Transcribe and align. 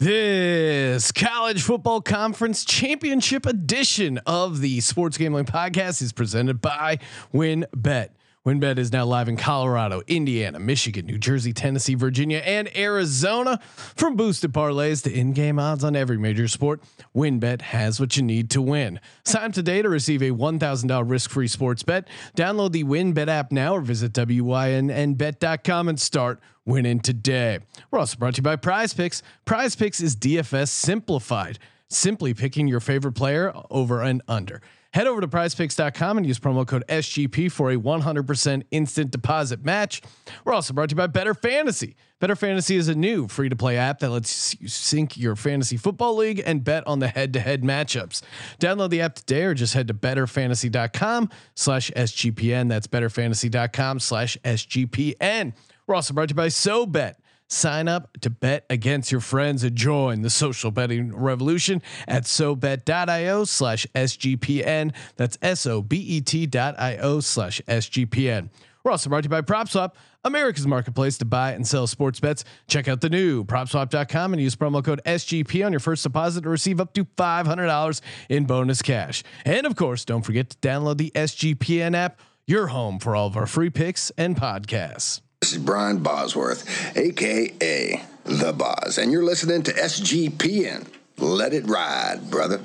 This 0.00 1.10
college 1.10 1.60
football 1.60 2.00
conference 2.00 2.64
championship 2.64 3.46
edition 3.46 4.18
of 4.26 4.60
the 4.60 4.78
Sports 4.78 5.18
Gambling 5.18 5.46
Podcast 5.46 6.00
is 6.02 6.12
presented 6.12 6.60
by 6.60 7.00
WynnBET. 7.34 8.10
WynnBET 8.48 8.78
is 8.78 8.90
now 8.90 9.04
live 9.04 9.28
in 9.28 9.36
Colorado, 9.36 10.00
Indiana, 10.06 10.58
Michigan, 10.58 11.04
New 11.04 11.18
Jersey, 11.18 11.52
Tennessee, 11.52 11.94
Virginia, 11.94 12.38
and 12.38 12.74
Arizona. 12.74 13.60
From 13.94 14.16
boosted 14.16 14.54
parlays 14.54 15.02
to 15.02 15.12
in-game 15.12 15.58
odds 15.58 15.84
on 15.84 15.94
every 15.94 16.16
major 16.16 16.48
sport, 16.48 16.82
WynnBET 17.14 17.60
has 17.60 18.00
what 18.00 18.16
you 18.16 18.22
need 18.22 18.48
to 18.48 18.62
win. 18.62 19.00
Sign 19.22 19.44
up 19.44 19.52
today 19.52 19.82
to 19.82 19.90
receive 19.90 20.22
a 20.22 20.30
$1,000 20.30 21.10
risk-free 21.10 21.48
sports 21.48 21.82
bet. 21.82 22.08
Download 22.38 22.72
the 22.72 22.84
WynnBET 22.84 23.28
app 23.28 23.52
now 23.52 23.74
or 23.74 23.82
visit 23.82 24.14
wynnbet.com 24.14 25.88
and 25.90 26.00
start 26.00 26.40
winning 26.64 27.00
today. 27.00 27.58
We're 27.90 27.98
also 27.98 28.16
brought 28.16 28.36
to 28.36 28.38
you 28.38 28.44
by 28.44 28.56
Prize 28.56 28.94
Picks. 28.94 29.22
Prize 29.44 29.76
Picks 29.76 30.00
is 30.00 30.16
DFS 30.16 30.68
simplified. 30.68 31.58
Simply 31.90 32.32
picking 32.32 32.66
your 32.66 32.80
favorite 32.80 33.12
player 33.12 33.52
over 33.70 34.00
and 34.00 34.22
under. 34.26 34.62
Head 34.94 35.06
over 35.06 35.20
to 35.20 35.28
prizepicks.com 35.28 36.16
and 36.16 36.26
use 36.26 36.38
promo 36.38 36.66
code 36.66 36.84
SGP 36.88 37.52
for 37.52 37.70
a 37.70 37.76
100% 37.76 38.62
instant 38.70 39.10
deposit 39.10 39.64
match. 39.64 40.00
We're 40.44 40.54
also 40.54 40.72
brought 40.72 40.88
to 40.88 40.94
you 40.94 40.96
by 40.96 41.08
BettorFantasy. 41.08 41.94
Better 42.20 42.34
Fantasy 42.34 42.74
is 42.76 42.88
a 42.88 42.94
new 42.94 43.28
free 43.28 43.48
to 43.48 43.54
play 43.54 43.76
app 43.76 44.00
that 44.00 44.10
lets 44.10 44.60
you 44.60 44.66
sync 44.66 45.16
your 45.16 45.36
fantasy 45.36 45.76
football 45.76 46.16
league 46.16 46.42
and 46.44 46.64
bet 46.64 46.84
on 46.86 46.98
the 46.98 47.08
head 47.08 47.32
to 47.34 47.40
head 47.40 47.62
matchups. 47.62 48.22
Download 48.58 48.90
the 48.90 49.02
app 49.02 49.14
today 49.14 49.44
or 49.44 49.54
just 49.54 49.74
head 49.74 49.86
to 49.88 49.94
bettorfantasy.com 49.94 51.30
slash 51.54 51.90
SGPN. 51.94 52.68
That's 52.68 52.88
bettorfantasy.com 52.88 54.00
slash 54.00 54.36
SGPN. 54.44 55.52
We're 55.86 55.94
also 55.94 56.12
brought 56.12 56.30
to 56.30 56.32
you 56.32 56.36
by 56.36 56.48
SoBet. 56.48 57.14
Sign 57.48 57.88
up 57.88 58.20
to 58.20 58.30
bet 58.30 58.66
against 58.68 59.10
your 59.10 59.22
friends 59.22 59.64
and 59.64 59.74
join 59.74 60.20
the 60.22 60.30
social 60.30 60.70
betting 60.70 61.16
revolution 61.16 61.82
at 62.06 62.24
sobet.io 62.24 63.44
slash 63.44 63.86
SGPN. 63.94 64.94
That's 65.16 65.38
S-O-B-E-T.io 65.40 67.20
slash 67.20 67.60
SGPN. 67.66 68.50
We're 68.84 68.92
also 68.92 69.10
brought 69.10 69.24
to 69.24 69.26
you 69.26 69.30
by 69.30 69.42
PropSwap, 69.42 69.92
America's 70.24 70.66
marketplace 70.66 71.18
to 71.18 71.24
buy 71.24 71.52
and 71.52 71.66
sell 71.66 71.86
sports 71.86 72.20
bets. 72.20 72.44
Check 72.68 72.86
out 72.86 73.00
the 73.00 73.10
new 73.10 73.44
PropSwap.com 73.44 74.32
and 74.32 74.42
use 74.42 74.54
promo 74.54 74.84
code 74.84 75.00
SGP 75.04 75.64
on 75.64 75.72
your 75.72 75.80
first 75.80 76.02
deposit 76.02 76.42
to 76.42 76.48
receive 76.48 76.80
up 76.80 76.92
to 76.94 77.04
$500 77.04 78.00
in 78.28 78.44
bonus 78.44 78.82
cash. 78.82 79.24
And 79.44 79.66
of 79.66 79.74
course, 79.74 80.04
don't 80.04 80.22
forget 80.22 80.50
to 80.50 80.56
download 80.58 80.98
the 80.98 81.12
SGPN 81.14 81.94
app, 81.94 82.20
your 82.46 82.68
home 82.68 82.98
for 82.98 83.16
all 83.16 83.26
of 83.26 83.36
our 83.36 83.46
free 83.46 83.70
picks 83.70 84.10
and 84.16 84.36
podcasts. 84.36 85.20
This 85.40 85.52
is 85.52 85.58
Brian 85.58 85.98
Bosworth, 85.98 86.96
aka 86.96 88.02
The 88.24 88.52
Boz, 88.52 88.98
and 88.98 89.12
you're 89.12 89.22
listening 89.22 89.62
to 89.62 89.72
SGPN. 89.72 90.88
Let 91.16 91.54
it 91.54 91.64
ride, 91.68 92.28
brother. 92.28 92.60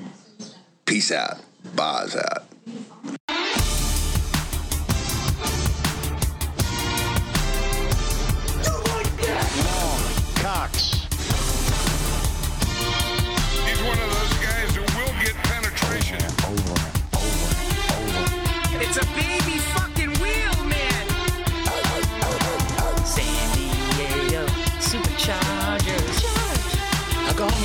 Peace 0.84 1.12
out. 1.12 1.38
Boz 1.76 2.16
out. 2.16 2.43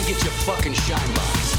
Get 0.09 0.23
your 0.23 0.31
fucking 0.31 0.73
shine 0.73 1.13
box. 1.13 1.55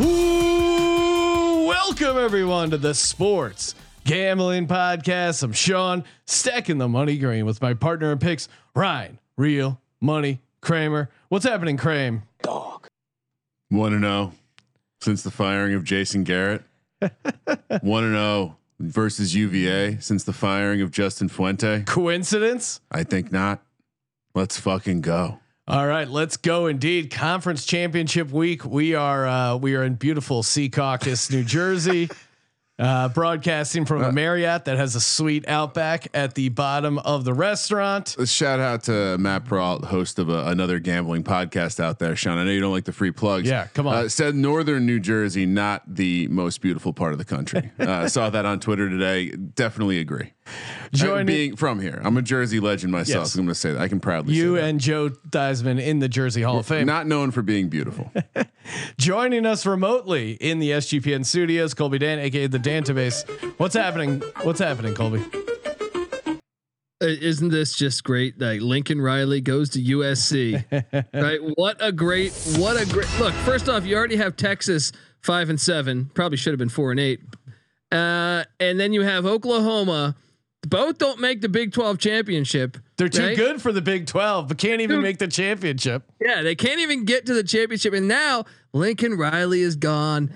Ooh, 0.00 1.66
welcome 1.66 2.16
everyone 2.16 2.70
to 2.70 2.78
the 2.78 2.94
Sports 2.94 3.74
Gambling 4.04 4.68
Podcast. 4.68 5.42
I'm 5.42 5.52
Sean, 5.52 6.02
stacking 6.24 6.78
the 6.78 6.88
money 6.88 7.18
green 7.18 7.44
with 7.44 7.60
my 7.60 7.74
partner 7.74 8.10
in 8.10 8.18
picks, 8.18 8.48
Ryan, 8.74 9.18
Real 9.36 9.78
Money 10.00 10.40
Kramer. 10.62 11.10
What's 11.28 11.44
happening, 11.44 11.76
Kramer? 11.76 12.22
Dog. 12.40 12.86
One 13.68 13.90
to 13.90 13.96
oh 13.98 14.00
know 14.00 14.32
since 15.02 15.22
the 15.22 15.30
firing 15.30 15.74
of 15.74 15.84
Jason 15.84 16.24
Garrett. 16.24 16.62
One 17.82 18.02
to 18.02 18.08
oh 18.08 18.12
know 18.12 18.56
versus 18.78 19.34
UVA 19.34 19.98
since 20.00 20.24
the 20.24 20.32
firing 20.32 20.80
of 20.80 20.90
Justin 20.90 21.28
Fuente. 21.28 21.84
Coincidence? 21.86 22.80
I 22.90 23.04
think 23.04 23.32
not. 23.32 23.62
Let's 24.34 24.58
fucking 24.58 25.00
go. 25.00 25.40
All 25.68 25.86
right, 25.86 26.08
let's 26.08 26.36
go. 26.36 26.66
Indeed, 26.66 27.10
conference 27.10 27.64
championship 27.64 28.30
week. 28.30 28.64
We 28.64 28.94
are 28.94 29.26
uh, 29.26 29.56
we 29.56 29.74
are 29.74 29.82
in 29.82 29.94
beautiful 29.94 30.42
Secaucus, 30.42 31.30
New 31.30 31.42
Jersey. 31.42 32.08
Uh, 32.78 33.08
broadcasting 33.08 33.86
from 33.86 34.02
a 34.02 34.12
Marriott 34.12 34.66
that 34.66 34.76
has 34.76 34.94
a 34.94 35.00
suite 35.00 35.48
outback 35.48 36.08
at 36.12 36.34
the 36.34 36.50
bottom 36.50 36.98
of 36.98 37.24
the 37.24 37.32
restaurant. 37.32 38.14
A 38.18 38.26
shout 38.26 38.60
out 38.60 38.82
to 38.84 39.16
Matt 39.16 39.46
Peralt, 39.46 39.84
host 39.86 40.18
of 40.18 40.28
a, 40.28 40.44
another 40.48 40.78
gambling 40.78 41.24
podcast 41.24 41.80
out 41.80 41.98
there. 41.98 42.14
Sean, 42.14 42.36
I 42.36 42.44
know 42.44 42.50
you 42.50 42.60
don't 42.60 42.72
like 42.72 42.84
the 42.84 42.92
free 42.92 43.12
plugs. 43.12 43.48
Yeah, 43.48 43.68
come 43.72 43.86
on. 43.86 43.94
Uh, 43.94 44.08
said 44.10 44.34
Northern 44.34 44.84
New 44.84 45.00
Jersey, 45.00 45.46
not 45.46 45.84
the 45.86 46.28
most 46.28 46.60
beautiful 46.60 46.92
part 46.92 47.12
of 47.12 47.18
the 47.18 47.24
country. 47.24 47.70
Uh, 47.86 48.08
saw 48.08 48.28
that 48.28 48.44
on 48.44 48.58
Twitter 48.58 48.88
today. 48.90 49.30
Definitely 49.30 50.00
agree. 50.00 50.32
Joining- 50.92 51.20
Uh, 51.22 51.24
being 51.24 51.56
from 51.56 51.80
here, 51.80 52.00
I'm 52.04 52.16
a 52.16 52.22
Jersey 52.22 52.58
legend 52.58 52.90
myself. 52.92 53.24
Yes. 53.24 53.32
So 53.32 53.38
I'm 53.38 53.46
going 53.46 53.54
to 53.54 53.60
say 53.60 53.72
that. 53.72 53.80
I 53.80 53.86
can 53.88 54.00
proudly 54.00 54.34
You 54.34 54.56
say 54.56 54.62
that. 54.62 54.68
and 54.68 54.80
Joe 54.80 55.08
Theismann 55.10 55.80
in 55.80 56.00
the 56.00 56.08
Jersey 56.08 56.42
Hall 56.42 56.58
of 56.58 56.66
Fame. 56.66 56.84
Not 56.86 57.06
known 57.06 57.30
for 57.30 57.42
being 57.42 57.68
beautiful. 57.68 58.10
Joining 58.98 59.46
us 59.46 59.64
remotely 59.66 60.32
in 60.32 60.58
the 60.58 60.70
SGPN 60.72 61.24
studios, 61.24 61.74
Colby 61.74 61.98
Dant, 61.98 62.20
aka 62.20 62.46
the 62.48 62.58
Dantabase. 62.66 63.28
What's 63.58 63.76
happening? 63.76 64.20
What's 64.42 64.58
happening, 64.58 64.92
Colby? 64.92 65.22
Uh, 67.00 67.06
Isn't 67.06 67.50
this 67.50 67.76
just 67.76 68.02
great? 68.02 68.40
Like 68.40 68.60
Lincoln 68.60 69.00
Riley 69.00 69.40
goes 69.40 69.70
to 69.70 69.78
USC, 69.80 70.64
right? 71.14 71.38
What 71.54 71.76
a 71.78 71.92
great, 71.92 72.32
what 72.56 72.80
a 72.80 72.84
great 72.86 73.08
look. 73.20 73.34
First 73.34 73.68
off, 73.68 73.84
you 73.84 73.96
already 73.96 74.16
have 74.16 74.34
Texas 74.36 74.90
five 75.20 75.48
and 75.48 75.60
seven, 75.60 76.10
probably 76.14 76.38
should 76.38 76.52
have 76.52 76.58
been 76.58 76.68
four 76.68 76.90
and 76.90 76.98
eight, 76.98 77.20
uh, 77.92 78.42
and 78.58 78.80
then 78.80 78.92
you 78.92 79.02
have 79.02 79.26
Oklahoma. 79.26 80.16
Both 80.66 80.98
don't 80.98 81.20
make 81.20 81.42
the 81.42 81.48
Big 81.48 81.72
Twelve 81.72 81.98
championship. 81.98 82.78
They're 82.96 83.08
too 83.08 83.26
right? 83.26 83.36
good 83.36 83.62
for 83.62 83.70
the 83.70 83.82
Big 83.82 84.06
Twelve, 84.06 84.48
but 84.48 84.58
can't 84.58 84.80
even 84.80 84.96
Dude. 84.96 85.04
make 85.04 85.18
the 85.18 85.28
championship. 85.28 86.02
Yeah, 86.20 86.42
they 86.42 86.56
can't 86.56 86.80
even 86.80 87.04
get 87.04 87.26
to 87.26 87.34
the 87.34 87.44
championship, 87.44 87.92
and 87.94 88.08
now 88.08 88.44
Lincoln 88.72 89.16
Riley 89.16 89.60
is 89.60 89.76
gone. 89.76 90.32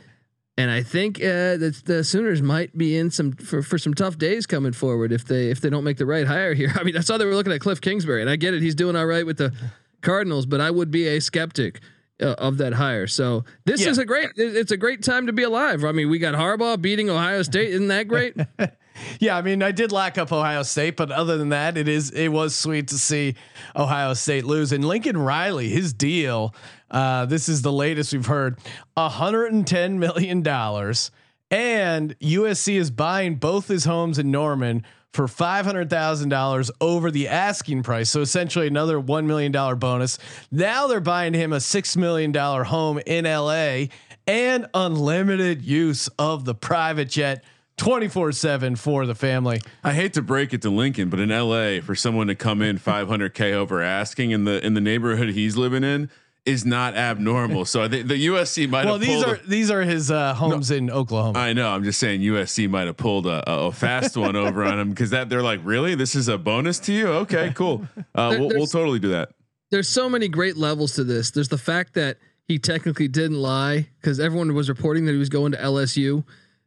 And 0.61 0.71
I 0.71 0.83
think 0.83 1.19
uh, 1.21 1.57
that 1.57 1.83
the 1.87 2.05
Sooners 2.05 2.43
might 2.43 2.77
be 2.77 2.95
in 2.97 3.11
some 3.11 3.33
for, 3.33 3.63
for 3.63 3.79
some 3.79 3.95
tough 3.95 4.19
days 4.19 4.45
coming 4.47 4.73
forward 4.73 5.11
if 5.11 5.25
they 5.25 5.51
if 5.51 5.61
they 5.63 5.71
don't 5.71 5.85
make 5.85 5.97
the 5.97 6.05
right 6.05 6.27
hire 6.27 6.53
here. 6.55 6.71
I 6.79 6.83
mean, 6.83 6.97
I 6.97 7.01
saw 7.01 7.17
they 7.17 7.25
were 7.25 7.35
looking 7.35 7.53
at 7.53 7.61
Cliff 7.61 7.81
Kingsbury, 7.81 8.21
and 8.21 8.29
I 8.29 8.37
get 8.37 8.53
it, 8.53 8.61
he's 8.61 8.75
doing 8.75 8.95
all 8.95 9.07
right 9.07 9.25
with 9.25 9.39
the 9.39 9.55
Cardinals, 10.03 10.45
but 10.45 10.61
I 10.61 10.71
would 10.71 10.91
be 10.91 11.07
a 11.09 11.21
skeptic 11.21 11.81
uh, 12.21 12.35
of 12.39 12.59
that 12.59 12.75
hire. 12.75 13.07
So 13.07 13.45
this 13.65 13.81
Yeah. 13.81 13.89
is 13.91 13.99
a 13.99 14.05
great 14.05 14.29
it's 14.37 14.71
a 14.73 14.77
great 14.77 15.03
time 15.03 15.27
to 15.29 15.33
be 15.33 15.45
alive. 15.45 15.83
I 15.85 15.93
mean, 15.93 16.11
we 16.11 16.19
got 16.19 16.35
Harbaugh 16.35 16.81
beating 16.81 17.09
Ohio 17.09 17.43
State, 17.43 17.71
isn't 17.71 17.89
that 17.89 18.07
great? 18.09 18.35
Yeah, 19.19 19.37
I 19.37 19.43
mean, 19.43 19.63
I 19.63 19.73
did 19.73 19.93
lack 19.93 20.19
up 20.19 20.33
Ohio 20.33 20.63
State, 20.63 20.97
but 20.97 21.11
other 21.11 21.37
than 21.39 21.51
that, 21.51 21.77
it 21.77 21.89
is 21.89 22.11
it 22.11 22.29
was 22.29 22.55
sweet 22.55 22.89
to 22.89 22.99
see 22.99 23.35
Ohio 23.75 24.15
State 24.15 24.45
lose. 24.45 24.73
And 24.73 24.85
Lincoln 24.85 25.17
Riley, 25.17 25.69
his 25.69 25.93
deal, 25.93 26.55
uh, 26.91 27.27
this 27.27 27.49
is 27.49 27.63
the 27.63 27.73
latest 27.73 28.13
we've 28.13 28.27
heard, 28.27 28.59
110 28.95 29.99
million 29.99 30.43
dollars, 30.43 31.11
and 31.51 32.19
USC 32.21 32.77
is 32.77 32.91
buying 32.91 33.37
both 33.37 33.69
his 33.69 33.85
homes 33.85 34.19
in 34.19 34.31
Norman 34.31 34.85
for 35.13 35.27
five 35.27 35.65
hundred 35.67 35.91
thousand 35.91 36.29
dollars 36.29 36.71
over 36.81 37.11
the 37.11 37.29
asking 37.29 37.83
price. 37.83 38.11
So 38.11 38.21
essentially, 38.21 38.67
another 38.67 39.01
one 39.01 39.27
million 39.27 39.53
dollar 39.53 39.75
bonus. 39.75 40.19
Now 40.51 40.87
they're 40.87 41.01
buying 41.01 41.35
him 41.35 41.53
a 41.53 41.61
six 41.61 41.97
million 41.97 42.33
dollar 42.33 42.65
home 42.65 43.01
in 43.07 43.25
LA 43.25 43.87
and 44.27 44.67
unlimited 44.75 45.63
use 45.63 46.09
of 46.19 46.45
the 46.45 46.55
private 46.55 47.09
jet. 47.09 47.45
24 47.81 48.33
7 48.33 48.77
for 48.77 49.07
the 49.07 49.15
family. 49.15 49.61
I 49.83 49.95
hate 49.95 50.13
to 50.15 50.23
break 50.23 50.53
it 50.53 50.61
to 50.63 50.71
Lincoln, 50.71 51.09
but 51.09 51.19
in 51.19 51.31
LA, 51.31 51.81
for 51.81 51.95
someone 51.95 52.27
to 52.27 52.35
come 52.35 52.61
in 52.61 52.79
500k 52.79 53.53
over 53.53 53.83
asking 53.83 54.33
in 54.33 54.45
the 54.45 54.65
in 54.65 54.75
the 54.75 54.81
neighborhood 54.83 55.31
he's 55.31 55.57
living 55.57 55.83
in 55.83 56.11
is 56.45 56.67
not 56.67 56.95
abnormal. 56.95 57.65
So 57.65 57.83
I 57.83 57.89
think 57.89 58.09
the 58.09 58.27
USC 58.27 58.69
might 58.69 58.85
Well, 58.85 58.95
have 58.95 59.01
these 59.03 59.25
pulled 59.25 59.39
are 59.39 59.41
these 59.47 59.71
are 59.71 59.83
his 59.83 60.11
uh, 60.11 60.35
homes 60.35 60.71
in 60.71 60.91
Oklahoma. 60.91 61.39
I 61.39 61.55
know. 61.55 61.69
I'm 61.71 61.83
just 61.83 61.99
saying 61.99 62.21
USC 62.21 62.69
might 62.69 62.87
have 62.87 62.99
pulled 62.99 63.27
a, 63.27 63.43
a 63.51 63.69
a 63.69 63.73
fast 63.73 64.15
one 64.17 64.37
over 64.37 64.63
on 64.63 64.79
him 64.79 64.91
because 64.91 65.11
that 65.11 65.31
they're 65.31 65.43
like, 65.43 65.61
really, 65.65 65.95
this 65.95 66.15
is 66.15 66.29
a 66.29 66.37
bonus 66.37 66.79
to 66.81 66.93
you? 66.93 67.07
Okay, 67.09 67.53
cool. 67.55 67.87
Uh, 68.15 68.37
we'll, 68.39 68.49
we'll 68.49 68.67
totally 68.67 68.99
do 68.99 69.09
that. 69.09 69.31
there's 69.71 69.89
so 69.89 70.09
many 70.09 70.29
great 70.29 70.59
levels 70.59 70.95
to 70.95 71.05
this. 71.05 71.31
There's 71.31 71.49
the 71.49 71.59
fact 71.59 71.95
that 71.95 72.19
he 72.47 72.59
technically 72.59 73.09
didn't 73.09 73.41
lie 73.41 73.89
because 74.01 74.19
everyone 74.21 74.53
was 74.55 74.69
reporting 74.69 75.07
that 75.07 75.13
he 75.13 75.19
was 75.19 75.29
going 75.31 75.53
to 75.53 75.59
LSU. 75.59 76.25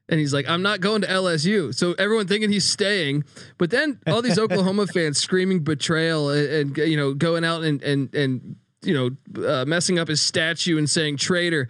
And 0.09 0.19
he's 0.19 0.33
like, 0.33 0.47
I'm 0.49 0.61
not 0.61 0.81
going 0.81 1.01
to 1.01 1.07
LSU. 1.07 1.73
So 1.73 1.93
everyone 1.93 2.27
thinking 2.27 2.51
he's 2.51 2.69
staying, 2.69 3.23
but 3.57 3.69
then 3.69 3.99
all 4.07 4.21
these 4.21 4.37
Oklahoma 4.39 4.87
fans 4.87 5.17
screaming 5.17 5.63
betrayal 5.63 6.29
and, 6.29 6.77
and 6.77 6.77
you 6.77 6.97
know 6.97 7.13
going 7.13 7.45
out 7.45 7.63
and 7.63 7.81
and 7.81 8.13
and 8.13 8.55
you 8.81 8.93
know 8.93 9.47
uh, 9.47 9.65
messing 9.65 9.99
up 9.99 10.07
his 10.07 10.21
statue 10.21 10.77
and 10.77 10.89
saying 10.89 11.17
traitor. 11.17 11.69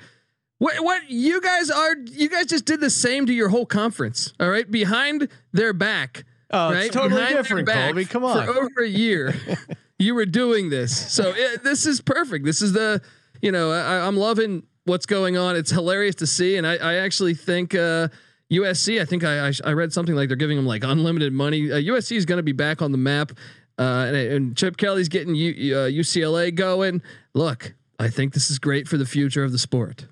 What 0.57 0.83
what 0.83 1.09
you 1.09 1.41
guys 1.41 1.69
are? 1.69 1.95
You 1.97 2.29
guys 2.29 2.47
just 2.47 2.65
did 2.65 2.79
the 2.79 2.89
same 2.89 3.25
to 3.27 3.33
your 3.33 3.49
whole 3.49 3.65
conference. 3.65 4.33
All 4.39 4.49
right, 4.49 4.69
behind 4.69 5.29
their 5.51 5.73
back. 5.73 6.25
Oh, 6.53 6.69
it's 6.69 6.93
totally 6.93 7.19
Behind 7.19 7.35
different, 7.35 7.67
Colby. 7.67 8.05
Come 8.05 8.23
on. 8.23 8.45
For 8.45 8.51
over 8.51 8.83
a 8.83 8.87
year, 8.87 9.33
you 9.99 10.13
were 10.13 10.27
doing 10.27 10.69
this. 10.69 11.11
So 11.11 11.33
it, 11.35 11.63
this 11.63 11.87
is 11.87 11.99
perfect. 11.99 12.45
This 12.45 12.61
is 12.61 12.73
the, 12.73 13.01
you 13.41 13.51
know, 13.51 13.71
I, 13.71 14.05
I'm 14.05 14.15
loving 14.15 14.61
what's 14.85 15.07
going 15.07 15.35
on. 15.35 15.55
It's 15.55 15.71
hilarious 15.71 16.13
to 16.15 16.27
see, 16.27 16.55
and 16.55 16.67
I, 16.67 16.75
I 16.75 16.93
actually 16.97 17.33
think 17.33 17.73
uh, 17.73 18.09
USC. 18.51 19.01
I 19.01 19.05
think 19.05 19.23
I, 19.23 19.49
I 19.49 19.51
I 19.65 19.73
read 19.73 19.93
something 19.93 20.15
like 20.15 20.27
they're 20.27 20.37
giving 20.37 20.57
them 20.57 20.65
like 20.65 20.83
unlimited 20.83 21.33
money. 21.33 21.71
Uh, 21.71 21.75
USC 21.75 22.15
is 22.15 22.25
going 22.25 22.37
to 22.37 22.43
be 22.43 22.51
back 22.51 22.81
on 22.81 22.91
the 22.91 22.97
map, 22.97 23.31
uh, 23.79 24.05
and, 24.07 24.15
and 24.15 24.57
Chip 24.57 24.77
Kelly's 24.77 25.09
getting 25.09 25.35
U, 25.35 25.75
uh, 25.75 25.87
UCLA 25.87 26.53
going. 26.53 27.01
Look, 27.33 27.73
I 27.99 28.09
think 28.09 28.33
this 28.33 28.49
is 28.49 28.59
great 28.59 28.87
for 28.87 28.97
the 28.97 29.05
future 29.05 29.43
of 29.43 29.51
the 29.51 29.57
sport. 29.57 30.07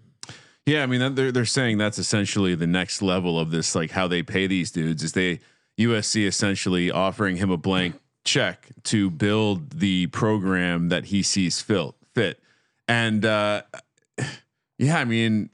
Yeah, 0.65 0.83
I 0.83 0.85
mean 0.85 1.15
they're 1.15 1.31
they're 1.31 1.45
saying 1.45 1.77
that's 1.77 1.97
essentially 1.97 2.55
the 2.55 2.67
next 2.67 3.01
level 3.01 3.39
of 3.39 3.51
this, 3.51 3.75
like 3.75 3.91
how 3.91 4.07
they 4.07 4.21
pay 4.23 4.47
these 4.47 4.71
dudes 4.71 5.03
is 5.03 5.13
they 5.13 5.39
USC 5.79 6.27
essentially 6.27 6.91
offering 6.91 7.37
him 7.37 7.49
a 7.49 7.57
blank 7.57 7.99
check 8.23 8.67
to 8.83 9.09
build 9.09 9.71
the 9.79 10.07
program 10.07 10.89
that 10.89 11.05
he 11.05 11.23
sees 11.23 11.61
fit 11.61 11.95
fit, 12.13 12.39
and 12.87 13.25
uh, 13.25 13.63
yeah, 14.77 14.99
I 14.99 15.05
mean 15.05 15.49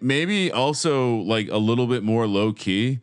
maybe 0.00 0.50
also 0.50 1.16
like 1.16 1.48
a 1.50 1.58
little 1.58 1.86
bit 1.86 2.02
more 2.02 2.26
low 2.26 2.52
key. 2.52 3.00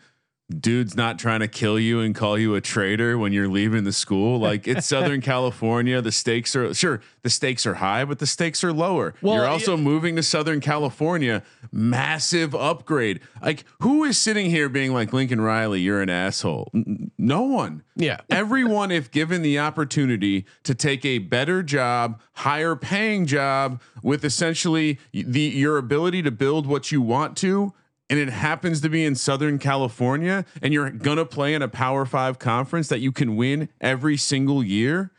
Dude's 0.59 0.95
not 0.95 1.17
trying 1.17 1.39
to 1.39 1.47
kill 1.47 1.79
you 1.79 1.99
and 2.01 2.13
call 2.13 2.37
you 2.37 2.55
a 2.55 2.61
traitor 2.61 3.17
when 3.17 3.31
you're 3.33 3.47
leaving 3.47 3.83
the 3.83 3.93
school. 3.93 4.39
Like 4.51 4.67
it's 4.67 4.87
Southern 4.87 5.21
California. 5.21 6.01
The 6.01 6.11
stakes 6.11 6.55
are 6.55 6.73
sure 6.73 6.99
the 7.21 7.29
stakes 7.29 7.65
are 7.65 7.75
high, 7.75 8.05
but 8.05 8.19
the 8.19 8.25
stakes 8.25 8.63
are 8.63 8.73
lower. 8.73 9.13
Well, 9.21 9.35
you're 9.35 9.47
also 9.47 9.75
yeah. 9.77 9.83
moving 9.83 10.15
to 10.15 10.23
Southern 10.23 10.61
California, 10.61 11.43
massive 11.71 12.55
upgrade. 12.55 13.19
Like 13.41 13.63
who 13.79 14.03
is 14.03 14.17
sitting 14.17 14.49
here 14.49 14.67
being 14.67 14.93
like 14.93 15.13
Lincoln 15.13 15.39
Riley, 15.41 15.81
you're 15.81 16.01
an 16.01 16.09
asshole? 16.09 16.71
N- 16.73 17.11
No 17.17 17.43
one. 17.43 17.83
Yeah. 17.95 18.21
Everyone, 18.29 18.89
if 18.91 19.11
given 19.11 19.41
the 19.43 19.59
opportunity 19.59 20.45
to 20.63 20.73
take 20.73 21.05
a 21.05 21.19
better 21.19 21.61
job, 21.61 22.19
higher 22.33 22.75
paying 22.75 23.25
job 23.25 23.79
with 24.01 24.25
essentially 24.25 24.99
the 25.13 25.41
your 25.41 25.77
ability 25.77 26.23
to 26.23 26.31
build 26.31 26.65
what 26.65 26.91
you 26.91 27.01
want 27.01 27.37
to, 27.37 27.73
and 28.11 28.19
it 28.19 28.29
happens 28.29 28.81
to 28.81 28.89
be 28.89 29.03
in 29.03 29.15
Southern 29.15 29.57
California, 29.57 30.45
and 30.61 30.71
you're 30.73 30.91
gonna 30.91 31.25
play 31.25 31.55
in 31.55 31.61
a 31.63 31.67
Power 31.67 32.05
Five 32.05 32.37
conference 32.37 32.89
that 32.89 32.99
you 32.99 33.11
can 33.11 33.35
win 33.35 33.69
every 33.79 34.17
single 34.17 34.63
year. 34.63 35.09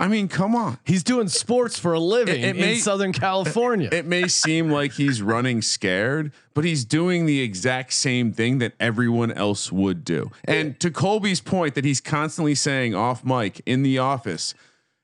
I 0.00 0.06
mean, 0.06 0.28
come 0.28 0.54
on. 0.54 0.78
He's 0.84 1.02
doing 1.02 1.26
sports 1.28 1.76
for 1.76 1.92
a 1.92 1.98
living 1.98 2.40
It- 2.40 2.50
it 2.50 2.56
may- 2.56 2.74
in 2.74 2.78
Southern 2.80 3.12
California. 3.12 3.88
It 3.92 4.06
may 4.06 4.28
seem 4.28 4.70
like 4.70 4.92
he's 4.92 5.20
running 5.20 5.60
scared, 5.60 6.30
but 6.54 6.64
he's 6.64 6.84
doing 6.84 7.26
the 7.26 7.40
exact 7.40 7.92
same 7.92 8.32
thing 8.32 8.58
that 8.58 8.74
everyone 8.78 9.32
else 9.32 9.72
would 9.72 10.04
do. 10.04 10.30
And 10.44 10.78
to 10.78 10.92
Colby's 10.92 11.40
point 11.40 11.74
that 11.74 11.84
he's 11.84 12.00
constantly 12.00 12.54
saying 12.54 12.94
off 12.94 13.24
mic 13.24 13.60
in 13.66 13.82
the 13.82 13.98
office, 13.98 14.54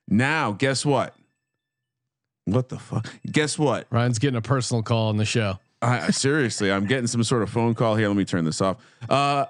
now 0.08 0.52
guess 0.52 0.87
what? 0.87 1.17
What 2.44 2.69
the 2.69 2.79
fuck? 2.79 3.12
Guess 3.31 3.58
what? 3.58 3.88
Ryan's 3.91 4.19
getting 4.20 4.37
a 4.37 4.43
personal 4.43 4.82
call 4.85 5.08
on 5.08 5.17
the 5.17 5.25
show. 5.25 5.58
I, 5.84 6.10
seriously, 6.10 6.72
I'm 6.72 6.86
getting 6.86 7.06
some 7.06 7.22
sort 7.25 7.42
of 7.42 7.50
phone 7.50 7.75
call 7.75 7.96
here. 7.96 8.08
Let 8.08 8.16
me 8.16 8.25
turn 8.25 8.44
this 8.44 8.60
off. 8.60 8.78
Uh, 9.08 9.46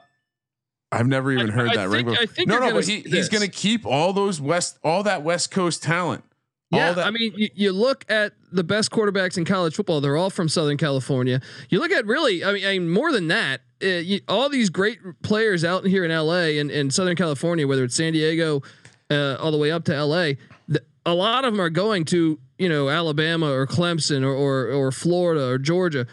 I've 0.90 1.06
never 1.06 1.32
even 1.32 1.48
heard 1.48 1.70
I 1.70 1.76
that 1.76 1.88
ring. 1.88 2.06
think-. 2.06 2.18
I 2.18 2.26
think 2.26 2.48
no, 2.48 2.54
no, 2.54 2.60
gonna 2.60 2.74
but 2.74 2.86
he, 2.86 3.00
he's 3.00 3.28
going 3.28 3.42
to 3.42 3.50
keep 3.50 3.84
all 3.86 4.12
those 4.12 4.40
west, 4.40 4.78
all 4.84 5.02
that 5.04 5.22
West 5.22 5.50
Coast 5.50 5.82
talent. 5.82 6.24
Yeah, 6.70 6.88
all 6.88 6.94
that, 6.94 7.06
I 7.06 7.10
mean, 7.10 7.32
you, 7.36 7.48
you 7.54 7.72
look 7.72 8.04
at 8.08 8.32
the 8.52 8.64
best 8.64 8.90
quarterbacks 8.90 9.36
in 9.36 9.44
college 9.44 9.74
football; 9.74 10.00
they're 10.00 10.16
all 10.16 10.30
from 10.30 10.48
Southern 10.48 10.76
California. 10.76 11.40
You 11.68 11.80
look 11.80 11.90
at 11.90 12.06
really, 12.06 12.44
I 12.44 12.52
mean, 12.52 12.64
I 12.64 12.72
mean 12.78 12.90
more 12.90 13.12
than 13.12 13.28
that, 13.28 13.60
uh, 13.82 13.86
you, 13.86 14.20
all 14.28 14.48
these 14.48 14.70
great 14.70 14.98
players 15.22 15.64
out 15.64 15.86
here 15.86 16.04
in 16.04 16.10
LA 16.10 16.58
and, 16.60 16.70
and 16.70 16.92
Southern 16.92 17.16
California, 17.16 17.66
whether 17.66 17.84
it's 17.84 17.96
San 17.96 18.12
Diego, 18.12 18.62
uh, 19.10 19.36
all 19.40 19.50
the 19.50 19.58
way 19.58 19.70
up 19.70 19.84
to 19.84 20.04
LA, 20.04 20.32
the, 20.68 20.82
a 21.04 21.14
lot 21.14 21.44
of 21.44 21.52
them 21.52 21.60
are 21.60 21.70
going 21.70 22.04
to 22.06 22.38
you 22.58 22.68
know 22.68 22.88
Alabama 22.88 23.50
or 23.50 23.66
Clemson 23.66 24.24
or 24.24 24.32
or, 24.32 24.68
or 24.68 24.92
Florida 24.92 25.46
or 25.46 25.58
Georgia. 25.58 26.06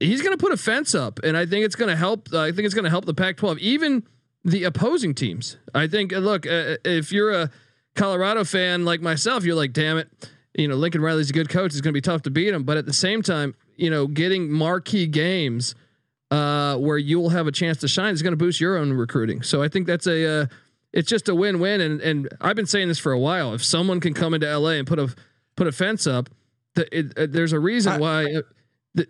He's 0.00 0.20
going 0.20 0.36
to 0.36 0.42
put 0.42 0.52
a 0.52 0.56
fence 0.56 0.94
up, 0.94 1.20
and 1.24 1.36
I 1.36 1.46
think 1.46 1.64
it's 1.64 1.76
going 1.76 1.88
to 1.88 1.96
help. 1.96 2.32
I 2.34 2.52
think 2.52 2.66
it's 2.66 2.74
going 2.74 2.84
to 2.84 2.90
help 2.90 3.06
the 3.06 3.14
Pac-12, 3.14 3.58
even 3.58 4.02
the 4.44 4.64
opposing 4.64 5.14
teams. 5.14 5.56
I 5.74 5.86
think. 5.86 6.12
uh, 6.12 6.18
Look, 6.18 6.46
uh, 6.46 6.76
if 6.84 7.12
you're 7.12 7.32
a 7.32 7.50
Colorado 7.94 8.44
fan 8.44 8.84
like 8.84 9.00
myself, 9.00 9.44
you're 9.44 9.56
like, 9.56 9.72
damn 9.72 9.96
it, 9.96 10.08
you 10.54 10.68
know, 10.68 10.74
Lincoln 10.76 11.00
Riley's 11.00 11.30
a 11.30 11.32
good 11.32 11.48
coach. 11.48 11.72
It's 11.72 11.80
going 11.80 11.92
to 11.92 11.96
be 11.96 12.02
tough 12.02 12.22
to 12.22 12.30
beat 12.30 12.52
him. 12.52 12.64
But 12.64 12.76
at 12.76 12.86
the 12.86 12.92
same 12.92 13.22
time, 13.22 13.54
you 13.76 13.90
know, 13.90 14.06
getting 14.06 14.50
marquee 14.50 15.06
games 15.06 15.74
uh, 16.30 16.76
where 16.76 16.98
you 16.98 17.18
will 17.18 17.30
have 17.30 17.46
a 17.46 17.52
chance 17.52 17.78
to 17.78 17.88
shine 17.88 18.12
is 18.12 18.22
going 18.22 18.32
to 18.32 18.36
boost 18.36 18.60
your 18.60 18.76
own 18.76 18.92
recruiting. 18.92 19.42
So 19.42 19.62
I 19.62 19.68
think 19.68 19.86
that's 19.86 20.06
a, 20.06 20.42
uh, 20.42 20.46
it's 20.92 21.08
just 21.08 21.28
a 21.28 21.34
win-win. 21.34 21.80
And 21.80 22.00
and 22.00 22.28
I've 22.40 22.56
been 22.56 22.66
saying 22.66 22.88
this 22.88 22.98
for 22.98 23.12
a 23.12 23.18
while. 23.18 23.54
If 23.54 23.64
someone 23.64 24.00
can 24.00 24.14
come 24.14 24.34
into 24.34 24.46
LA 24.58 24.70
and 24.70 24.86
put 24.86 24.98
a 24.98 25.14
put 25.56 25.66
a 25.66 25.72
fence 25.72 26.06
up, 26.06 26.30
the, 26.74 26.98
it, 26.98 27.18
uh, 27.18 27.26
there's 27.28 27.52
a 27.52 27.60
reason 27.60 28.00
why 28.00 28.26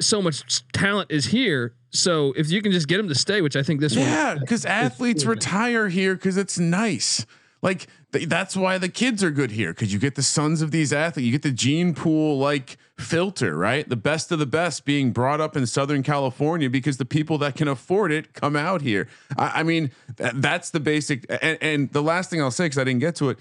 so 0.00 0.22
much 0.22 0.62
talent 0.72 1.10
is 1.10 1.26
here. 1.26 1.74
So 1.90 2.32
if 2.36 2.50
you 2.50 2.60
can 2.62 2.72
just 2.72 2.88
get 2.88 2.98
them 2.98 3.08
to 3.08 3.14
stay, 3.14 3.40
which 3.40 3.56
I 3.56 3.62
think 3.62 3.80
this 3.80 3.96
one 3.96 4.04
Yeah, 4.04 4.36
because 4.38 4.66
athletes 4.66 5.24
retire 5.24 5.88
here 5.88 6.14
because 6.14 6.36
it's 6.36 6.58
nice. 6.58 7.24
Like 7.62 7.86
th- 8.12 8.28
that's 8.28 8.56
why 8.56 8.78
the 8.78 8.88
kids 8.88 9.24
are 9.24 9.30
good 9.30 9.50
here 9.50 9.72
because 9.72 9.92
you 9.92 9.98
get 9.98 10.14
the 10.14 10.22
sons 10.22 10.62
of 10.62 10.70
these 10.70 10.92
athletes. 10.92 11.26
You 11.26 11.32
get 11.32 11.42
the 11.42 11.52
gene 11.52 11.94
pool 11.94 12.38
like 12.38 12.76
filter, 12.98 13.56
right? 13.56 13.88
The 13.88 13.96
best 13.96 14.30
of 14.30 14.38
the 14.38 14.46
best 14.46 14.84
being 14.84 15.10
brought 15.12 15.40
up 15.40 15.56
in 15.56 15.66
Southern 15.66 16.02
California 16.02 16.68
because 16.68 16.98
the 16.98 17.04
people 17.04 17.38
that 17.38 17.56
can 17.56 17.68
afford 17.68 18.12
it 18.12 18.34
come 18.34 18.56
out 18.56 18.82
here. 18.82 19.08
I, 19.38 19.60
I 19.60 19.62
mean, 19.62 19.90
th- 20.16 20.32
that's 20.36 20.70
the 20.70 20.80
basic. 20.80 21.26
And, 21.28 21.58
and 21.60 21.92
the 21.92 22.02
last 22.02 22.30
thing 22.30 22.40
I'll 22.42 22.50
say 22.50 22.66
because 22.66 22.78
I 22.78 22.84
didn't 22.84 23.00
get 23.00 23.16
to 23.16 23.30
it, 23.30 23.38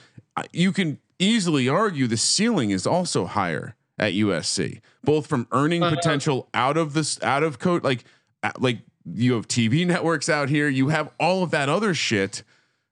you 0.51 0.71
can 0.71 0.99
easily 1.19 1.69
argue 1.69 2.07
the 2.07 2.17
ceiling 2.17 2.71
is 2.71 2.85
also 2.85 3.25
higher 3.25 3.75
at 3.97 4.13
USC, 4.13 4.81
both 5.03 5.27
from 5.27 5.47
earning 5.51 5.81
potential 5.81 6.49
out 6.53 6.77
of 6.77 6.93
this 6.93 7.21
out 7.23 7.43
of 7.43 7.59
coach 7.59 7.83
like 7.83 8.03
uh, 8.43 8.51
like 8.59 8.79
you 9.05 9.33
have 9.33 9.47
TV 9.47 9.85
networks 9.87 10.29
out 10.29 10.49
here, 10.49 10.67
you 10.67 10.89
have 10.89 11.09
all 11.19 11.43
of 11.43 11.51
that 11.51 11.69
other 11.69 11.93
shit. 11.93 12.43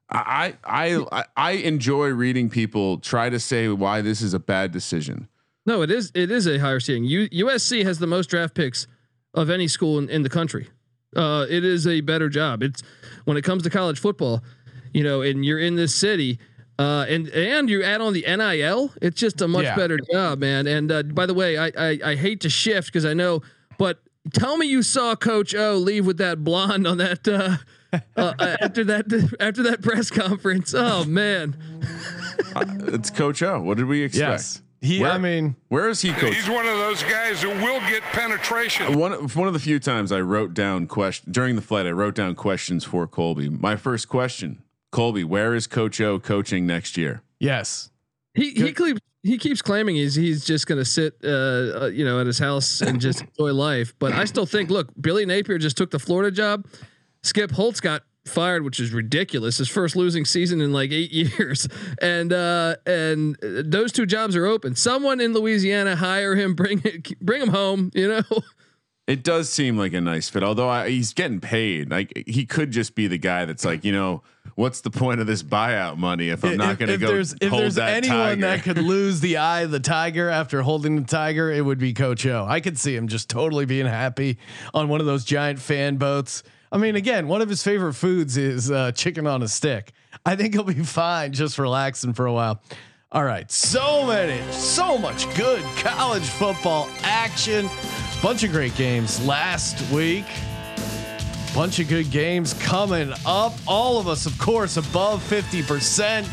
I 0.10 0.56
I 0.64 1.06
I, 1.12 1.24
I 1.36 1.52
enjoy 1.52 2.10
reading 2.10 2.50
people 2.50 3.00
try 3.00 3.30
to 3.30 3.40
say 3.40 3.68
why 3.70 4.02
this 4.02 4.22
is 4.22 4.34
a 4.34 4.40
bad 4.40 4.72
decision. 4.72 5.28
No, 5.66 5.82
it 5.82 5.92
is. 5.92 6.12
It 6.14 6.30
is 6.30 6.46
a 6.48 6.58
higher 6.58 6.80
seeding. 6.80 7.06
U, 7.06 7.30
USC 7.30 7.84
has 7.84 8.00
the 8.00 8.08
most 8.08 8.28
draft 8.30 8.54
picks 8.54 8.86
of 9.34 9.50
any 9.50 9.68
school 9.68 9.98
in, 9.98 10.10
in 10.10 10.22
the 10.22 10.30
country. 10.30 10.68
Uh, 11.16 11.46
it 11.50 11.64
is 11.64 11.88
a 11.88 12.02
better 12.02 12.28
job. 12.30 12.64
It's 12.64 12.84
when 13.26 13.38
it 13.38 13.44
comes 13.44 13.64
to 13.64 13.70
college 13.70 14.00
football, 14.00 14.44
you 14.94 15.04
know, 15.04 15.22
and 15.22 15.46
you're 15.46 15.60
in 15.60 15.76
this 15.76 15.94
city, 15.96 16.40
uh, 16.84 17.06
and 17.08 17.28
and 17.30 17.70
you 17.70 17.84
add 17.84 18.02
on 18.02 18.14
the 18.14 18.22
NIL. 18.28 18.92
It's 19.02 19.20
just 19.20 19.42
a 19.42 19.48
much 19.48 19.64
Yeah. 19.64 19.76
better 19.76 19.98
job, 20.12 20.40
man. 20.40 20.68
And 20.68 20.92
uh, 20.92 21.04
by 21.04 21.26
the 21.26 21.34
way, 21.34 21.58
I 21.58 21.72
I, 21.78 22.00
I 22.12 22.16
hate 22.16 22.42
to 22.42 22.50
shift 22.50 22.88
because 22.88 23.06
I 23.06 23.14
know, 23.14 23.42
but 23.78 24.00
tell 24.34 24.58
me 24.58 24.66
you 24.68 24.82
saw 24.84 25.16
Coach 25.16 25.54
O 25.56 25.76
leave 25.76 26.06
with 26.06 26.18
that 26.18 26.44
blonde 26.44 26.86
on 26.88 26.98
that. 26.98 27.28
Uh, 27.28 27.58
uh, 28.18 28.34
after 28.60 28.84
that, 28.84 29.06
after 29.40 29.62
that 29.64 29.84
press 29.84 30.10
conference, 30.10 30.74
oh 30.76 31.06
man, 31.06 31.56
It's 32.88 33.10
Coach 33.10 33.42
O. 33.44 33.62
What 33.62 33.78
did 33.78 33.86
we 33.86 34.02
expect? 34.04 34.30
Yes. 34.32 34.62
He, 34.82 35.00
Where- 35.00 35.12
I 35.12 35.18
mean, 35.18 35.56
Where 35.70 35.88
is 35.90 36.02
he, 36.02 36.12
Coach? 36.12 36.36
He's 36.36 36.50
one 36.50 36.66
of 36.66 36.78
those 36.78 37.02
guys 37.04 37.42
who 37.42 37.50
will 37.50 37.80
get 37.82 38.02
penetration. 38.12 38.98
One 39.00 39.14
one 39.14 39.48
of 39.48 39.54
the 39.54 39.60
few 39.60 39.80
times 39.80 40.12
I 40.12 40.20
wrote 40.22 40.54
down 40.54 40.88
question 40.88 41.32
during 41.32 41.56
the 41.56 41.62
flight. 41.62 41.86
I 41.86 41.92
wrote 41.92 42.16
down 42.16 42.36
questions 42.36 42.84
for 42.84 43.08
Colby. 43.08 43.48
My 43.48 43.76
first 43.78 44.10
question, 44.10 44.62
Colby, 44.94 45.24
where 45.24 45.56
is 45.56 45.66
Coach 45.66 46.00
O 46.00 46.20
coaching 46.20 46.68
next 46.68 46.96
year? 46.98 47.24
yes. 47.40 47.90
He 48.36 48.52
he 48.52 48.74
keeps 48.74 49.00
he 49.22 49.38
keeps 49.38 49.62
claiming 49.62 49.96
he's 49.96 50.16
he's 50.16 50.44
just 50.46 50.66
going 50.66 50.80
to 50.80 50.86
sit 50.86 51.16
uh, 51.24 51.28
uh 51.28 51.92
you 51.94 52.04
know 52.04 52.20
at 52.20 52.26
his 52.26 52.40
house 52.40 52.82
and 52.82 53.00
just 53.02 53.22
enjoy 53.38 53.54
life. 53.54 53.94
But 54.00 54.14
I 54.14 54.26
still 54.26 54.46
think 54.46 54.70
look, 54.72 54.90
Billy 55.00 55.26
Napier 55.26 55.58
just 55.60 55.78
took 55.78 55.92
the 55.92 56.00
Florida 56.00 56.32
job. 56.32 56.66
Skip 57.22 57.52
Holtz 57.52 57.80
got 57.80 58.04
fired, 58.26 58.64
which 58.64 58.80
is 58.80 58.92
ridiculous. 58.92 59.58
His 59.58 59.68
first 59.68 59.96
losing 59.96 60.26
season 60.26 60.62
in 60.62 60.74
like 60.74 60.92
eight 60.92 61.12
years, 61.40 61.68
and 62.02 62.34
uh 62.34 62.76
and 62.88 63.36
uh, 63.44 63.62
those 63.66 63.92
two 63.92 64.08
jobs 64.08 64.36
are 64.36 64.46
open. 64.48 64.76
Someone 64.76 65.22
in 65.22 65.34
Louisiana 65.34 65.96
hire 65.96 66.36
him, 66.36 66.56
bring 66.56 66.82
it, 66.84 67.20
bring 67.20 67.42
him 67.42 67.50
home. 67.50 67.92
You 67.94 68.08
know, 68.10 68.42
It 69.06 69.24
does 69.24 69.50
seem 69.50 69.78
like 69.78 69.94
a 69.94 70.02
nice 70.02 70.30
fit, 70.30 70.44
although 70.44 70.70
I, 70.70 70.90
he's 70.90 71.14
getting 71.14 71.40
paid. 71.40 71.92
Like 71.92 72.14
he 72.26 72.46
could 72.46 72.72
just 72.72 72.96
be 72.96 73.08
the 73.08 73.18
guy 73.18 73.46
that's 73.46 73.66
like, 73.66 73.84
you 73.84 73.92
know, 73.92 74.24
what's 74.56 74.82
the 74.82 74.90
point 74.90 75.20
of 75.20 75.28
this 75.28 75.44
buyout 75.44 75.98
money 75.98 76.30
if 76.30 76.44
I'm 76.44 76.58
not 76.58 76.80
going 76.80 76.90
to 76.90 76.98
go 76.98 77.08
There's, 77.08 77.34
if 77.34 77.52
there's 77.52 77.76
that 77.76 77.96
anyone 77.98 78.18
tiger? 78.18 78.42
that 78.42 78.64
could 78.64 78.78
lose 78.84 79.20
the 79.20 79.38
eye 79.38 79.62
of 79.62 79.72
the 79.72 79.80
tiger 79.80 80.30
after 80.30 80.62
holding 80.62 80.96
the 80.96 81.04
tiger, 81.04 81.52
it 81.52 81.62
would 81.64 81.80
be 81.80 81.94
Coach 81.94 82.26
O. 82.26 82.46
I 82.48 82.60
could 82.60 82.78
see 82.78 82.96
him 82.96 83.08
just 83.08 83.30
totally 83.30 83.66
being 83.66 83.86
happy 83.86 84.38
on 84.74 84.88
one 84.90 85.00
of 85.00 85.06
those 85.06 85.24
giant 85.26 85.60
fan 85.60 85.98
boats. 85.98 86.44
I 86.72 86.78
mean, 86.78 86.96
again, 86.96 87.28
one 87.28 87.42
of 87.42 87.50
his 87.50 87.64
favorite 87.64 87.94
foods 87.94 88.36
is 88.38 88.72
uh, 88.72 88.92
chicken 88.94 89.28
on 89.28 89.44
a 89.44 89.48
stick. 89.48 89.94
I 90.26 90.36
think 90.36 90.54
he'll 90.54 90.64
be 90.64 90.74
fine 90.84 91.34
just 91.34 91.60
relaxing 91.60 92.14
for 92.14 92.26
a 92.26 92.34
while. 92.34 92.62
All 93.12 93.24
right, 93.24 93.52
so 93.52 94.08
many, 94.08 94.42
so 94.52 94.98
much 94.98 95.32
good 95.36 95.62
college 95.78 96.24
football 96.24 96.90
action. 97.04 97.70
Bunch 98.24 98.44
of 98.44 98.52
great 98.52 98.76
games 98.76 99.24
last 99.24 99.92
week. 99.92 100.26
Bunch 101.54 101.80
of 101.80 101.88
good 101.88 102.10
games 102.10 102.56
coming 102.56 103.14
up. 103.26 103.54
All 103.68 104.00
of 104.00 104.08
us, 104.08 104.26
of 104.26 104.36
course, 104.40 104.78
above 104.78 105.22
50%, 105.30 106.28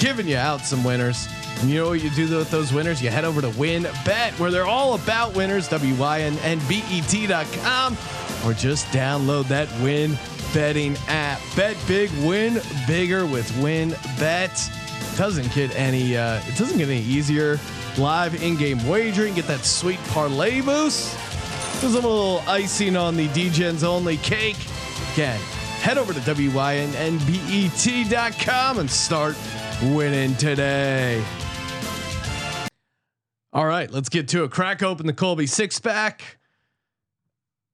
giving 0.00 0.28
you 0.28 0.36
out 0.36 0.60
some 0.60 0.84
winners. 0.84 1.26
And 1.60 1.70
you 1.70 1.76
know 1.76 1.88
what 1.88 2.02
you 2.02 2.10
do 2.10 2.28
with 2.36 2.50
those 2.50 2.74
winners? 2.74 3.00
You 3.00 3.08
head 3.08 3.24
over 3.24 3.40
to 3.40 3.48
Win 3.50 3.84
Bet, 4.04 4.38
where 4.38 4.50
they're 4.50 4.66
all 4.66 4.92
about 4.94 5.34
winners, 5.34 5.70
WYNNBET.com, 5.70 7.96
or 8.44 8.52
just 8.52 8.86
download 8.88 9.48
that 9.48 9.66
Win 9.82 10.18
Betting 10.52 10.94
app. 11.08 11.40
Bet 11.54 11.76
big, 11.88 12.10
win 12.22 12.60
bigger 12.86 13.26
with 13.26 13.50
WynnBET. 13.52 15.16
Doesn't 15.16 15.52
get 15.54 15.74
any, 15.74 16.16
uh, 16.16 16.40
it 16.46 16.56
doesn't 16.56 16.78
get 16.78 16.88
any 16.88 17.02
easier. 17.02 17.58
Live 17.98 18.40
in-game 18.42 18.86
wagering, 18.86 19.34
get 19.34 19.46
that 19.46 19.64
sweet 19.64 19.98
parlay 20.08 20.60
boost. 20.60 21.16
There's 21.80 21.94
a 21.94 22.00
little 22.00 22.42
icing 22.48 22.96
on 22.96 23.16
the 23.16 23.28
DGens 23.28 23.84
only 23.84 24.16
cake. 24.16 24.56
Again, 25.12 25.38
head 25.80 25.98
over 25.98 26.12
to 26.14 26.20
WYNNBET.com 26.20 26.78
and 28.78 28.90
start 28.90 29.36
winning 29.82 30.34
today. 30.36 31.22
All 33.52 33.66
right, 33.66 33.90
let's 33.90 34.08
get 34.08 34.28
to 34.28 34.44
it. 34.44 34.50
Crack 34.50 34.82
open 34.82 35.06
the 35.06 35.12
Colby 35.12 35.46
six 35.46 35.78
pack. 35.78 36.38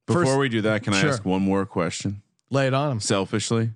Before 0.07 0.25
First- 0.25 0.39
we 0.39 0.49
do 0.49 0.61
that, 0.63 0.83
can 0.83 0.95
I 0.95 1.01
ask 1.01 1.25
one 1.25 1.43
more 1.43 1.65
question? 1.65 2.23
Lay 2.51 2.67
it 2.67 2.75
on 2.75 2.91
him. 2.93 3.01
Selfishly, 3.01 3.71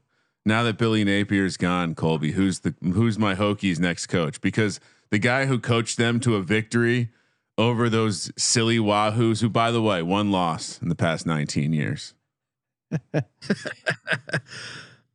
now 0.45 0.63
that 0.65 0.77
Billy 0.77 1.05
Napier's 1.05 1.57
gone, 1.57 1.95
Colby, 1.95 2.33
who's 2.33 2.59
the 2.61 2.75
who's 2.83 3.19
my 3.19 3.35
Hokies 3.35 3.79
next 3.79 4.09
coach? 4.09 4.41
Because 4.41 4.81
the 5.11 5.19
guy 5.19 5.47
who 5.47 5.59
coached 5.59 5.97
them 5.97 6.21
to 6.21 6.35
a 6.37 6.43
victory 6.43 7.11
over 7.59 7.89
those 7.89 8.31
silly 8.37 8.79
Wahoos, 8.79 9.41
who 9.41 9.49
by 9.49 9.71
the 9.71 9.83
way, 9.83 10.03
one 10.03 10.31
loss 10.31 10.81
in 10.81 10.89
the 10.89 10.95
past 10.95 11.27
19 11.27 11.73
years. 11.73 12.15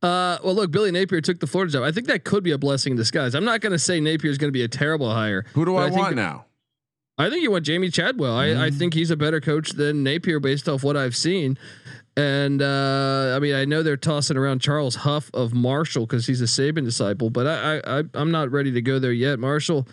Uh, 0.02 0.36
well, 0.42 0.54
look, 0.54 0.72
Billy 0.72 0.90
Napier 0.90 1.20
took 1.20 1.38
the 1.38 1.46
Florida 1.46 1.72
job. 1.72 1.84
I 1.84 1.92
think 1.92 2.08
that 2.08 2.24
could 2.24 2.42
be 2.42 2.50
a 2.50 2.58
blessing 2.58 2.90
in 2.90 2.96
disguise. 2.96 3.36
I'm 3.36 3.44
not 3.44 3.60
going 3.60 3.70
to 3.70 3.78
say 3.78 4.00
Napier 4.00 4.32
is 4.32 4.36
going 4.38 4.48
to 4.48 4.52
be 4.52 4.64
a 4.64 4.68
terrible 4.68 5.08
hire. 5.08 5.44
Who 5.54 5.64
do 5.64 5.74
but 5.74 5.78
I, 5.78 5.90
think- 5.90 6.00
want 6.00 6.16
now? 6.16 6.46
I 7.18 7.30
think 7.30 7.42
you 7.44 7.52
want 7.52 7.64
Jamey 7.64 7.92
Chadwell. 7.92 8.34
I, 8.34 8.66
I 8.66 8.70
think 8.70 8.94
he's 8.94 9.12
a 9.12 9.16
better 9.16 9.40
coach 9.40 9.70
than 9.70 10.02
Napier 10.02 10.40
based 10.40 10.68
off 10.68 10.82
what 10.82 10.96
I've 10.96 11.14
seen. 11.14 11.56
And 12.16 12.60
uh, 12.60 13.34
I 13.36 13.38
mean, 13.38 13.54
I 13.54 13.64
know 13.64 13.84
they're 13.84 13.96
tossing 13.96 14.36
around 14.36 14.60
Charles 14.60 14.96
Huff 14.96 15.30
of 15.32 15.54
Marshall 15.54 16.06
because 16.06 16.26
he's 16.26 16.40
a 16.40 16.46
Saban 16.46 16.84
disciple, 16.84 17.30
but 17.30 17.46
I, 17.46 17.76
I, 17.76 17.98
I 18.00 18.02
I'm 18.14 18.32
not 18.32 18.50
ready 18.50 18.72
to 18.72 18.82
go 18.82 18.98
there 18.98 19.12
yet. 19.12 19.38
Marshall 19.38 19.86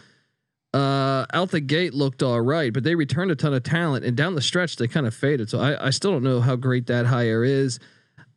uh, 0.74 1.26
out 1.34 1.52
the 1.52 1.60
gate 1.62 1.94
looked 1.94 2.22
all 2.24 2.42
right, 2.42 2.72
but 2.72 2.84
they 2.84 2.96
returned 2.96 3.32
a 3.32 3.36
ton 3.36 3.54
of 3.54 3.64
talent, 3.64 4.06
and 4.06 4.16
down 4.16 4.36
the 4.36 4.42
stretch 4.42 4.76
they 4.76 4.88
kind 4.88 5.08
of 5.08 5.14
faded. 5.16 5.50
So 5.50 5.60
I, 5.60 5.88
I 5.88 5.90
still 5.90 6.12
don't 6.12 6.24
know 6.24 6.42
how 6.42 6.56
great 6.56 6.88
that 6.88 7.06
hire 7.06 7.44
is. 7.44 7.80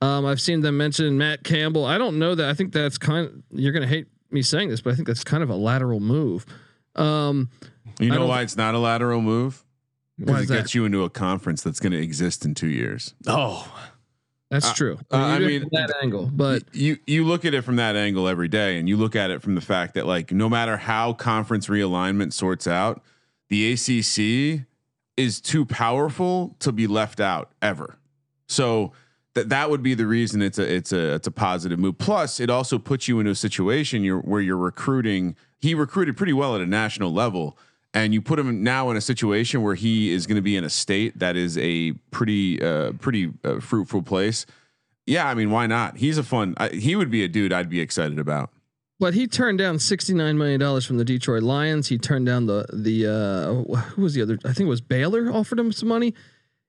Um, 0.01 0.25
I've 0.27 0.41
seen 0.41 0.61
them 0.61 0.77
mention 0.79 1.17
Matt 1.19 1.45
Campbell. 1.45 1.85
I 1.85 1.99
don't 1.99 2.19
know 2.19 2.35
that. 2.35 2.49
I 2.49 2.55
think 2.55 2.73
that's 2.73 2.99
kind. 2.99 3.27
of 3.27 3.33
You're 3.51 3.73
gonna 3.73 3.87
hate 3.87 4.07
me 4.31 4.43
saying 4.43 4.69
this, 4.71 4.81
but 4.81 4.93
I 4.93 4.97
think 4.97 5.07
that's 5.07 5.25
kind 5.25 5.43
of 5.43 5.51
a 5.51 5.55
lateral 5.57 6.01
move. 6.01 6.47
Um, 6.97 7.51
You 8.01 8.07
I 8.07 8.15
know 8.15 8.21
don't 8.21 8.29
why 8.29 8.43
it's 8.43 8.57
not 8.57 8.75
a 8.75 8.79
lateral 8.79 9.21
move? 9.21 9.63
Why 10.19 10.25
Because 10.27 10.45
it 10.45 10.49
that? 10.49 10.57
gets 10.59 10.75
you 10.75 10.85
into 10.85 11.05
a 11.05 11.11
conference 11.11 11.63
that's 11.63 11.81
going 11.81 11.93
to 11.93 11.99
exist 12.01 12.45
in 12.45 12.55
two 12.55 12.69
years. 12.69 13.15
Oh, 13.27 13.67
That's 14.53 14.69
Uh, 14.69 14.75
true. 14.75 14.99
uh, 15.11 15.17
I 15.17 15.39
mean, 15.39 15.67
that 15.73 15.95
angle, 16.03 16.31
but 16.31 16.63
you 16.75 16.99
you 17.07 17.25
look 17.25 17.47
at 17.47 17.55
it 17.55 17.63
from 17.63 17.77
that 17.77 17.97
angle 17.97 18.29
every 18.29 18.49
day, 18.49 18.79
and 18.79 18.87
you 18.87 18.99
look 18.99 19.17
at 19.17 19.31
it 19.31 19.41
from 19.41 19.55
the 19.55 19.63
fact 19.63 19.95
that 19.95 20.07
like 20.07 20.31
no 20.31 20.47
matter 20.51 20.77
how 20.77 21.15
conference 21.15 21.69
realignment 21.69 22.35
sorts 22.35 22.67
out, 22.67 23.03
the 23.49 23.73
ACC 23.73 24.67
is 25.17 25.41
too 25.41 25.65
powerful 25.65 26.55
to 26.59 26.71
be 26.71 26.87
left 26.87 27.19
out 27.19 27.53
ever. 27.63 27.97
So 28.47 28.93
that 29.33 29.49
that 29.49 29.71
would 29.71 29.83
be 29.83 29.95
the 29.95 30.07
reason 30.07 30.43
it's 30.43 30.59
a 30.59 30.71
it's 30.71 30.93
a 30.93 31.15
it's 31.15 31.27
a 31.27 31.31
positive 31.31 31.79
move. 31.79 31.97
Plus, 31.97 32.39
it 32.39 32.51
also 32.51 32.79
puts 32.79 33.09
you 33.09 33.21
into 33.21 33.31
a 33.33 33.35
situation 33.35 34.05
you're, 34.05 34.21
where 34.21 34.43
you're 34.43 34.59
recruiting. 34.59 35.35
He 35.61 35.75
recruited 35.75 36.15
pretty 36.19 36.35
well 36.35 36.55
at 36.55 36.61
a 36.61 36.67
national 36.67 37.11
level, 37.11 37.57
and 37.95 38.15
you 38.15 38.23
put 38.23 38.39
him 38.39 38.63
now 38.63 38.91
in 38.91 38.97
a 38.97 39.01
situation 39.01 39.63
where 39.63 39.75
he 39.75 40.11
is 40.13 40.27
going 40.27 40.37
to 40.37 40.43
be 40.43 40.57
in 40.57 40.65
a 40.65 40.71
state 40.71 41.19
that 41.19 41.37
is 41.37 41.59
a 41.59 41.93
pretty 42.11 42.63
uh, 42.63 42.93
pretty 42.93 43.33
uh, 43.45 43.61
fruitful 43.61 44.03
place. 44.03 44.47
Yeah, 45.07 45.27
I 45.29 45.35
mean, 45.35 45.51
why 45.51 45.67
not? 45.67 45.97
He's 45.97 46.17
a 46.19 46.23
fun. 46.23 46.55
I, 46.59 46.69
he 46.69 46.95
would 46.97 47.11
be 47.11 47.25
a 47.25 47.29
dude 47.29 47.53
I'd 47.53 47.69
be 47.69 47.81
excited 47.81 48.19
about. 48.19 48.51
but 49.01 49.15
he 49.15 49.27
turned 49.27 49.59
down 49.59 49.79
sixty 49.81 50.15
nine 50.15 50.39
million 50.39 50.61
dollars 50.61 50.87
from 50.87 50.97
the 50.99 51.05
Detroit 51.05 51.43
Lions. 51.43 51.89
He 51.89 51.99
turned 51.99 52.27
down 52.27 52.47
the 52.47 52.67
the 52.73 53.07
uh, 53.07 53.77
who 53.91 54.03
was 54.03 54.15
the 54.15 54.23
other? 54.23 54.39
I 54.45 54.53
think 54.53 54.67
it 54.67 54.71
was 54.71 54.81
Baylor 54.81 55.31
offered 55.33 55.59
him 55.59 55.73
some 55.73 55.89
money. 55.89 56.15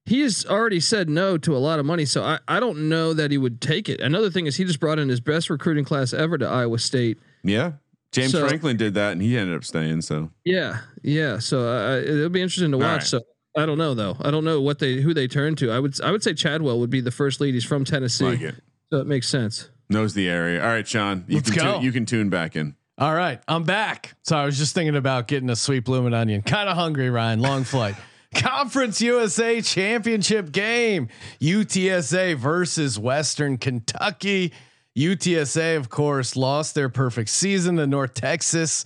He 0.06 0.20
has 0.22 0.46
already 0.46 0.82
said 0.82 1.10
no 1.10 1.38
to 1.38 1.56
a 1.56 1.60
lot 1.60 1.80
of 1.80 1.86
money, 1.86 2.04
so 2.04 2.24
I, 2.24 2.38
I 2.46 2.60
don't 2.60 2.90
know 2.90 3.14
that 3.14 3.32
he 3.32 3.38
would 3.38 3.62
take 3.62 3.88
it. 3.88 4.02
Another 4.02 4.30
thing 4.30 4.48
is 4.48 4.58
he 4.58 4.66
just 4.66 4.82
brought 4.82 5.00
in 5.00 5.08
his 5.08 5.22
best 5.22 5.50
recruiting 5.50 5.86
class 5.86 6.12
ever 6.12 6.38
to 6.38 6.46
Iowa 6.46 6.78
State. 6.80 7.20
Yeah, 7.42 7.74
James 8.14 8.32
So- 8.32 8.48
Franklin 8.48 8.78
did 8.78 8.94
that, 8.94 9.12
and 9.12 9.22
he 9.22 9.38
ended 9.38 9.56
up 9.56 9.64
staying. 9.66 10.02
So 10.02 10.30
Yeah, 10.46 10.80
yeah. 11.02 11.40
So 11.40 11.68
uh, 11.68 11.98
it'll 11.98 12.30
be 12.30 12.42
interesting 12.42 12.72
to 12.72 12.78
watch. 12.78 12.88
right. 12.88 13.04
So 13.04 13.22
I 13.58 13.66
don't 13.66 13.78
know 13.78 13.94
though. 13.94 14.16
I 14.22 14.32
don't 14.32 14.46
know 14.46 14.62
what 14.62 14.80
they 14.80 15.02
who 15.02 15.14
they 15.14 15.28
turn 15.28 15.56
to. 15.58 15.72
I 15.72 15.80
would 15.80 16.00
I 16.02 16.12
would 16.12 16.24
say 16.24 16.34
Chadwell 16.34 16.80
would 16.80 16.90
be 16.90 17.02
the 17.02 17.12
first 17.12 17.42
lead. 17.42 17.54
He's 17.54 17.66
from 17.66 17.84
Tennessee, 17.86 18.26
like 18.26 18.42
it. 18.42 18.56
so 18.92 19.00
it 19.00 19.08
makes 19.08 19.28
sense. 19.28 19.70
Knows 19.90 20.14
the 20.14 20.30
area. 20.30 20.62
All 20.64 20.70
right, 20.70 20.88
Sean, 20.88 21.26
you 21.28 21.36
Let's 21.36 21.52
can 21.52 21.62
go. 21.64 21.80
tu- 21.80 21.86
you 21.86 21.92
can 21.92 22.06
tune 22.06 22.30
back 22.30 22.56
in. 22.56 22.76
all 22.98 23.14
right. 23.14 23.40
I'm 23.48 23.64
back. 23.64 24.14
So 24.24 24.36
I 24.38 24.46
was 24.46 24.58
just 24.58 24.74
thinking 24.74 24.96
about 24.96 25.28
getting 25.28 25.50
a 25.50 25.56
sweet 25.56 25.84
blooming 25.86 26.14
onion. 26.14 26.42
Kind 26.42 26.70
of 26.70 26.76
hungry, 26.78 27.10
Ryan. 27.10 27.42
Long 27.42 27.64
flight. 27.64 27.96
Conference 28.34 29.00
USA 29.02 29.62
championship 29.62 30.52
game. 30.52 31.10
UTSA 31.40 32.36
versus 32.38 32.98
Western 32.98 33.58
Kentucky. 33.60 34.54
UTSA, 34.98 35.78
of 35.78 35.90
course, 35.90 36.36
lost 36.36 36.76
their 36.76 36.90
perfect 36.90 37.30
season 37.30 37.78
to 37.78 37.88
North 37.88 38.14
Texas. 38.14 38.86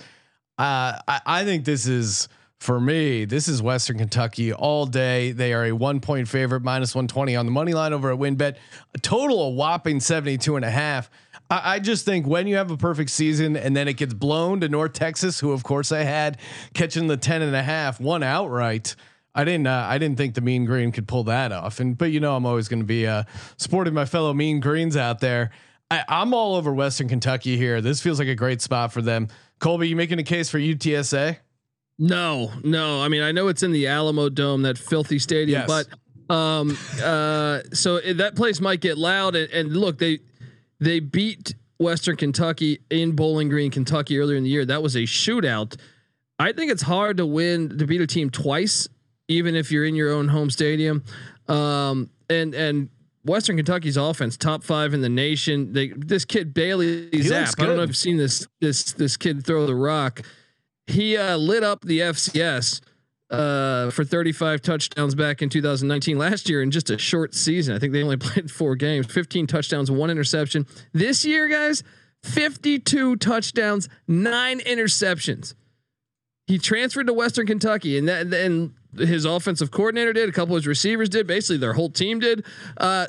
Uh, 0.58 0.98
I, 1.08 1.22
I 1.26 1.44
think 1.44 1.66
this 1.66 1.86
is 1.86 2.30
for 2.60 2.80
me. 2.80 3.26
This 3.26 3.48
is 3.48 3.62
Western 3.62 3.98
Kentucky 3.98 4.54
all 4.54 4.86
day. 4.86 5.32
They 5.32 5.54
are 5.54 5.66
a 5.66 5.74
one 5.74 6.00
point 6.00 6.28
favorite, 6.28 6.64
minus 6.64 6.96
120 6.96 7.36
on 7.36 7.46
the 7.46 7.52
money 7.52 7.74
line 7.74 7.94
over 7.94 8.12
at 8.12 8.18
WynnBET. 8.18 8.56
A 8.96 8.98
total 9.00 9.50
of 9.50 9.56
whopping 9.56 10.00
72 10.00 10.56
and 10.56 10.66
a 10.66 10.72
half. 10.72 11.10
I, 11.50 11.76
I 11.76 11.80
just 11.80 12.06
think 12.06 12.26
when 12.26 12.48
you 12.48 12.56
have 12.56 12.72
a 12.72 12.78
perfect 12.78 13.10
season 13.10 13.56
and 13.56 13.76
then 13.76 13.88
it 13.88 13.94
gets 13.94 14.14
blown 14.14 14.62
to 14.62 14.70
North 14.70 14.94
Texas, 14.94 15.40
who 15.40 15.52
of 15.52 15.64
course 15.64 15.92
I 15.92 16.04
had 16.04 16.38
catching 16.74 17.08
the 17.08 17.18
10 17.18 17.42
and 17.42 17.56
a 17.56 17.64
half, 17.64 18.00
one 18.00 18.24
outright. 18.24 18.96
I 19.36 19.44
didn't. 19.44 19.68
Uh, 19.68 19.86
I 19.88 20.00
didn't 20.00 20.18
think 20.18 20.34
the 20.34 20.42
Mean 20.42 20.66
Green 20.66 20.92
could 20.92 21.08
pull 21.08 21.26
that 21.26 21.52
off. 21.52 21.80
And 21.80 21.96
but 21.96 22.12
you 22.12 22.20
know, 22.20 22.36
I'm 22.36 22.46
always 22.48 22.68
going 22.68 22.80
to 22.80 22.88
be 22.88 23.06
uh, 23.06 23.24
supporting 23.58 23.94
my 23.94 24.06
fellow 24.06 24.34
Mean 24.34 24.60
Greens 24.60 24.98
out 24.98 25.20
there. 25.20 25.52
I, 25.90 26.04
I'm 26.08 26.34
all 26.34 26.56
over 26.56 26.74
Western 26.74 27.08
Kentucky 27.08 27.58
here. 27.58 27.82
This 27.82 28.02
feels 28.02 28.20
like 28.20 28.28
a 28.28 28.36
great 28.36 28.62
spot 28.62 28.92
for 28.92 29.02
them. 29.02 29.30
Colby, 29.60 29.88
you 29.88 29.96
making 29.96 30.20
a 30.20 30.24
case 30.24 30.50
for 30.50 30.60
UTSA? 30.60 31.38
No, 32.00 32.52
no. 32.64 33.02
I 33.02 33.08
mean, 33.08 33.24
I 33.24 33.32
know 33.32 33.48
it's 33.48 33.64
in 33.64 33.72
the 33.72 33.86
Alamodome, 33.86 34.64
that 34.64 34.78
filthy 34.78 35.18
stadium, 35.18 35.64
Yes. 35.66 35.86
but 36.28 36.34
um, 36.34 36.78
uh, 37.02 37.62
so 37.74 38.00
that 38.02 38.36
place 38.36 38.60
might 38.60 38.82
get 38.82 38.98
loud. 38.98 39.36
And, 39.36 39.50
and 39.52 39.76
look, 39.78 39.98
they 39.98 40.20
they 40.80 41.00
beat 41.00 41.56
Western 41.80 42.18
Kentucky 42.18 42.80
in 42.92 43.14
Bowling 43.14 43.50
Green, 43.50 43.72
Kentucky 43.72 44.20
earlier 44.20 44.38
in 44.38 44.44
the 44.44 44.50
year. 44.50 44.66
That 44.66 44.84
was 44.84 44.96
a 44.96 45.04
shootout. 45.04 45.76
I 46.38 46.52
think 46.52 46.72
it's 46.72 46.84
hard 46.84 47.18
to 47.18 47.26
win 47.26 47.78
to 47.80 47.88
beat 47.88 48.02
a 48.02 48.06
team 48.08 48.30
twice, 48.30 48.88
even 49.28 49.56
if 49.56 49.72
you're 49.72 49.86
in 49.86 49.96
your 49.96 50.12
own 50.12 50.28
home 50.28 50.50
stadium. 50.52 51.04
Um, 51.48 52.10
and 52.30 52.54
and 52.54 52.90
Western 53.28 53.58
Kentucky's 53.58 53.98
offense, 53.98 54.38
top 54.38 54.64
five 54.64 54.94
in 54.94 55.02
the 55.02 55.10
nation. 55.10 55.74
They 55.74 55.90
this 55.90 56.26
kid 56.26 56.54
Bailey 56.54 57.10
Zappe. 57.12 57.62
I 57.62 57.66
don't 57.66 57.78
know 57.78 57.84
if 57.84 57.90
you've 57.90 57.98
seen 57.98 58.18
this 58.18 58.48
this 58.62 58.94
this 58.94 59.18
kid 59.18 59.46
throw 59.46 59.66
the 59.66 59.76
rock. 59.76 60.22
He 60.88 61.18
uh, 61.18 61.38
lit 61.38 61.64
up 61.64 61.82
the 61.82 62.00
FCS 62.00 62.82
uh, 63.30 63.92
for 63.92 64.06
35 64.06 64.62
touchdowns 64.62 65.16
back 65.16 65.42
in 65.42 65.50
2019. 65.50 66.18
Last 66.18 66.50
year, 66.50 66.62
in 66.62 66.72
just 66.72 66.90
a 66.90 66.98
short 66.98 67.36
season, 67.36 67.76
I 67.76 67.80
think 67.80 67.94
they 67.94 68.04
only 68.04 68.18
played 68.18 68.50
four 68.50 68.76
games, 68.76 69.06
15 69.08 69.48
touchdowns, 69.48 69.92
one 69.92 70.10
interception. 70.10 70.66
This 70.94 71.26
year, 71.26 71.48
guys, 71.48 71.84
52 72.24 73.18
touchdowns, 73.18 73.90
nine 74.08 74.60
interceptions. 74.62 75.56
He 76.48 76.58
transferred 76.58 77.08
to 77.08 77.14
Western 77.14 77.46
Kentucky, 77.46 77.98
and 77.98 78.08
that 78.08 78.34
and 78.34 78.74
his 78.98 79.26
offensive 79.26 79.70
coordinator 79.70 80.14
did. 80.14 80.30
A 80.30 80.32
couple 80.32 80.56
of 80.56 80.62
his 80.62 80.68
receivers 80.68 81.10
did. 81.10 81.28
Basically, 81.28 81.58
their 81.58 81.74
whole 81.74 81.90
team 81.90 82.20
did. 82.20 82.46
Uh, 82.78 83.08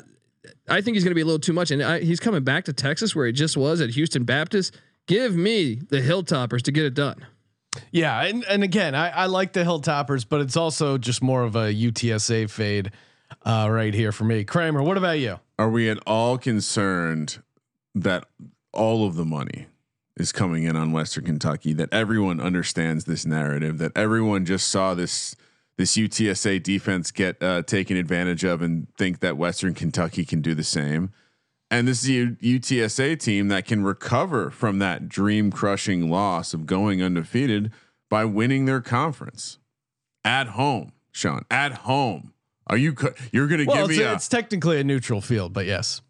I 0.67 0.81
think 0.81 0.95
he's 0.95 1.03
going 1.03 1.11
to 1.11 1.15
be 1.15 1.21
a 1.21 1.25
little 1.25 1.39
too 1.39 1.53
much, 1.53 1.71
and 1.71 1.83
I, 1.83 1.99
he's 1.99 2.19
coming 2.19 2.43
back 2.43 2.65
to 2.65 2.73
Texas 2.73 3.15
where 3.15 3.25
he 3.27 3.33
just 3.33 3.57
was 3.57 3.81
at 3.81 3.89
Houston 3.91 4.23
Baptist. 4.23 4.75
Give 5.07 5.35
me 5.35 5.75
the 5.89 6.01
Hilltoppers 6.01 6.61
to 6.63 6.71
get 6.71 6.85
it 6.85 6.93
done. 6.93 7.25
Yeah, 7.91 8.23
and 8.23 8.43
and 8.45 8.63
again, 8.63 8.95
I, 8.95 9.09
I 9.09 9.25
like 9.27 9.53
the 9.53 9.61
Hilltoppers, 9.63 10.25
but 10.27 10.41
it's 10.41 10.57
also 10.57 10.97
just 10.97 11.21
more 11.21 11.43
of 11.43 11.55
a 11.55 11.73
UTSA 11.73 12.49
fade. 12.49 12.91
uh, 13.45 13.67
right 13.69 13.93
here 13.93 14.11
for 14.11 14.23
me. 14.23 14.43
Kramer, 14.43 14.81
what 14.81 14.97
about 14.97 15.19
you? 15.19 15.39
Are 15.57 15.69
we 15.69 15.89
at 15.89 15.99
all 16.07 16.37
concerned 16.37 17.41
that 17.93 18.25
all 18.73 19.05
of 19.05 19.15
the 19.15 19.25
money 19.25 19.67
is 20.17 20.31
coming 20.31 20.63
in 20.63 20.75
on 20.75 20.91
Western 20.91 21.25
Kentucky? 21.25 21.73
That 21.73 21.93
everyone 21.93 22.39
understands 22.39 23.05
this 23.05 23.25
narrative. 23.25 23.77
That 23.77 23.91
everyone 23.95 24.45
just 24.45 24.67
saw 24.67 24.93
this 24.95 25.35
this 25.79 25.95
UTSA 25.95 26.61
defense 26.61 27.09
get 27.09 27.41
uh, 27.41 27.61
taken 27.61 27.95
advantage 27.95 28.43
of 28.43 28.61
and 28.61 28.93
think 28.97 29.21
that 29.21 29.37
Western 29.37 29.73
Kentucky 29.73 30.25
can 30.25 30.41
do 30.41 30.53
the 30.53 30.63
same. 30.63 31.13
And 31.71 31.87
this 31.87 32.03
is 32.03 32.09
a 32.09 32.27
UTSA 32.43 33.17
team 33.17 33.47
that 33.47 33.63
can 33.63 33.85
recover 33.85 34.51
from 34.51 34.79
that 34.79 35.07
dream 35.07 35.51
crushing 35.51 36.09
loss 36.09 36.53
of 36.53 36.65
going 36.65 37.01
undefeated 37.01 37.71
by 38.09 38.25
winning 38.25 38.65
their 38.65 38.81
conference 38.81 39.57
at 40.25 40.47
home. 40.47 40.91
Sean, 41.13 41.45
at 41.49 41.71
home. 41.71 42.33
Are 42.67 42.75
you? 42.75 42.93
You're 43.31 43.47
going 43.47 43.61
to 43.61 43.65
Well, 43.65 43.87
give 43.87 43.97
me 43.97 44.03
a, 44.03 44.13
it's 44.13 44.27
technically 44.27 44.81
a 44.81 44.83
neutral 44.83 45.21
field, 45.21 45.53
but 45.53 45.65
yes. 45.65 46.01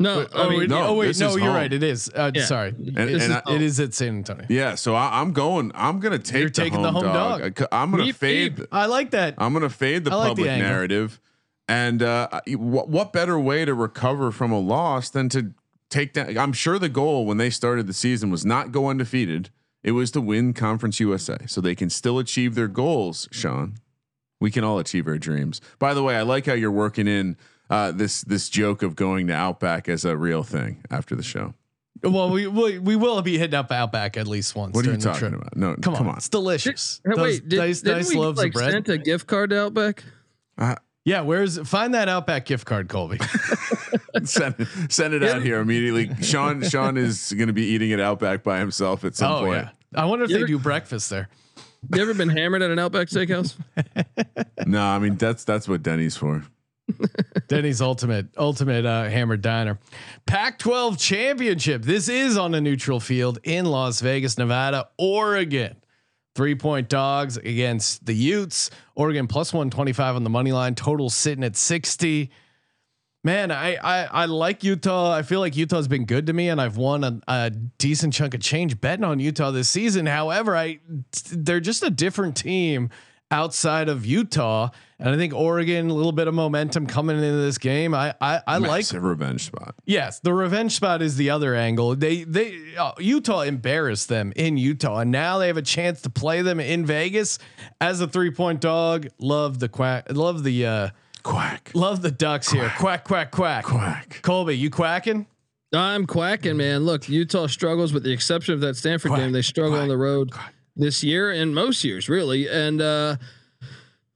No, 0.00 0.26
oh, 0.32 0.42
I 0.46 0.48
mean, 0.48 0.58
wait, 0.60 0.68
no, 0.70 0.82
oh 0.86 0.94
wait, 0.94 1.18
no, 1.20 1.36
you're 1.36 1.46
home. 1.46 1.54
right. 1.54 1.72
It 1.72 1.82
is. 1.82 2.10
Uh, 2.14 2.30
Yeah. 2.34 2.44
Sorry, 2.46 2.70
And- 2.70 2.96
This 2.96 3.22
and 3.22 3.32
is- 3.34 3.42
I- 3.46 3.54
it 3.54 3.62
is 3.62 3.78
at 3.80 3.94
San 3.94 4.16
Antonio. 4.16 4.46
Yeah, 4.48 4.74
so 4.74 4.94
I, 4.94 5.20
I'm 5.20 5.32
going. 5.32 5.70
I'm 5.74 6.00
gonna 6.00 6.18
take 6.18 6.40
You're 6.40 6.48
the 6.48 6.54
taking 6.54 6.74
home 6.74 6.82
the 6.82 6.92
home 6.92 7.02
dog. 7.04 7.40
dog. 7.40 7.42
I 7.42 7.60
c- 7.60 7.68
I'm 7.70 7.90
gonna 7.90 8.04
Beep, 8.04 8.16
fade. 8.16 8.56
beep. 8.56 8.66
I 8.72 8.86
like 8.86 9.10
that. 9.12 9.34
I'm 9.38 9.52
gonna 9.52 9.68
fade 9.68 10.04
the 10.04 10.10
I 10.12 10.14
like 10.14 10.24
the 10.24 10.30
public 10.30 10.48
angle. 10.50 10.68
narrative. 10.68 11.20
And 11.68 12.02
uh, 12.02 12.28
I- 12.32 12.50
what 12.54 12.88
what 12.88 13.12
better 13.12 13.38
way 13.38 13.64
to 13.64 13.74
recover 13.74 14.32
from 14.32 14.50
a 14.50 14.58
loss 14.58 15.10
than 15.10 15.28
to 15.30 15.52
take 15.90 16.14
down? 16.14 16.36
I'm 16.36 16.52
sure 16.52 16.78
the 16.78 16.88
goal 16.88 17.26
when 17.26 17.36
they 17.36 17.50
started 17.50 17.86
the 17.86 17.92
season 17.92 18.30
was 18.30 18.44
not 18.44 18.72
go 18.72 18.88
undefeated. 18.88 19.50
It 19.82 19.92
was 19.92 20.10
to 20.12 20.20
win 20.20 20.52
Conference 20.52 20.98
USA, 21.00 21.38
so 21.46 21.60
they 21.60 21.74
can 21.74 21.88
still 21.90 22.18
achieve 22.18 22.54
their 22.54 22.68
goals. 22.68 23.28
Sean, 23.32 23.76
we 24.40 24.50
can 24.50 24.62
all 24.64 24.78
achieve 24.78 25.06
our 25.06 25.16
dreams. 25.18 25.60
By 25.78 25.94
the 25.94 26.02
way, 26.02 26.16
I 26.16 26.22
like 26.22 26.46
how 26.46 26.52
you're 26.54 26.70
working 26.70 27.06
in 27.06 27.36
uh, 27.70 27.92
this 27.92 28.20
this 28.22 28.48
joke 28.50 28.82
of 28.82 28.94
going 28.96 29.28
to 29.28 29.32
Outback 29.34 29.88
as 29.88 30.04
a 30.04 30.16
real 30.16 30.42
thing 30.42 30.82
after 30.90 31.14
the 31.16 31.22
show. 31.22 31.54
Well, 32.02 32.30
we, 32.30 32.46
we 32.46 32.78
we 32.78 32.96
will 32.96 33.20
be 33.22 33.36
hitting 33.38 33.54
up 33.54 33.70
Outback 33.70 34.16
at 34.16 34.26
least 34.26 34.54
once. 34.56 34.74
What 34.74 34.86
are 34.86 34.92
you 34.92 34.96
during 34.96 35.00
the 35.00 35.04
talking 35.06 35.28
trip. 35.30 35.40
about? 35.40 35.56
No, 35.56 35.74
Come, 35.80 35.94
come 35.94 36.06
on. 36.06 36.12
on. 36.12 36.16
it's 36.18 36.28
delicious. 36.28 37.00
Hey, 37.04 37.12
Those 37.14 37.22
wait, 37.22 37.48
did, 37.48 37.58
nice, 37.58 37.80
didn't 37.82 37.96
nice 37.98 38.08
we 38.08 38.16
loaves 38.16 38.38
like 38.38 38.48
of 38.48 38.52
bread. 38.54 38.72
sent 38.72 38.88
a 38.88 38.98
gift 38.98 39.26
card 39.26 39.50
to 39.50 39.60
Outback? 39.64 40.04
Yeah, 41.04 41.22
where's 41.22 41.58
find 41.58 41.94
that 41.94 42.08
Outback 42.08 42.44
gift 42.46 42.66
card, 42.66 42.88
Colby? 42.88 43.18
send 44.24 44.66
send 44.88 45.14
it 45.14 45.22
out 45.22 45.42
here 45.42 45.58
immediately. 45.60 46.10
Sean 46.22 46.62
Sean 46.62 46.96
is 46.96 47.32
going 47.32 47.46
to 47.48 47.52
be 47.54 47.64
eating 47.66 47.90
it 47.90 48.00
Outback 48.00 48.42
by 48.42 48.58
himself 48.58 49.04
at 49.04 49.14
some 49.14 49.32
oh 49.32 49.40
point. 49.46 49.62
yeah, 49.64 49.70
I 49.94 50.04
wonder 50.06 50.24
if 50.24 50.30
You 50.30 50.36
they 50.36 50.42
ever- 50.42 50.46
do 50.48 50.58
breakfast 50.58 51.08
there. 51.10 51.28
You 51.94 52.02
ever 52.02 52.12
been 52.12 52.28
hammered 52.28 52.60
at 52.62 52.70
an 52.70 52.78
Outback 52.78 53.08
Steakhouse? 53.08 53.56
No, 54.66 54.82
I 54.82 54.98
mean 54.98 55.16
that's 55.16 55.44
that's 55.44 55.66
what 55.68 55.82
Denny's 55.82 56.16
for. 56.16 56.44
Denny's 57.48 57.80
ultimate 57.80 58.28
ultimate 58.36 58.86
uh, 58.86 59.04
hammer 59.04 59.36
diner. 59.36 59.78
Pac-12 60.26 60.98
championship. 60.98 61.82
This 61.82 62.08
is 62.08 62.36
on 62.36 62.54
a 62.54 62.60
neutral 62.60 63.00
field 63.00 63.38
in 63.42 63.66
Las 63.66 64.00
Vegas, 64.00 64.38
Nevada, 64.38 64.88
Oregon. 64.98 65.76
Three 66.34 66.54
point 66.54 66.88
dogs 66.88 67.36
against 67.36 68.06
the 68.06 68.14
Utes. 68.14 68.70
Oregon 68.94 69.26
plus 69.26 69.52
125 69.52 70.16
on 70.16 70.24
the 70.24 70.30
money 70.30 70.52
line. 70.52 70.74
Total 70.74 71.10
sitting 71.10 71.42
at 71.42 71.56
60. 71.56 72.30
Man, 73.22 73.50
I, 73.50 73.74
I 73.74 74.04
I 74.04 74.24
like 74.26 74.64
Utah. 74.64 75.12
I 75.12 75.22
feel 75.22 75.40
like 75.40 75.56
Utah's 75.56 75.88
been 75.88 76.06
good 76.06 76.26
to 76.28 76.32
me, 76.32 76.48
and 76.48 76.58
I've 76.58 76.78
won 76.78 77.04
a, 77.04 77.20
a 77.28 77.50
decent 77.50 78.14
chunk 78.14 78.32
of 78.32 78.40
change 78.40 78.80
betting 78.80 79.04
on 79.04 79.20
Utah 79.20 79.50
this 79.50 79.68
season. 79.68 80.06
However, 80.06 80.56
I 80.56 80.78
they're 81.30 81.60
just 81.60 81.82
a 81.82 81.90
different 81.90 82.36
team 82.36 82.88
outside 83.30 83.88
of 83.88 84.06
Utah, 84.06 84.70
and 85.00 85.08
I 85.08 85.16
think 85.16 85.34
Oregon 85.34 85.90
a 85.90 85.94
little 85.94 86.12
bit 86.12 86.28
of 86.28 86.34
momentum 86.34 86.86
coming 86.86 87.16
into 87.16 87.38
this 87.38 87.58
game. 87.58 87.94
I 87.94 88.14
I, 88.20 88.42
I 88.46 88.58
like 88.58 88.80
Massive 88.80 89.02
revenge 89.02 89.44
spot. 89.44 89.74
Yes, 89.86 90.20
the 90.20 90.34
revenge 90.34 90.76
spot 90.76 91.02
is 91.02 91.16
the 91.16 91.30
other 91.30 91.54
angle. 91.54 91.96
They 91.96 92.24
they 92.24 92.76
uh, 92.78 92.92
Utah 92.98 93.40
embarrassed 93.40 94.08
them 94.08 94.32
in 94.36 94.56
Utah, 94.56 94.98
and 94.98 95.10
now 95.10 95.38
they 95.38 95.46
have 95.46 95.56
a 95.56 95.62
chance 95.62 96.02
to 96.02 96.10
play 96.10 96.42
them 96.42 96.60
in 96.60 96.84
Vegas 96.86 97.38
as 97.80 98.00
a 98.00 98.06
three 98.06 98.30
point 98.30 98.60
dog. 98.60 99.08
Love 99.18 99.58
the 99.58 99.68
quack. 99.68 100.06
Love 100.12 100.44
the 100.44 100.66
uh, 100.66 100.88
Quack 101.22 101.72
love 101.74 102.02
the 102.02 102.10
Ducks 102.10 102.50
here. 102.50 102.72
Quack 102.78 103.04
quack 103.04 103.30
quack. 103.30 103.64
quack. 103.64 104.20
Colby, 104.22 104.56
you 104.56 104.70
quacking? 104.70 105.26
I'm 105.72 106.06
quacking, 106.06 106.56
man. 106.56 106.84
Look, 106.84 107.08
Utah 107.08 107.46
struggles 107.46 107.92
with 107.92 108.02
the 108.02 108.12
exception 108.12 108.54
of 108.54 108.60
that 108.60 108.76
Stanford 108.76 109.10
Quack, 109.10 109.20
game. 109.20 109.32
They 109.32 109.42
struggle 109.42 109.72
quack, 109.72 109.82
on 109.82 109.88
the 109.88 109.96
road 109.96 110.32
this 110.76 111.04
year 111.04 111.30
and 111.30 111.54
most 111.54 111.84
years, 111.84 112.08
really. 112.08 112.48
And 112.48 112.80
uh, 112.80 113.16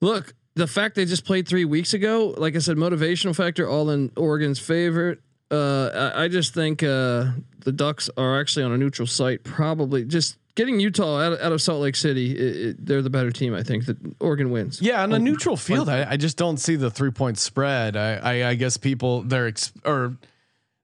look, 0.01 0.35
the 0.55 0.67
fact 0.67 0.95
they 0.95 1.05
just 1.05 1.25
played 1.25 1.49
three 1.49 1.65
weeks 1.65 1.95
ago, 1.95 2.35
like 2.37 2.55
I 2.57 2.59
said, 2.59 2.77
motivational 2.77 3.35
factor 3.35 3.69
all 3.69 3.91
in 3.91 4.13
Oregon's 4.17 4.59
favor. 4.59 5.19
Uh, 5.51 6.13
I, 6.15 6.25
I 6.25 6.29
just 6.29 6.55
think 6.55 6.83
uh, 6.83 7.27
the 7.65 7.73
Ducks 7.73 8.09
are 8.17 8.41
actually 8.41 8.65
on 8.65 8.73
a 8.73 8.79
neutral 8.79 9.07
site. 9.07 9.45
Probably 9.45 10.05
just 10.05 10.39
getting 10.55 10.79
Utah 10.81 11.21
out, 11.21 11.41
out 11.41 11.53
of 11.53 11.61
Salt 11.61 11.81
Lake 11.81 11.97
City. 11.97 12.33
It, 12.33 12.57
it, 12.57 12.87
they're 12.87 13.03
the 13.03 13.11
better 13.11 13.31
team. 13.31 13.55
I 13.55 13.63
think 13.63 13.87
that 13.87 13.97
Oregon 14.21 14.51
wins. 14.51 14.81
Yeah, 14.81 15.03
on 15.03 15.13
a 15.13 15.19
neutral 15.19 15.57
field, 15.57 15.89
I, 15.89 16.13
I 16.13 16.17
just 16.17 16.37
don't 16.37 16.59
see 16.59 16.77
the 16.77 16.91
three 16.91 17.11
point 17.11 17.39
spread. 17.39 17.97
I, 17.97 18.15
I, 18.15 18.49
I 18.51 18.55
guess 18.55 18.77
people 18.77 19.23
they're 19.23 19.49
ex- 19.49 19.73
or 19.85 20.17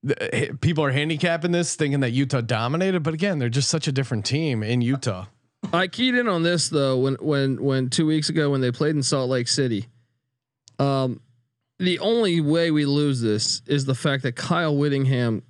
the, 0.03 0.57
people 0.61 0.85
are 0.85 0.93
handicapping 0.93 1.53
this, 1.53 1.77
thinking 1.77 2.01
that 2.01 2.11
Utah 2.11 2.41
dominated. 2.41 3.03
But 3.03 3.15
again, 3.15 3.39
they're 3.39 3.49
just 3.49 3.69
such 3.69 3.87
a 3.87 3.93
different 3.93 4.25
team 4.25 4.63
in 4.63 4.83
Utah. 4.83 5.27
I 5.73 5.87
keyed 5.87 6.15
in 6.15 6.29
on 6.29 6.43
this 6.43 6.69
though 6.69 6.99
when 6.99 7.15
when 7.15 7.63
when 7.63 7.91
two 7.91 8.07
weeks 8.07 8.29
ago 8.29 8.51
when 8.51 8.61
they 8.61 8.73
played 8.73 8.97
in 8.97 9.03
Salt 9.03 9.31
Lake 9.31 9.49
City. 9.49 9.87
Um, 10.79 11.21
the 11.79 11.99
only 12.01 12.41
way 12.41 12.71
we 12.71 12.85
lose 12.85 13.21
this 13.21 13.63
is 13.67 13.85
the 13.85 13.95
fact 13.95 14.23
that 14.25 14.37
Kyle 14.37 14.77
Whittingham 14.77 15.43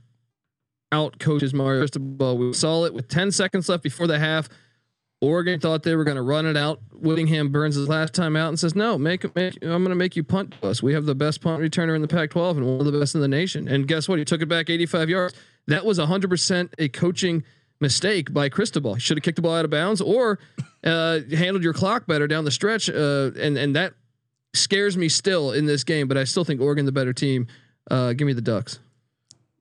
out 0.92 1.18
coaches 1.18 1.54
Mario 1.54 1.80
Cristobal. 1.80 2.36
We 2.36 2.52
saw 2.52 2.84
it 2.84 2.94
with 2.94 3.08
10 3.08 3.30
seconds 3.30 3.68
left 3.68 3.82
before 3.82 4.06
the 4.06 4.18
half. 4.18 4.48
Oregon 5.20 5.60
thought 5.60 5.82
they 5.82 5.94
were 5.94 6.04
going 6.04 6.16
to 6.16 6.22
run 6.22 6.46
it 6.46 6.56
out. 6.56 6.80
Whittingham 6.92 7.50
burns 7.50 7.74
his 7.74 7.88
last 7.88 8.14
time 8.14 8.36
out 8.36 8.48
and 8.48 8.58
says, 8.58 8.74
"No, 8.74 8.96
make, 8.96 9.34
make 9.36 9.56
I'm 9.62 9.68
going 9.68 9.90
to 9.90 9.94
make 9.94 10.16
you 10.16 10.24
punt 10.24 10.54
to 10.60 10.68
us. 10.68 10.82
We 10.82 10.94
have 10.94 11.04
the 11.04 11.14
best 11.14 11.42
punt 11.42 11.62
returner 11.62 11.94
in 11.94 12.00
the 12.00 12.08
Pac-12 12.08 12.56
and 12.56 12.66
one 12.66 12.86
of 12.86 12.90
the 12.90 12.98
best 12.98 13.14
in 13.14 13.20
the 13.20 13.28
nation." 13.28 13.68
And 13.68 13.86
guess 13.86 14.08
what? 14.08 14.18
He 14.18 14.24
took 14.24 14.40
it 14.40 14.46
back 14.46 14.70
85 14.70 15.10
yards. 15.10 15.34
That 15.66 15.84
was 15.84 15.98
100% 15.98 16.70
a 16.78 16.88
coaching 16.88 17.44
mistake 17.80 18.32
by 18.32 18.48
Cristobal. 18.48 18.94
He 18.94 19.00
should 19.00 19.16
have 19.16 19.22
kicked 19.22 19.36
the 19.36 19.42
ball 19.42 19.54
out 19.54 19.64
of 19.64 19.70
bounds 19.70 20.00
or 20.00 20.38
uh, 20.84 21.20
handled 21.32 21.62
your 21.64 21.72
clock 21.72 22.06
better 22.06 22.26
down 22.26 22.44
the 22.44 22.50
stretch. 22.50 22.88
Uh, 22.88 23.30
and 23.38 23.56
and 23.58 23.74
that 23.76 23.94
scares 24.54 24.96
me 24.96 25.08
still 25.08 25.52
in 25.52 25.66
this 25.66 25.84
game. 25.84 26.08
But 26.08 26.16
I 26.16 26.24
still 26.24 26.44
think 26.44 26.60
Oregon 26.60 26.86
the 26.86 26.92
better 26.92 27.12
team. 27.12 27.46
Uh, 27.90 28.12
give 28.12 28.26
me 28.26 28.32
the 28.32 28.42
Ducks. 28.42 28.78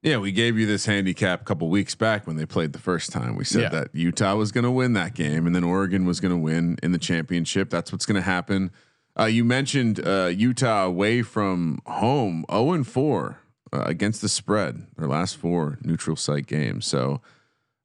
Yeah, 0.01 0.17
we 0.17 0.31
gave 0.31 0.57
you 0.57 0.65
this 0.65 0.85
handicap 0.85 1.41
a 1.41 1.43
couple 1.43 1.67
weeks 1.69 1.93
back 1.93 2.25
when 2.25 2.37
they 2.37 2.45
played 2.45 2.71
the 2.71 2.79
first 2.79 3.11
time. 3.11 3.35
We 3.35 3.43
said 3.43 3.63
Yeah. 3.63 3.69
that 3.69 3.89
Utah 3.93 4.35
was 4.35 4.53
going 4.53 4.63
to 4.63 4.71
win 4.71 4.93
that 4.93 5.13
game, 5.13 5.45
and 5.45 5.53
then 5.53 5.63
Oregon 5.65 6.05
was 6.05 6.21
going 6.21 6.31
to 6.31 6.37
win 6.37 6.77
in 6.81 6.93
the 6.93 6.97
championship. 6.97 7.69
That's 7.69 7.91
what's 7.91 8.05
going 8.05 8.15
to 8.15 8.21
happen. 8.21 8.71
Uh, 9.19 9.25
you 9.25 9.43
mentioned 9.43 9.99
uh, 10.07 10.27
Utah 10.33 10.85
away 10.85 11.21
from 11.21 11.79
home, 11.85 12.45
zero 12.49 12.71
and 12.71 12.87
four 12.87 13.39
uh, 13.73 13.81
against 13.81 14.21
the 14.21 14.29
spread. 14.29 14.87
Their 14.97 15.09
last 15.09 15.35
four 15.35 15.77
neutral 15.81 16.15
site 16.15 16.47
games. 16.47 16.85
So, 16.85 17.19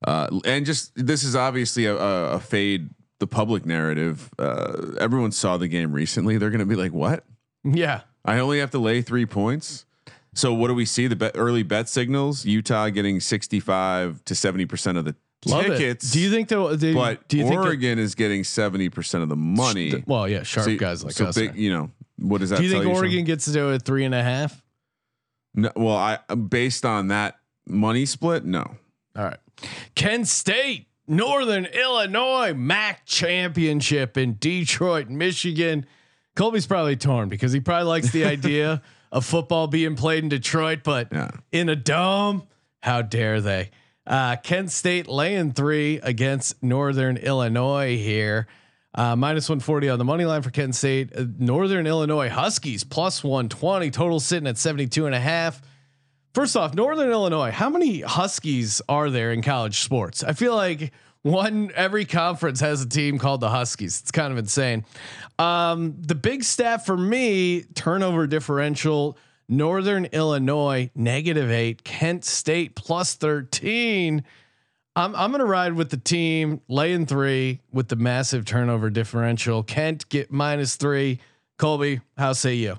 uh, 0.07 0.29
and 0.45 0.65
just 0.67 0.93
this 0.95 1.23
is 1.25 1.35
obviously 1.35 1.87
a, 1.87 1.97
a, 1.97 2.31
a 2.35 2.41
fade. 2.41 2.91
The 3.21 3.27
public 3.29 3.65
narrative. 3.65 4.29
Uh, 4.39 4.97
everyone 5.01 5.31
saw 5.33 5.57
the 5.57 5.69
game 5.69 5.93
recently. 5.93 6.37
They're 6.37 6.51
going 6.51 6.59
to 6.59 6.67
be 6.67 6.75
like, 6.75 6.93
"What? 6.93 7.25
Yeah, 7.63 8.03
I 8.25 8.39
only 8.41 8.59
have 8.59 8.71
to 8.73 8.79
lay 8.79 9.03
three 9.03 9.25
points. 9.25 9.87
So 10.35 10.53
what 10.53 10.67
do 10.69 10.75
we 10.75 10.85
see? 10.85 11.07
The 11.07 11.17
bet, 11.17 11.33
early 11.37 11.63
bet 11.63 11.89
signals: 11.89 12.45
Utah 12.45 12.89
getting 12.91 13.21
sixty-five 13.21 14.23
to 14.27 14.35
seventy 14.35 14.67
percent 14.67 14.99
of 14.99 15.05
the 15.05 15.15
love 15.47 15.65
tickets. 15.65 16.11
it. 16.11 16.13
Do 16.13 16.21
you 16.21 16.31
think 16.31 16.49
though? 16.49 16.77
Do, 16.77 16.93
But 16.93 17.27
do 17.29 17.39
you 17.39 17.45
think? 17.45 17.55
that- 17.61 17.67
Oregon 17.67 17.99
is 18.01 18.15
getting 18.17 18.43
seventy 18.45 18.89
percent 18.91 19.23
of 19.23 19.29
the 19.29 19.37
money. 19.37 20.03
well, 20.07 20.29
yeah, 20.29 20.43
sharp 20.43 20.67
So- 20.67 20.77
guys 20.77 21.05
like 21.05 21.15
so 21.15 21.27
us. 21.27 21.37
big, 21.37 21.55
you 21.55 21.73
know, 21.73 21.91
what 22.19 22.41
does 22.41 22.51
that? 22.51 22.59
Do 22.59 22.65
you 22.65 22.71
think 22.71 22.83
Sean? 22.85 22.95
Oregon 22.97 23.25
gets 23.25 23.45
to 23.47 23.53
do 23.53 23.71
it 23.71 23.83
three 23.83 24.05
and 24.05 24.15
a 24.15 24.23
half? 24.23 24.61
No, 25.55 25.71
well, 25.77 25.97
I 25.97 26.19
based 26.35 26.85
on 26.85 27.09
that 27.09 27.39
money 27.67 28.05
split, 28.07 28.45
no. 28.45 28.77
All 29.17 29.25
right. 29.25 29.39
Kent 29.95 30.27
State, 30.29 30.87
Northern 31.07 31.65
Illinois 31.67 32.53
MAC 32.55 33.05
championship 33.07 34.17
in 34.17 34.37
Detroit, 34.41 35.09
Michigan. 35.09 35.87
Colby's 36.35 36.67
probably 36.67 36.97
torn 36.97 37.29
because 37.29 37.53
he 37.53 37.61
probably 37.61 37.87
likes 37.89 38.11
the 38.11 38.25
idea 38.37 38.83
of 39.13 39.25
football 39.25 39.67
being 39.69 39.95
played 39.95 40.25
in 40.25 40.29
Detroit, 40.29 40.81
but 40.83 41.09
Yeah. 41.13 41.31
in 41.53 41.69
a 41.69 41.77
dome, 41.77 42.43
how 42.83 43.03
dare 43.03 43.41
they? 43.41 43.71
Uh, 44.07 44.37
Kent 44.37 44.71
State 44.73 45.07
laying 45.09 45.53
three 45.53 45.99
against 46.03 46.63
Northern 46.63 47.17
Illinois 47.17 47.97
here. 47.97 48.47
Uh, 48.97 49.17
minus 49.17 49.49
140 49.49 49.89
on 49.89 49.99
the 49.99 50.05
money 50.05 50.25
line 50.25 50.43
for 50.43 50.51
Kent 50.51 50.75
State. 50.75 51.11
Uh, 51.17 51.25
Northern 51.39 51.87
Illinois 51.87 52.29
Huskies 52.29 52.85
plus 52.85 53.25
120. 53.25 53.91
Total 53.91 54.21
sitting 54.21 54.47
at 54.47 54.57
72 54.59 55.07
and 55.07 55.15
a 55.15 55.21
half. 55.21 55.61
First 56.35 56.57
off, 56.57 56.75
Northern 56.75 57.11
Illinois, 57.11 57.53
how 57.53 57.71
many 57.71 58.01
Huskies 58.01 58.83
are 58.89 59.09
there 59.09 59.33
in 59.33 59.41
college 59.41 59.79
sports? 59.79 60.25
I 60.25 60.33
feel 60.33 60.57
like 60.57 60.93
one 61.23 61.71
every 61.77 62.05
conference 62.05 62.59
has 62.59 62.83
a 62.83 62.89
team 62.89 63.19
called 63.19 63.41
the 63.41 63.51
Huskies. 63.51 64.01
It's 64.01 64.11
kind 64.11 64.33
of 64.33 64.39
insane. 64.39 64.85
Um, 65.39 65.95
the 66.01 66.17
big 66.17 66.43
stat 66.43 66.85
for 66.85 66.97
me: 66.97 67.63
turnover 67.75 68.27
differential. 68.27 69.17
Northern 69.49 70.07
Illinois 70.07 70.91
negative 70.95 71.51
eight, 71.51 71.85
Kent 71.85 72.25
State 72.25 72.75
plus 72.75 73.15
thirteen. 73.15 74.25
I'm 74.97 75.15
I'm 75.15 75.31
gonna 75.31 75.45
ride 75.45 75.75
with 75.75 75.91
the 75.91 75.99
team 75.99 76.63
laying 76.67 77.07
three 77.07 77.61
with 77.73 77.89
the 77.89 77.97
massive 77.97 78.45
turnover 78.45 78.91
differential. 78.91 79.63
Kent 79.63 80.09
get 80.09 80.33
minus 80.33 80.75
three. 80.77 81.21
Colby, 81.59 82.01
how 82.19 82.33
say 82.33 82.55
you? 82.55 82.79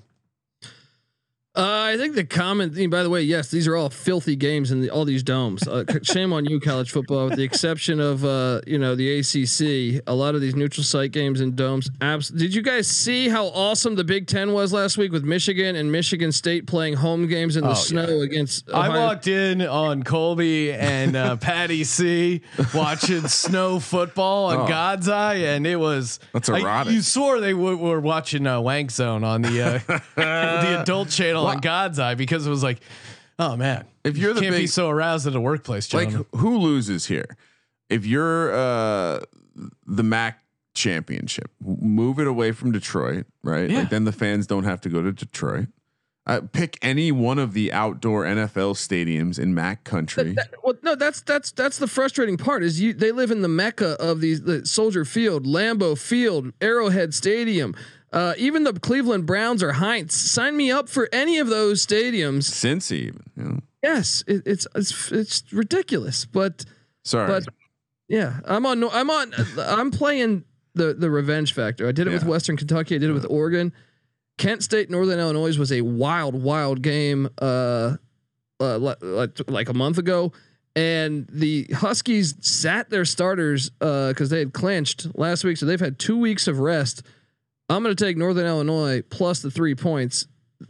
Uh, 1.58 1.84
I 1.94 1.98
think 1.98 2.15
the 2.15 2.26
common 2.26 2.74
theme, 2.74 2.89
by 2.89 3.02
the 3.02 3.10
way, 3.10 3.22
yes, 3.22 3.50
these 3.50 3.65
are 3.65 3.78
all 3.78 3.89
filthy 3.89 4.36
games 4.36 4.72
in 4.72 4.82
the, 4.82 4.89
all 4.89 5.06
these 5.06 5.24
domes. 5.24 5.65
Uh, 5.65 5.86
shame 6.04 6.34
on 6.34 6.44
you, 6.46 6.60
college 6.60 6.91
football, 6.91 7.26
with 7.28 7.38
the 7.38 7.44
exception 7.44 8.02
of 8.02 8.26
uh, 8.26 8.60
you 8.68 8.78
know 8.78 8.94
the 8.96 9.20
ACC. 9.20 10.04
A 10.06 10.13
lot 10.13 10.36
of 10.36 10.41
these 10.41 10.54
neutral 10.56 10.84
site 10.84 11.12
games 11.13 11.39
and 11.39 11.56
domes. 11.56 11.89
Abs- 12.02 12.28
Did 12.30 12.54
you 12.54 12.62
guys 12.62 12.88
see 12.89 13.30
how 13.30 13.46
awesome 13.48 13.96
the 13.96 14.04
Big 14.04 14.28
Ten 14.28 14.52
was 14.52 14.74
last 14.74 14.98
week 14.98 15.13
with 15.13 15.24
Michigan 15.24 15.78
and 15.78 15.89
Michigan 15.91 16.34
State 16.34 16.68
playing 16.68 16.96
home 16.96 17.26
games 17.28 17.56
in 17.56 17.63
the 17.63 17.70
Oh, 17.70 17.74
snow 17.76 18.20
against? 18.20 18.70
I 18.74 18.89
walked 18.89 19.28
in 19.28 19.62
on 19.62 20.04
Colby 20.04 20.74
and 20.74 21.15
uh, 21.15 21.36
Patty 21.38 21.86
C 21.86 22.41
watching 22.74 23.28
snow 23.30 23.80
football 23.80 24.48
on 24.48 24.58
Oh. 24.58 24.68
God's 24.68 25.08
Eye, 25.08 25.36
and 25.36 25.65
it 25.65 25.78
was 25.78 26.20
That's 26.34 26.50
I- 26.50 26.60
erotic. 26.60 26.91
you 26.94 27.02
swore 27.02 27.39
they 27.39 27.54
w- 27.54 27.78
were 27.78 28.02
watching 28.02 28.46
uh, 28.46 28.60
Wank 28.60 28.91
Zone 28.91 29.24
on 29.24 29.41
the 29.41 29.62
uh, 29.62 30.00
the 30.15 30.82
adult 30.82 31.10
channel 31.10 31.44
on 31.45 31.60
God's 31.60 31.99
Eye 31.99 32.15
because 32.15 32.45
it 32.45 32.49
was 32.49 32.63
like, 32.63 32.79
oh 33.39 33.55
man, 33.55 33.86
If 34.03 34.17
you're 34.17 34.34
the 34.34 34.41
can't 34.41 34.55
be 34.55 34.67
so 34.67 34.89
aroused 34.89 35.27
at 35.27 35.36
a 35.36 35.41
workplace, 35.41 35.93
like 35.93 36.12
who 36.36 36.58
loses 36.58 37.05
here? 37.05 37.38
If 37.89 38.05
you're 38.05 38.53
uh, 38.53 39.21
the 39.86 40.03
MAC 40.03 40.39
championship, 40.73 41.49
move 41.62 42.19
it 42.19 42.27
away 42.27 42.51
from 42.51 42.71
Detroit, 42.71 43.25
right? 43.43 43.69
Yeah. 43.69 43.79
Like 43.79 43.89
then 43.89 44.03
the 44.03 44.12
fans 44.12 44.47
don't 44.47 44.63
have 44.65 44.81
to 44.81 44.89
go 44.89 45.01
to 45.01 45.12
Detroit. 45.12 45.67
Uh, 46.27 46.41
pick 46.51 46.79
any 46.81 47.12
one 47.12 47.38
of 47.38 47.53
the 47.53 47.71
outdoor 47.71 48.23
NFL 48.23 48.73
stadiums 48.73 49.38
in 49.38 49.53
MAC 49.53 49.84
country. 49.84 50.31
That- 50.34 50.55
well, 50.63 50.73
no, 50.81 50.95
that's 50.95 51.21
that's 51.21 51.51
that's 51.51 51.77
the 51.77 51.86
frustrating 51.88 52.36
part. 52.36 52.63
Is 52.63 52.81
you 52.81 52.93
they 52.93 53.12
live 53.12 53.29
in 53.29 53.41
the 53.43 53.47
mecca 53.47 53.89
of 54.01 54.21
these 54.21 54.41
the 54.41 54.65
Soldier 54.65 55.05
Field, 55.05 55.45
Lambeau 55.45 55.95
Field, 55.95 56.51
Arrowhead 56.62 57.13
Stadium, 57.13 57.75
uh, 58.15 58.34
even 58.38 58.63
the 58.63 58.73
Cleveland 58.73 59.25
Browns 59.25 59.62
or 59.62 59.73
Heinz. 59.73 60.13
Sign 60.13 60.56
me 60.56 60.71
up 60.71 60.88
for 60.88 61.10
any 61.12 61.38
of 61.38 61.47
those 61.47 61.86
stadiums. 61.86 62.49
Cincy, 62.49 63.08
even. 63.08 63.23
Know? 63.36 63.60
Yes, 63.84 64.23
it, 64.25 64.43
it's 64.45 64.65
it's 64.73 65.12
it's 65.12 65.54
ridiculous, 65.54 66.25
but 66.25 66.63
Sorry. 67.04 67.28
but 67.28 67.45
yeah, 68.08 68.39
I'm 68.45 68.65
on. 68.65 68.84
I'm 68.86 69.10
on. 69.10 69.34
I'm 69.60 69.91
playing 69.91 70.45
the 70.75 70.93
the 70.93 71.12
revenge 71.12 71.54
factor. 71.54 71.88
I 71.88 71.91
did 71.91 72.08
it 72.08 72.13
with 72.13 72.23
Western 72.23 72.56
Kentucky. 72.56 72.95
I 72.95 72.97
did 72.99 73.10
it 73.10 73.13
with 73.13 73.28
Oregon. 73.30 73.73
Kent 74.38 74.63
State, 74.63 74.89
Northern 74.89 75.19
Illinois 75.19 75.58
was 75.58 75.71
a 75.71 75.82
wild, 75.82 76.41
wild 76.41 76.82
game. 76.82 77.30
Uh, 77.39 77.97
uh 78.62 78.80
like, 78.80 78.97
like 79.01 79.51
like 79.51 79.69
a 79.69 79.73
month 79.73 79.97
ago, 79.97 80.32
and 80.73 81.28
the 81.30 81.65
Huskies 81.73 82.36
sat 82.39 82.89
their 82.89 83.04
starters 83.04 83.71
uh 83.82 84.08
because 84.08 84.30
they 84.30 84.39
had 84.39 84.54
clinched 84.54 85.17
last 85.17 85.43
week, 85.43 85.58
so 85.58 85.65
they've 85.65 85.80
had 85.80 85.99
two 85.99 86.17
weeks 86.17 86.47
of 86.47 86.60
rest. 86.60 87.04
I'm 87.69 87.84
going 87.84 87.95
to 87.95 88.06
take 88.06 88.17
Northern 88.17 88.45
Illinois 88.45 89.01
plus 89.10 89.41
the 89.41 89.51
three 89.51 89.75
points. 89.75 90.28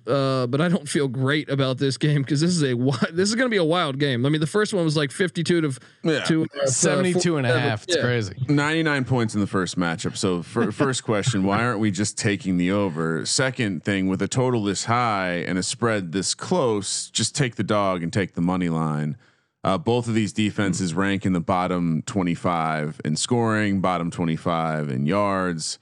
Uh, 0.07 0.47
but 0.47 0.59
I 0.61 0.67
don't 0.67 0.89
feel 0.89 1.07
great 1.07 1.47
about 1.47 1.77
this 1.77 1.95
game 1.97 2.23
because 2.23 2.41
this 2.41 2.49
is 2.49 2.63
a 2.63 2.73
this 3.13 3.29
is 3.29 3.35
going 3.35 3.45
to 3.45 3.51
be 3.53 3.57
a 3.57 3.63
wild 3.63 3.99
game. 3.99 4.25
I 4.25 4.29
mean, 4.29 4.41
the 4.41 4.47
first 4.47 4.73
one 4.73 4.83
was 4.83 4.97
like 4.97 5.11
52 5.11 5.61
to 5.61 5.71
Yeah. 6.03 6.23
to 6.23 6.47
uh, 6.63 6.65
72 6.65 7.37
and 7.37 7.45
a 7.45 7.57
half. 7.59 7.83
It's 7.83 7.95
Yeah. 7.95 8.01
crazy. 8.01 8.33
99 8.49 9.05
points 9.05 9.35
in 9.35 9.41
the 9.41 9.47
first 9.47 9.77
matchup. 9.77 10.17
So, 10.17 10.41
for, 10.41 10.71
first 10.71 11.03
question, 11.03 11.43
why 11.43 11.63
aren't 11.63 11.79
we 11.79 11.91
just 11.91 12.17
taking 12.17 12.57
the 12.57 12.71
over? 12.71 13.25
Second 13.27 13.83
thing, 13.83 14.07
with 14.07 14.23
a 14.23 14.27
total 14.27 14.63
this 14.63 14.85
high 14.85 15.33
and 15.47 15.59
a 15.59 15.63
spread 15.63 16.13
this 16.13 16.33
close, 16.33 17.11
just 17.11 17.35
take 17.35 17.55
the 17.55 17.63
dog 17.63 18.01
and 18.01 18.11
take 18.11 18.33
the 18.33 18.41
money 18.41 18.69
line. 18.69 19.17
Uh, 19.63 19.77
both 19.77 20.07
of 20.07 20.15
these 20.15 20.33
defenses 20.33 20.95
rank 20.95 21.27
in 21.27 21.33
the 21.33 21.39
bottom 21.39 22.01
25 22.07 23.01
in 23.05 23.15
scoring, 23.15 23.81
bottom 23.81 24.09
25 24.09 24.89
in 24.89 25.05
yards. 25.05 25.77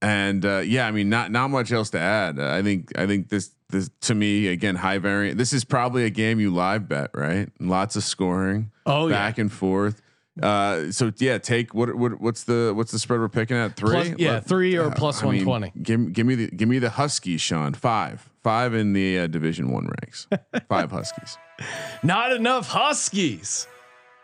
And 0.00 0.44
uh, 0.44 0.58
yeah, 0.58 0.86
I 0.86 0.90
mean, 0.92 1.08
not 1.08 1.30
not 1.32 1.48
much 1.48 1.72
else 1.72 1.90
to 1.90 1.98
add. 1.98 2.38
Uh, 2.38 2.50
I 2.52 2.62
think 2.62 2.96
I 2.96 3.06
think 3.06 3.28
this 3.28 3.50
this 3.68 3.90
to 4.02 4.14
me 4.14 4.46
again 4.48 4.76
high 4.76 4.98
variant. 4.98 5.38
This 5.38 5.52
is 5.52 5.64
probably 5.64 6.04
a 6.04 6.10
game 6.10 6.38
you 6.38 6.52
live 6.54 6.88
bet, 6.88 7.10
right? 7.14 7.48
Lots 7.60 7.96
of 7.96 8.04
scoring. 8.04 8.70
Oh, 8.86 9.08
yeah. 9.08 9.14
back 9.14 9.38
and 9.38 9.52
forth. 9.52 10.00
Uh, 10.40 10.92
so 10.92 11.10
yeah, 11.18 11.38
take 11.38 11.74
what 11.74 11.92
what 11.96 12.20
what's 12.20 12.44
the 12.44 12.72
what's 12.76 12.92
the 12.92 12.98
spread 12.98 13.18
we're 13.18 13.28
picking 13.28 13.56
at 13.56 13.74
three? 13.74 13.90
Plus- 13.90 14.14
yeah, 14.18 14.32
Let- 14.34 14.46
three 14.46 14.76
or 14.76 14.90
plus 14.92 15.20
mean, 15.22 15.44
120. 15.44 15.72
Give 15.82 16.12
give 16.12 16.26
me 16.26 16.34
the 16.36 16.46
give 16.48 16.68
me 16.68 16.78
the 16.78 16.90
Huskies, 16.90 17.40
Sean. 17.40 17.74
Five 17.74 18.28
five 18.44 18.72
in 18.74 18.92
the 18.92 19.18
uh, 19.20 19.26
Division 19.26 19.70
One 19.72 19.88
ranks. 20.02 20.28
Five 20.68 20.92
Huskies. 20.92 21.36
Not 22.04 22.32
enough 22.32 22.68
Huskies. 22.68 23.66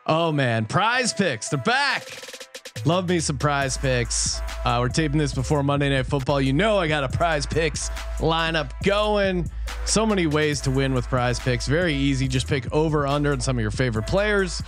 Oh 0.06 0.30
man, 0.30 0.66
prize 0.66 1.12
picks. 1.12 1.48
They're 1.48 1.58
back. 1.58 2.53
Love 2.84 3.08
me 3.08 3.20
some 3.20 3.38
prize 3.38 3.78
picks. 3.78 4.40
Uh, 4.64 4.78
we're 4.80 4.88
taping 4.88 5.18
this 5.18 5.32
before 5.32 5.62
Monday 5.62 5.88
Night 5.88 6.06
Football. 6.06 6.40
You 6.40 6.52
know, 6.52 6.78
I 6.78 6.88
got 6.88 7.04
a 7.04 7.08
prize 7.08 7.46
picks 7.46 7.88
lineup 8.18 8.72
going. 8.82 9.50
So 9.86 10.04
many 10.04 10.26
ways 10.26 10.60
to 10.62 10.70
win 10.70 10.92
with 10.92 11.08
prize 11.08 11.40
picks. 11.40 11.66
Very 11.66 11.94
easy. 11.94 12.28
Just 12.28 12.46
pick 12.46 12.70
over, 12.72 13.06
under, 13.06 13.32
and 13.32 13.42
some 13.42 13.56
of 13.56 13.62
your 13.62 13.70
favorite 13.70 14.06
players. 14.06 14.62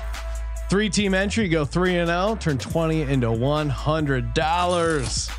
Three 0.68 0.88
team 0.88 1.14
entry, 1.14 1.48
go 1.48 1.64
3 1.64 1.98
and 1.98 2.09
0, 2.09 2.37
turn 2.40 2.59
20 2.59 3.02
into 3.02 3.28
$100. 3.28 5.32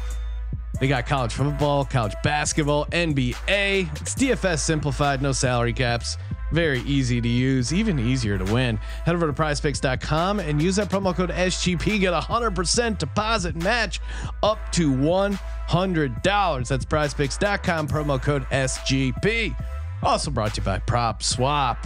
They 0.80 0.88
got 0.88 1.08
college 1.08 1.34
football, 1.34 1.84
college 1.84 2.14
basketball, 2.24 2.86
NBA. 2.88 4.02
It's 4.02 4.16
DFS 4.16 4.60
simplified, 4.60 5.22
no 5.22 5.32
salary 5.32 5.74
caps. 5.74 6.18
Very 6.52 6.82
easy 6.82 7.20
to 7.22 7.28
use, 7.28 7.74
even 7.74 8.00
easier 8.00 8.38
to 8.38 8.54
win. 8.54 8.78
Head 9.06 9.16
over 9.16 9.28
to 9.28 9.34
prizepicks.com 9.34 10.40
and 10.40 10.62
use 10.62 10.78
that 10.78 10.90
promo 10.90 11.16
code 11.16 11.32
SGP. 11.32 12.00
Get 12.00 12.14
a 12.14 12.20
100% 12.20 12.98
deposit 12.98 13.56
match 13.56 14.00
up 14.44 14.72
to 14.74 14.92
$100. 14.92 16.68
That's 16.68 16.86
prizepicks.com, 16.86 17.88
promo 17.88 18.22
code 18.22 18.46
SGP. 18.46 19.56
Also 20.04 20.30
brought 20.30 20.54
to 20.54 20.62
you 20.62 20.66
by 20.66 20.80
Prop 20.80 21.24
Swap. 21.24 21.86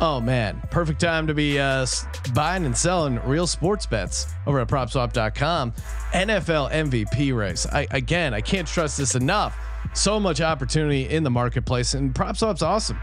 Oh 0.00 0.20
man, 0.20 0.62
perfect 0.70 1.00
time 1.00 1.26
to 1.26 1.34
be 1.34 1.58
uh, 1.58 1.84
buying 2.32 2.64
and 2.64 2.76
selling 2.76 3.18
real 3.24 3.46
sports 3.48 3.84
bets 3.84 4.26
over 4.46 4.60
at 4.60 4.68
PropSwap.com. 4.68 5.72
NFL 6.12 6.70
MVP 6.70 7.36
race. 7.36 7.66
I 7.66 7.86
again, 7.90 8.32
I 8.32 8.40
can't 8.40 8.68
trust 8.68 8.96
this 8.98 9.16
enough. 9.16 9.56
So 9.94 10.20
much 10.20 10.40
opportunity 10.40 11.08
in 11.08 11.24
the 11.24 11.30
marketplace, 11.30 11.94
and 11.94 12.14
PropSwap's 12.14 12.62
awesome. 12.62 12.98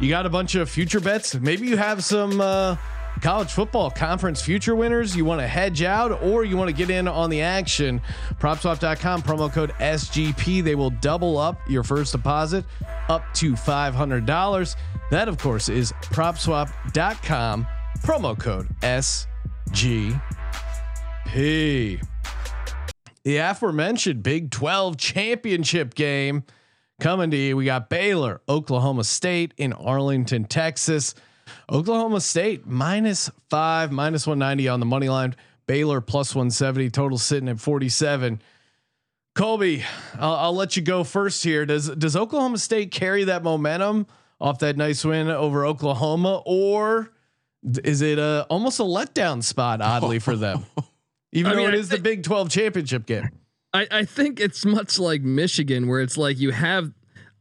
You 0.00 0.08
got 0.08 0.26
a 0.26 0.30
bunch 0.30 0.54
of 0.54 0.68
future 0.68 1.00
bets. 1.00 1.34
Maybe 1.34 1.66
you 1.66 1.76
have 1.76 2.04
some 2.04 2.40
uh, 2.40 2.76
college 3.20 3.52
football 3.52 3.90
conference 3.90 4.42
future 4.42 4.74
winners 4.74 5.16
you 5.16 5.24
want 5.24 5.40
to 5.40 5.46
hedge 5.46 5.82
out, 5.82 6.22
or 6.22 6.44
you 6.44 6.56
want 6.56 6.68
to 6.68 6.76
get 6.76 6.90
in 6.90 7.06
on 7.06 7.30
the 7.30 7.40
action. 7.40 8.00
PropSwap.com 8.40 9.22
promo 9.22 9.52
code 9.52 9.70
SGP. 9.74 10.64
They 10.64 10.74
will 10.74 10.90
double 10.90 11.38
up 11.38 11.58
your 11.68 11.82
first 11.82 12.12
deposit 12.12 12.64
up 13.08 13.22
to 13.34 13.52
$500. 13.52 14.76
That, 15.10 15.28
of 15.28 15.38
course, 15.38 15.68
is 15.68 15.92
PropSwap.com 16.02 17.66
promo 18.02 18.38
code 18.38 18.68
SGP. 18.80 20.20
The 23.22 23.36
aforementioned 23.38 24.22
Big 24.22 24.50
12 24.50 24.98
championship 24.98 25.94
game 25.94 26.44
coming 27.04 27.30
to 27.30 27.36
you. 27.36 27.54
We 27.54 27.66
got 27.66 27.90
Baylor, 27.90 28.40
Oklahoma 28.48 29.04
State 29.04 29.52
in 29.58 29.74
Arlington, 29.74 30.44
Texas. 30.44 31.14
Oklahoma 31.70 32.18
State 32.22 32.66
minus 32.66 33.30
five, 33.50 33.92
minus 33.92 34.26
190 34.26 34.68
on 34.68 34.80
the 34.80 34.86
money 34.86 35.10
line. 35.10 35.36
Baylor 35.66 36.00
plus 36.00 36.34
170, 36.34 36.88
total 36.88 37.18
sitting 37.18 37.50
at 37.50 37.60
47. 37.60 38.40
Colby, 39.34 39.84
I'll, 40.18 40.34
I'll 40.34 40.54
let 40.54 40.76
you 40.76 40.82
go 40.82 41.04
first 41.04 41.44
here. 41.44 41.66
Does 41.66 41.90
does 41.90 42.16
Oklahoma 42.16 42.56
State 42.56 42.90
carry 42.90 43.24
that 43.24 43.42
momentum 43.42 44.06
off 44.40 44.60
that 44.60 44.78
nice 44.78 45.04
win 45.04 45.28
over 45.28 45.66
Oklahoma, 45.66 46.40
or 46.46 47.12
is 47.62 48.00
it 48.00 48.18
a 48.18 48.46
almost 48.48 48.80
a 48.80 48.84
letdown 48.84 49.42
spot? 49.42 49.82
Oddly 49.82 50.20
for 50.20 50.36
them, 50.36 50.64
even 51.32 51.52
I 51.52 51.54
though 51.54 51.66
mean, 51.66 51.74
it 51.74 51.80
I 51.80 51.88
the 51.90 51.98
Big 51.98 52.22
12 52.22 52.48
championship 52.48 53.04
game. 53.04 53.28
I, 53.74 53.86
I 53.90 54.04
think 54.04 54.40
it's 54.40 54.64
much 54.64 54.98
like 54.98 55.22
Michigan, 55.22 55.88
where 55.88 56.00
it's 56.00 56.16
like 56.16 56.38
you 56.38 56.52
have 56.52 56.92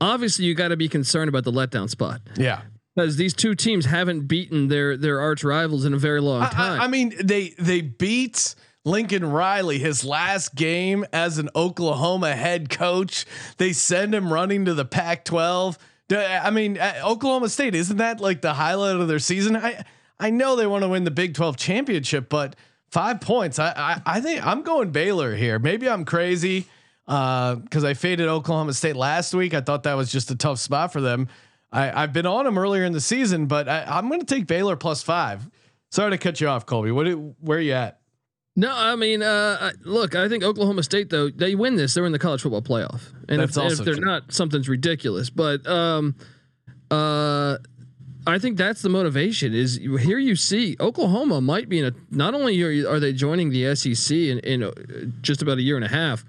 obviously 0.02 0.46
you 0.46 0.56
got 0.56 0.70
to 0.70 0.78
be 0.78 0.90
concerned 0.90 1.30
about 1.30 1.44
the 1.44 1.52
letdown 1.52 1.90
spot 1.90 2.22
Yeah, 2.36 2.62
because 2.96 3.16
these 3.16 3.34
two 3.34 3.56
teams 3.56 3.86
haven't 3.86 4.28
beaten 4.28 4.68
their 4.68 4.98
their 4.98 5.22
arch 5.22 5.44
rivals 5.44 5.86
in 5.86 5.94
a 5.94 5.98
very 5.98 6.20
long 6.20 6.42
I, 6.42 6.50
time. 6.50 6.82
I, 6.82 6.86
I 6.86 6.88
mean, 6.88 7.14
they 7.24 7.50
they 7.60 7.82
beat 7.82 8.56
Lincoln 8.84 9.26
Riley 9.26 9.78
his 9.80 10.04
last 10.04 10.56
game 10.56 11.06
as 11.14 11.38
an 11.38 11.50
Oklahoma 11.56 12.36
head 12.36 12.70
coach. 12.70 13.26
They 13.58 13.72
send 13.72 14.14
him 14.14 14.34
running 14.34 14.66
to 14.66 14.74
the 14.74 14.86
Pac-12. 14.86 15.78
I 16.12 16.50
mean, 16.50 16.78
uh, 16.78 16.96
Oklahoma 17.04 17.50
State 17.50 17.76
isn't 17.76 17.98
that 17.98 18.20
like 18.20 18.42
the 18.42 18.54
highlight 18.54 18.98
of 18.98 19.08
their 19.08 19.20
season? 19.20 19.56
I 19.56 19.86
I 20.20 20.30
know 20.30 20.56
they 20.56 20.68
want 20.68 20.84
to 20.84 20.90
win 20.90 21.04
the 21.04 21.12
Big 21.12 21.34
12 21.34 21.58
championship, 21.58 22.30
but 22.30 22.56
Five 22.94 23.22
points. 23.22 23.58
I, 23.58 23.74
I 23.76 24.18
I 24.18 24.22
think 24.22 24.46
I'm 24.46 24.62
going 24.62 24.92
Baylor 24.92 25.36
here. 25.36 25.58
Maybe 25.58 25.90
I'm 25.90 26.06
crazy 26.06 26.68
because 27.08 27.84
I 27.84 27.96
faded 27.96 28.28
Oklahoma 28.28 28.72
State 28.74 28.96
last 28.96 29.34
week. 29.34 29.56
I 29.56 29.62
thought 29.62 29.82
that 29.84 29.96
was 29.96 30.12
just 30.12 30.30
a 30.30 30.36
tough 30.36 30.60
spot 30.60 30.94
for 30.94 31.02
them. 31.02 31.28
I, 31.72 32.04
I've 32.04 32.14
been 32.14 32.28
on 32.28 32.46
them 32.46 32.56
earlier 32.56 32.84
in 32.84 32.94
the 32.94 33.02
season, 33.02 33.48
but 33.48 33.68
I, 33.68 33.84
I'm 33.88 34.10
going 34.10 34.20
to 34.20 34.28
take 34.28 34.46
Baylor 34.46 34.76
plus 34.76 35.02
five. 35.02 35.50
Sorry 35.92 36.12
to 36.12 36.20
cut 36.20 36.40
you 36.40 36.48
off, 36.48 36.68
Colby. 36.68 36.92
What? 36.92 37.06
do- 37.06 37.34
Where 37.40 37.58
are 37.58 37.62
you 37.62 37.74
at? 37.74 38.00
No, 38.56 38.72
I 38.72 38.96
mean, 38.96 39.24
uh, 39.24 39.58
I- 39.60 39.72
look, 39.82 40.14
I 40.14 40.30
think 40.30 40.44
Oklahoma 40.44 40.84
State 40.84 41.10
though 41.10 41.32
they 41.32 41.56
win 41.56 41.76
this, 41.78 41.96
they're 41.96 42.06
in 42.06 42.12
the 42.12 42.20
college 42.20 42.44
football 42.44 42.62
playoff, 42.62 43.02
and 43.28 43.42
if, 43.42 43.58
also 43.58 43.82
if 43.82 43.86
they're 43.86 43.96
true. 43.96 44.06
not, 44.06 44.32
something's 44.32 44.70
ridiculous. 44.70 45.32
But 45.32 45.66
um, 45.66 46.16
uh, 46.92 47.58
I 48.26 48.40
think 48.40 48.58
that's 48.58 48.82
the 48.82 48.90
motivation. 48.90 49.54
Is 49.54 49.76
here 49.78 50.18
you 50.18 50.36
see 50.36 50.78
Oklahoma 50.80 51.42
might 51.42 51.68
be 51.68 51.80
in 51.80 51.86
a. 51.86 51.92
Not 52.10 52.34
only 52.34 52.62
are, 52.62 52.90
are 52.90 53.00
they 53.00 53.14
joining 53.14 53.50
the 53.50 53.76
SEC 53.76 54.16
in, 54.16 54.40
in 54.40 54.64
uh, 54.64 54.72
just 55.22 55.42
about 55.42 55.58
a 55.58 55.62
year 55.62 55.76
and 55.76 55.84
a 55.84 55.90
half, 55.90 56.24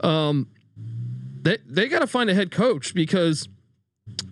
um, 0.00 0.48
they 1.42 1.58
they 1.66 1.88
got 1.88 2.00
to 2.00 2.06
find 2.06 2.30
a 2.30 2.34
head 2.34 2.50
coach 2.50 2.94
because. 2.94 3.48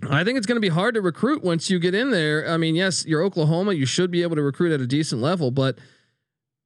I 0.09 0.25
think 0.25 0.39
it's 0.39 0.47
going 0.47 0.57
to 0.57 0.61
be 0.61 0.71
hard 0.71 0.95
to 0.95 1.03
recruit 1.03 1.45
once 1.45 1.69
you 1.69 1.79
get 1.79 1.95
in 1.95 2.11
there. 2.11 2.49
I 2.49 2.57
mean, 2.57 2.75
yes, 2.75 3.05
you're 3.05 3.23
Oklahoma. 3.23 3.75
You 3.75 3.85
should 3.85 4.11
be 4.11 4.23
able 4.23 4.37
to 4.37 4.43
recruit 4.43 4.73
at 4.73 4.81
a 4.81 4.87
decent 4.87 5.21
level, 5.21 5.51
but 5.51 5.79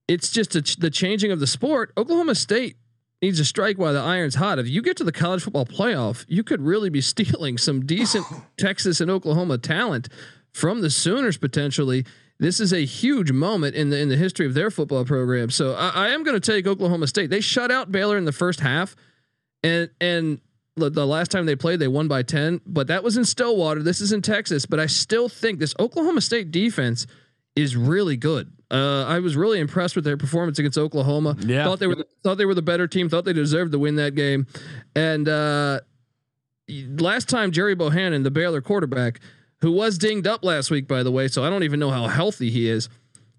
it's 0.06 0.30
just 0.30 0.52
ch- 0.62 0.76
the 0.76 0.90
changing 0.90 1.32
of 1.32 1.40
the 1.40 1.46
sport. 1.46 1.92
Oklahoma 1.96 2.36
State 2.36 2.76
needs 3.22 3.38
to 3.38 3.44
strike 3.44 3.78
while 3.78 3.92
the 3.92 4.00
iron's 4.00 4.34
hot. 4.34 4.58
If 4.58 4.68
you 4.68 4.82
get 4.82 4.96
to 4.98 5.04
the 5.04 5.12
college 5.12 5.42
football 5.42 5.66
playoff, 5.66 6.24
you 6.28 6.42
could 6.42 6.62
really 6.62 6.90
be 6.90 7.00
stealing 7.00 7.58
some 7.58 7.84
decent 7.86 8.26
Texas 8.58 9.00
and 9.00 9.10
Oklahoma 9.10 9.58
talent 9.58 10.08
from 10.52 10.80
the 10.80 10.90
Sooners 10.90 11.36
potentially. 11.36 12.04
This 12.38 12.58
is 12.58 12.72
a 12.72 12.84
huge 12.84 13.32
moment 13.32 13.76
in 13.76 13.90
the 13.90 13.98
in 13.98 14.08
the 14.08 14.16
history 14.16 14.46
of 14.46 14.54
their 14.54 14.70
football 14.70 15.04
program. 15.04 15.50
So 15.50 15.74
I, 15.74 15.88
I 15.88 16.08
am 16.08 16.24
going 16.24 16.40
to 16.40 16.52
take 16.52 16.66
Oklahoma 16.66 17.06
State. 17.06 17.28
They 17.28 17.40
shut 17.40 17.70
out 17.70 17.92
Baylor 17.92 18.16
in 18.16 18.24
the 18.24 18.32
first 18.32 18.60
half, 18.60 18.96
and 19.62 19.90
and 20.00 20.40
the, 20.76 20.88
the 20.88 21.06
last 21.06 21.30
time 21.30 21.44
they 21.44 21.56
played, 21.56 21.80
they 21.80 21.88
won 21.88 22.08
by 22.08 22.22
ten. 22.22 22.62
But 22.64 22.86
that 22.86 23.04
was 23.04 23.18
in 23.18 23.26
Stillwater. 23.26 23.82
This 23.82 24.00
is 24.00 24.12
in 24.12 24.22
Texas. 24.22 24.64
But 24.64 24.80
I 24.80 24.86
still 24.86 25.28
think 25.28 25.58
this 25.58 25.74
Oklahoma 25.78 26.22
State 26.22 26.50
defense 26.50 27.06
is 27.56 27.76
really 27.76 28.16
good. 28.16 28.50
Uh, 28.70 29.04
I 29.04 29.18
was 29.18 29.36
really 29.36 29.58
impressed 29.58 29.96
with 29.96 30.04
their 30.04 30.16
performance 30.16 30.58
against 30.58 30.78
Oklahoma. 30.78 31.36
Yeah. 31.40 31.64
thought 31.64 31.80
they 31.80 31.88
were 31.88 31.96
the, 31.96 32.06
thought 32.22 32.38
they 32.38 32.44
were 32.44 32.54
the 32.54 32.62
better 32.62 32.86
team. 32.86 33.08
Thought 33.08 33.24
they 33.24 33.32
deserved 33.32 33.72
to 33.72 33.78
win 33.78 33.96
that 33.96 34.14
game. 34.14 34.46
And 34.94 35.28
uh, 35.28 35.80
last 36.68 37.28
time 37.28 37.50
Gerry 37.50 37.74
Bohanon, 37.74 38.22
the 38.22 38.30
Baylor 38.30 38.60
quarterback, 38.60 39.20
who 39.60 39.72
was 39.72 39.98
dinged 39.98 40.26
up 40.26 40.44
last 40.44 40.70
week, 40.70 40.86
by 40.86 41.02
the 41.02 41.10
way, 41.10 41.28
so 41.28 41.44
I 41.44 41.50
don't 41.50 41.64
even 41.64 41.80
know 41.80 41.90
how 41.90 42.06
healthy 42.06 42.50
he 42.50 42.68
is. 42.68 42.88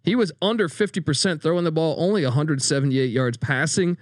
He 0.04 0.16
was 0.16 0.32
under 0.42 0.68
fifty 0.68 1.00
percent 1.00 1.42
throwing 1.42 1.64
the 1.64 1.72
ball, 1.72 1.96
only 1.98 2.24
178 2.24 3.06
yards 3.12 3.38
passing. 3.38 3.98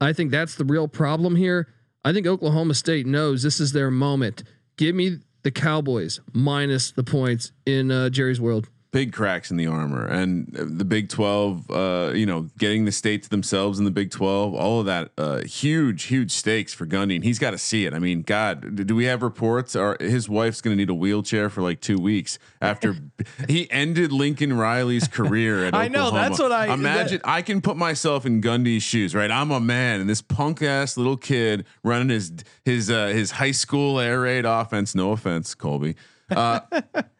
I 0.00 0.12
think 0.12 0.30
that's 0.30 0.54
the 0.54 0.64
real 0.64 0.88
problem 0.88 1.36
here. 1.36 1.68
I 2.04 2.12
think 2.12 2.26
Oklahoma 2.26 2.74
State 2.74 3.06
knows 3.06 3.42
this 3.42 3.60
is 3.60 3.72
their 3.72 3.90
moment. 3.90 4.44
Give 4.78 4.94
me 4.94 5.18
the 5.42 5.50
Cowboys 5.50 6.20
minus 6.32 6.92
the 6.92 7.04
points 7.04 7.52
in 7.66 7.90
uh, 7.90 8.08
Jerry's 8.08 8.40
world. 8.40 8.68
Big 8.92 9.12
cracks 9.12 9.50
in 9.50 9.56
the 9.56 9.66
armor. 9.66 10.04
And 10.06 10.48
the 10.52 10.84
Big 10.84 11.08
12 11.08 11.70
uh 11.70 12.12
you 12.14 12.26
know 12.26 12.48
getting 12.58 12.84
the 12.84 12.92
states 12.92 13.28
themselves 13.28 13.78
in 13.78 13.84
the 13.84 13.90
Big 13.90 14.10
12 14.10 14.54
all 14.54 14.80
of 14.80 14.86
that 14.86 15.10
uh 15.16 15.38
huge 15.42 16.04
huge 16.04 16.32
stakes 16.32 16.74
for 16.74 16.86
Gundy 16.86 17.14
and 17.14 17.24
he's 17.24 17.38
got 17.38 17.52
to 17.52 17.58
see 17.58 17.86
it. 17.86 17.94
I 17.94 17.98
mean 17.98 18.22
god 18.22 18.86
do 18.86 18.94
we 18.96 19.04
have 19.04 19.22
reports? 19.22 19.76
Or 19.76 19.96
his 20.00 20.28
wife's 20.28 20.60
going 20.60 20.76
to 20.76 20.80
need 20.80 20.90
a 20.90 20.94
wheelchair 20.94 21.48
for 21.50 21.62
like 21.62 21.80
2 21.80 21.98
weeks 21.98 22.38
after 22.60 22.96
he 23.48 23.70
ended 23.70 24.12
Lincoln 24.12 24.52
Riley's 24.52 25.06
career 25.08 25.66
at 25.66 25.74
I 25.84 25.88
know, 25.88 26.10
that's 26.10 26.38
what 26.38 26.52
I- 26.52 26.72
imagine 26.72 27.20
I 27.24 27.42
can 27.42 27.60
put 27.60 27.76
myself 27.76 28.26
in 28.26 28.40
Gundy's 28.42 28.82
shoes 28.82 29.14
right? 29.14 29.30
I'm 29.30 29.50
a 29.50 29.60
man 29.60 30.00
and 30.00 30.10
this 30.10 30.22
punk 30.22 30.62
ass 30.62 30.96
little 30.96 31.16
kid 31.16 31.64
running 31.84 32.08
his 32.08 32.32
his 32.64 32.90
uh 32.90 33.08
his 33.08 33.30
high 33.32 33.52
school 33.52 34.00
air 34.00 34.20
raid 34.20 34.44
offense 34.44 34.94
no 34.94 35.12
offense 35.12 35.54
Colby 35.54 35.96
uh 36.30 36.60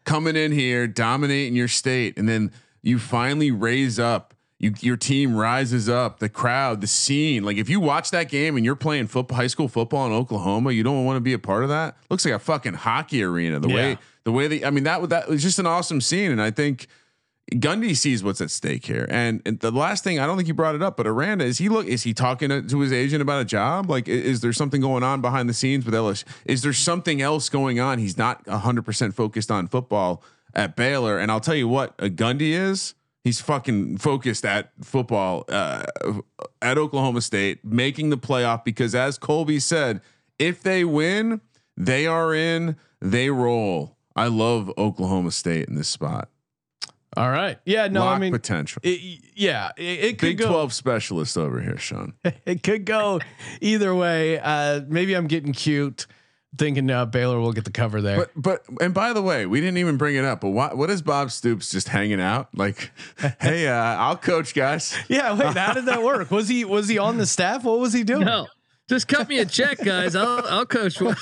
coming 0.05 0.37
in 0.37 0.53
here, 0.53 0.87
dominating 0.87 1.55
your 1.55 1.69
state, 1.69 2.17
and 2.19 2.29
then 2.29 2.53
you 2.83 2.99
finally 2.99 3.51
raise 3.51 3.99
up. 3.99 4.35
You, 4.59 4.75
your 4.81 4.99
team 4.99 5.35
rises 5.37 5.89
up, 5.89 6.19
the 6.19 6.29
crowd, 6.29 6.83
the 6.83 6.87
scene. 6.87 7.45
Like 7.45 7.57
if 7.57 7.71
you 7.71 7.81
watch 7.81 8.11
that 8.11 8.29
game 8.29 8.57
and 8.57 8.65
you're 8.65 8.77
playing 8.77 9.07
football, 9.07 9.37
high 9.37 9.47
school 9.47 9.69
football 9.69 10.07
in 10.07 10.13
Oklahoma, 10.13 10.73
you 10.73 10.83
don't 10.83 11.07
want 11.07 11.17
to 11.17 11.21
be 11.23 11.33
a 11.33 11.39
part 11.39 11.63
of 11.63 11.71
that. 11.71 11.97
Looks 12.11 12.27
like 12.27 12.35
a 12.35 12.39
fucking 12.39 12.75
hockey 12.75 13.23
arena. 13.23 13.59
The 13.59 13.69
Yeah. 13.69 13.75
way, 13.75 13.99
the 14.25 14.33
way 14.33 14.49
they, 14.49 14.63
I 14.63 14.69
mean, 14.71 14.85
that 14.85 15.09
that 15.09 15.29
was 15.31 15.41
just 15.43 15.59
an 15.59 15.65
awesome 15.67 16.03
scene, 16.03 16.31
and 16.31 16.43
I 16.43 16.51
think 16.51 16.89
Gundy 17.51 17.97
sees 17.97 18.23
what's 18.23 18.41
at 18.41 18.51
stake 18.51 18.87
here. 18.87 19.07
And, 19.11 19.43
and 19.45 19.59
the 19.61 19.71
last 19.73 20.05
thing, 20.05 20.19
I 20.21 20.27
don't 20.27 20.37
think 20.37 20.47
you 20.49 20.55
brought 20.55 20.75
it 20.77 20.83
up, 20.83 20.97
but 20.97 21.07
Aranda 21.07 21.45
is 21.45 21.59
he 21.59 21.69
look 21.69 21.87
is 21.87 22.05
he 22.05 22.15
talking 22.15 22.49
to, 22.49 22.63
to 22.63 22.81
his 22.81 22.93
agent 22.93 23.23
about 23.23 23.43
a 23.43 23.45
job? 23.45 23.91
Like, 23.91 24.09
i- 24.09 24.13
is, 24.13 24.41
there 24.41 24.53
something 24.53 24.81
going 24.81 25.03
on 25.03 25.21
behind 25.21 25.49
the 25.49 25.55
scenes 25.55 25.85
with 25.85 25.95
Ellis? 25.95 26.25
Is 26.45 26.63
there 26.63 26.73
something 26.73 27.21
else 27.21 27.49
going 27.49 27.81
on? 27.81 27.99
He's 27.99 28.17
not 28.17 28.47
hundred 28.49 28.83
percent 28.85 29.15
focused 29.15 29.51
on 29.51 29.67
football 29.67 30.23
at 30.55 30.77
Baylor. 30.77 31.19
And 31.19 31.31
I'll 31.31 31.41
tell 31.41 31.55
you 31.55 31.69
what, 31.69 31.95
a 31.99 32.09
Gundy 32.09 32.53
is. 32.53 32.95
He's 33.23 33.39
fucking 33.41 33.99
focused 33.99 34.47
at 34.47 34.73
football 34.83 35.45
uh, 35.51 35.85
at 36.63 36.79
Oklahoma 36.79 37.21
State, 37.21 37.63
making 37.63 38.09
the 38.09 38.17
playoff 38.17 38.65
because, 38.65 38.95
as 38.95 39.19
Colby 39.19 39.61
said, 39.61 40.01
if 40.39 40.63
they 40.63 40.85
win, 40.87 41.43
they 41.77 42.07
are 42.07 42.33
in. 42.35 42.77
They 43.01 43.29
roll. 43.29 43.99
I 44.17 44.29
love 44.29 44.73
Oklahoma 44.79 45.33
State 45.33 45.69
in 45.69 45.75
this 45.75 45.89
spot. 45.89 46.30
All 47.17 47.29
right. 47.31 47.59
Yeah. 47.65 47.89
No. 47.89 48.01
Lock 48.01 48.17
I 48.17 48.19
mean, 48.21 48.33
potential. 48.33 48.81
it, 48.85 49.21
yeah. 49.35 49.71
It, 49.77 49.83
it 49.83 50.19
could 50.19 50.29
Big 50.29 50.39
go. 50.39 50.49
12 50.49 50.73
specialist 50.73 51.37
over 51.37 51.61
here, 51.61 51.77
Sean. 51.79 52.15
It 52.47 52.63
could 52.63 52.85
go 52.85 53.21
either 53.61 53.95
way. 53.95 54.39
Uh, 54.39 54.81
maybe 54.89 55.15
I'm 55.15 55.27
getting 55.27 55.53
cute, 55.53 56.07
thinking 56.57 56.91
uh, 56.91 57.07
Baylor 57.07 57.39
will 57.41 57.53
get 57.53 57.65
the 57.65 57.71
cover 57.73 58.01
there. 58.01 58.17
But 58.17 58.31
but 58.37 58.65
and 58.81 58.95
by 58.95 59.13
the 59.13 59.23
way, 59.23 59.47
we 59.47 59.61
didn't 59.61 59.79
even 59.79 59.97
bring 59.97 60.17
it 60.17 60.25
up, 60.25 60.41
but 60.41 60.51
what 60.51 60.77
what 60.77 60.89
is 60.91 61.03
Bob 61.03 61.31
Stoops 61.31 61.71
just 61.71 61.89
hanging 61.89 62.21
out? 62.21 62.49
Like, 62.55 62.91
hey, 63.41 63.67
uh, 63.69 63.75
I'll 63.75 64.17
coach 64.17 64.55
guys. 64.55 64.97
yeah. 65.09 65.37
Wait. 65.37 65.57
How 65.57 65.73
did 65.75 65.87
that 65.87 66.03
work? 66.03 66.31
Was 66.31 66.49
he 66.49 66.65
was 66.65 66.89
he 66.89 66.99
on 66.99 67.19
the 67.19 67.27
staff? 67.27 67.65
What 67.65 67.79
was 67.81 67.93
he 67.93 68.03
doing? 68.05 68.25
No, 68.25 68.47
just 68.89 69.09
cut 69.09 69.29
me 69.29 69.39
a 69.39 69.45
check, 69.45 69.79
guys. 69.85 70.15
I'll 70.17 70.47
I'll 70.49 70.67
coach. 70.67 70.99
for- 70.99 71.17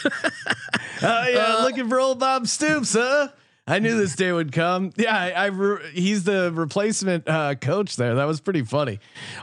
Oh 1.01 1.27
yeah, 1.29 1.61
looking 1.63 1.89
for 1.89 2.01
old 2.01 2.19
Bob 2.19 2.47
Stoops, 2.49 2.95
huh? 2.95 3.29
I 3.69 3.81
knew 3.81 3.97
this 3.99 4.17
day 4.17 4.33
would 4.33 4.51
come. 4.51 4.93
Yeah, 4.97 5.15
I, 5.17 5.31
I 5.31 5.47
re- 5.47 5.91
he's 5.93 6.25
the 6.25 6.51
replacement 6.53 7.29
uh, 7.29 7.55
coach 7.55 7.97
there. 7.97 8.15
That 8.15 8.25
was 8.25 8.41
pretty 8.41 8.63
funny. 8.63 8.99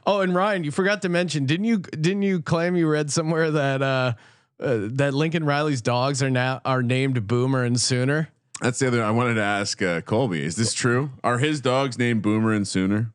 Oh, 0.05 0.21
and 0.21 0.33
Ryan, 0.33 0.63
you 0.63 0.71
forgot 0.71 1.03
to 1.03 1.09
mention, 1.09 1.45
didn't 1.45 1.65
you? 1.65 1.77
Didn't 1.77 2.23
you 2.23 2.41
claim 2.41 2.75
you 2.75 2.89
read 2.89 3.11
somewhere 3.11 3.51
that 3.51 3.81
uh, 3.83 4.13
uh, 4.59 4.87
that 4.93 5.13
Lincoln 5.13 5.45
Riley's 5.45 5.81
dogs 5.81 6.23
are 6.23 6.31
now 6.31 6.59
are 6.65 6.81
named 6.81 7.27
Boomer 7.27 7.63
and 7.63 7.79
Sooner? 7.79 8.29
That's 8.61 8.79
the 8.79 8.87
other. 8.87 9.03
I 9.03 9.11
wanted 9.11 9.35
to 9.35 9.43
ask 9.43 9.81
uh, 9.81 10.01
Colby. 10.01 10.43
Is 10.43 10.55
this 10.55 10.73
true? 10.73 11.11
Are 11.23 11.37
his 11.37 11.61
dogs 11.61 11.99
named 11.99 12.21
Boomer 12.21 12.51
and 12.53 12.67
Sooner? 12.67 13.11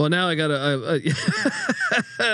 Well, 0.00 0.08
now 0.08 0.28
I 0.28 0.34
got 0.34 0.50
a 0.50 0.54
I, 0.58 0.94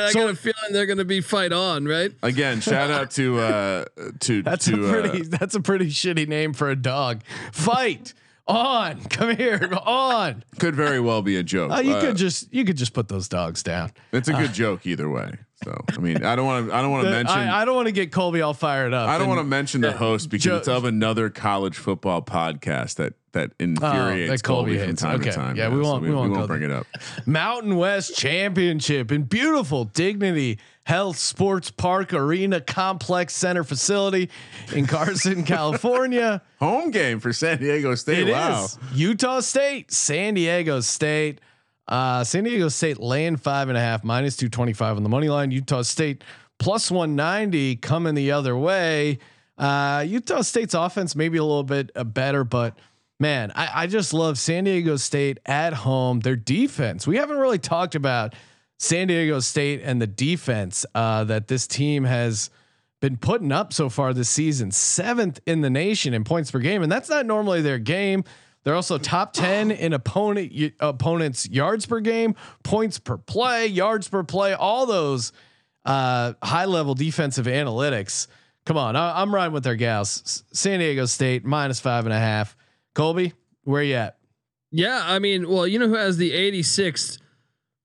I 0.09 0.13
got 0.13 0.31
a 0.31 0.35
feeling 0.37 0.73
they're 0.73 0.87
going 0.87 0.99
to 0.99 1.05
be 1.05 1.21
fight 1.21 1.53
on, 1.53 1.85
right? 1.87 2.13
Again, 2.23 2.61
shout 2.61 2.91
out 2.91 3.11
to 3.13 3.41
uh, 3.41 3.85
to 4.21 4.43
That's 4.45 4.67
to 4.67 4.87
a 4.87 4.91
pretty. 4.91 5.21
uh, 5.23 5.25
that's 5.29 5.55
a 5.57 5.61
pretty 5.61 5.87
shitty 5.87 6.29
name 6.29 6.53
for 6.53 6.71
a 6.71 6.77
dog. 6.77 7.23
Fight 7.53 8.15
on. 8.47 9.03
Come 9.11 9.37
here. 9.37 9.69
On. 9.85 10.45
could 10.61 10.77
very 10.77 11.01
well 11.01 11.23
be 11.23 11.37
a 11.37 11.43
joke. 11.43 11.73
Oh, 11.75 11.81
you 11.81 11.95
Uh, 11.95 12.01
could 12.01 12.17
just 12.17 12.53
you 12.55 12.65
could 12.65 12.77
just 12.77 12.93
put 12.93 13.09
those 13.09 13.29
dogs 13.29 13.63
down. 13.65 13.91
It's 14.13 14.29
a 14.29 14.33
good 14.33 14.53
joke 14.53 14.87
either 14.87 15.09
way. 15.11 15.33
So 15.65 15.75
I 15.89 15.99
mean, 15.99 16.23
I 16.23 16.37
don't 16.37 16.47
want 16.47 16.69
to. 16.69 16.75
I 16.75 16.83
don't 16.83 16.91
want 16.93 17.05
to 17.07 17.11
mention. 17.11 17.37
I, 17.37 17.63
I 17.63 17.65
don't 17.65 17.75
want 17.75 17.87
to 17.87 17.93
get 17.93 18.13
Colby 18.13 18.43
all 18.43 18.55
fired 18.55 18.93
up. 18.93 19.09
I 19.09 19.17
don't 19.19 19.27
want 19.27 19.41
to 19.41 19.45
mention 19.45 19.81
the 19.81 19.93
host 19.93 20.29
because 20.31 20.45
Jo- 20.45 20.57
it's 20.59 20.69
of 20.69 20.85
another 20.85 21.31
college 21.31 21.77
football 21.79 22.23
podcast 22.23 22.97
that 22.97 23.15
that 23.37 23.53
infuriates 23.59 24.31
Oh, 24.31 24.33
that 24.33 24.43
Colby 24.43 24.77
Colby, 24.77 24.87
from 24.87 24.97
time 24.97 25.21
Okay. 25.21 25.31
to 25.31 25.37
time. 25.37 25.57
Yeah, 25.57 25.69
we 25.69 25.81
won't- 25.81 26.03
so 26.03 26.09
we 26.09 26.15
won't 26.15 26.35
go 26.35 26.47
bring 26.47 26.61
there. 26.61 26.71
it 26.71 26.77
up. 26.77 26.87
Mountain 27.27 27.77
West 27.77 28.17
Championship 28.17 29.11
in 29.13 29.23
beautiful 29.23 29.85
Dignity 29.85 30.59
Health 30.85 31.19
Sports 31.19 31.71
Park 31.71 32.13
Arena 32.13 32.61
Complex 32.61 33.35
Center 33.35 33.65
facility 33.65 34.31
in 34.73 34.87
Carson, 34.87 35.43
California. 35.55 36.43
Home 36.61 36.91
game 36.91 37.19
for 37.21 37.33
San 37.33 37.59
Diego 37.59 37.95
State. 37.95 38.21
It 38.21 38.29
is 38.29 38.33
wow. 38.35 38.67
Utah 38.95 39.41
State, 39.41 39.93
San 39.93 40.35
Diego 40.35 40.81
State. 40.81 41.41
Uh, 41.89 42.25
San 42.25 42.45
Diego 42.45 42.69
State 42.69 42.99
laying 42.99 43.37
five 43.37 43.69
and 43.69 43.77
a 43.79 43.81
half, 43.81 44.03
minus 44.05 44.37
225 44.37 44.97
on 44.97 45.03
the 45.03 45.09
money 45.09 45.29
line. 45.29 45.51
Utah 45.51 45.83
State 45.83 46.23
plus 46.59 46.91
190 46.91 47.77
coming 47.77 48.15
the 48.15 48.31
other 48.33 48.57
way. 48.57 49.19
Uh, 49.59 50.05
Utah 50.07 50.43
State's 50.43 50.75
offense 50.75 51.17
maybe 51.17 51.39
a 51.39 51.43
little 51.45 51.63
bit 51.65 51.91
uh, 51.97 52.05
better, 52.05 52.45
but 52.45 52.77
man, 53.19 53.53
I, 53.55 53.71
I 53.83 53.87
just 53.87 54.13
love 54.13 54.39
San 54.39 54.65
Diego 54.65 54.97
State 54.97 55.39
at 55.47 55.73
home. 55.73 56.21
Their 56.21 56.37
defense. 56.37 57.07
We 57.07 57.17
haven't 57.17 57.39
really 57.39 57.59
talked 57.59 57.95
about 57.95 58.35
San 58.79 59.09
Diego 59.09 59.41
State 59.41 59.81
and 59.83 60.01
the 60.01 60.07
defense 60.07 60.85
uh, 60.95 61.25
that 61.25 61.49
this 61.49 61.67
team 61.67 62.05
has 62.05 62.51
been 63.01 63.17
putting 63.17 63.53
up 63.53 63.73
so 63.73 63.89
far 63.89 64.13
this 64.15 64.29
season, 64.29 64.71
seventh 64.71 65.41
in 65.47 65.61
the 65.61 65.71
nation 65.71 66.15
in 66.15 66.25
points 66.25 66.51
per 66.51 66.59
game, 66.59 66.83
and 66.83 66.91
that's 66.91 67.09
not 67.09 67.27
normally 67.27 67.63
their 67.63 67.79
game. 67.79 68.25
They're 68.65 68.75
also 68.75 68.99
top 68.99 69.33
ten 69.33 69.71
in 69.71 69.93
opponent 69.93 70.53
y- 70.53 70.73
opponents 70.81 71.49
yards 71.49 71.87
per 71.87 72.01
game, 72.01 72.35
points 72.65 72.99
per 72.99 73.17
play, 73.17 73.67
yards 73.67 74.09
per 74.09 74.25
play, 74.25 74.55
all 74.55 74.87
those 74.87 75.33
uh, 75.85 76.33
high 76.43 76.65
level 76.65 76.95
defensive 76.95 77.47
analytics. 77.47 78.27
Come 78.65 78.77
on, 78.77 78.97
I, 78.97 79.23
I'm 79.23 79.33
riding 79.33 79.53
with 79.53 79.63
their 79.63 79.77
gals. 79.77 80.43
San 80.53 80.81
Diego 80.81 81.07
State 81.07 81.45
minus 81.45 81.79
five 81.79 82.07
and 82.07 82.13
a 82.13 82.19
half. 82.19 82.57
Colby, 82.97 83.35
where 83.65 83.83
you 83.83 83.95
at? 83.95 84.17
Yeah, 84.73 85.03
I 85.05 85.19
mean, 85.19 85.51
well, 85.51 85.67
you 85.67 85.79
know 85.79 85.87
who 85.87 85.97
has 85.97 86.17
the 86.17 86.33
86th 86.33 87.19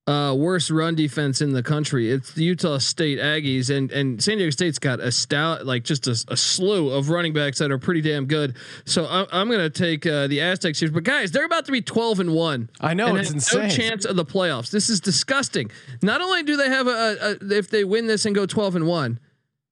uh, 0.06 0.34
worst 0.34 0.70
run 0.70 0.94
defense 0.94 1.42
in 1.42 1.52
the 1.52 1.62
country? 1.62 2.10
It's 2.10 2.32
the 2.32 2.44
Utah 2.44 2.78
State 2.78 3.18
Aggies, 3.18 3.68
and 3.68 3.92
and 3.92 4.22
San 4.22 4.38
Diego 4.38 4.48
State's 4.48 4.78
got 4.78 5.00
a 5.00 5.12
stout, 5.12 5.66
like 5.66 5.84
just 5.84 6.06
a, 6.06 6.12
a 6.28 6.36
slew 6.36 6.88
of 6.88 7.10
running 7.10 7.34
backs 7.34 7.58
that 7.58 7.70
are 7.70 7.76
pretty 7.76 8.00
damn 8.00 8.24
good. 8.24 8.56
So 8.86 9.06
I'm, 9.06 9.26
I'm 9.30 9.50
gonna 9.50 9.68
take 9.68 10.06
uh, 10.06 10.28
the 10.28 10.40
Aztecs 10.40 10.80
here, 10.80 10.90
but 10.90 11.04
guys, 11.04 11.30
they're 11.30 11.44
about 11.44 11.66
to 11.66 11.72
be 11.72 11.82
12 11.82 12.20
and 12.20 12.32
one. 12.32 12.70
I 12.80 12.94
know, 12.94 13.14
it's 13.14 13.30
insane. 13.30 13.64
No 13.64 13.68
chance 13.68 14.06
of 14.06 14.16
the 14.16 14.24
playoffs. 14.24 14.70
This 14.70 14.88
is 14.88 14.98
disgusting. 14.98 15.70
Not 16.00 16.22
only 16.22 16.42
do 16.42 16.56
they 16.56 16.70
have 16.70 16.86
a, 16.86 17.38
a 17.42 17.52
if 17.52 17.68
they 17.68 17.84
win 17.84 18.06
this 18.06 18.24
and 18.24 18.34
go 18.34 18.46
12 18.46 18.76
and 18.76 18.86
one, 18.86 19.20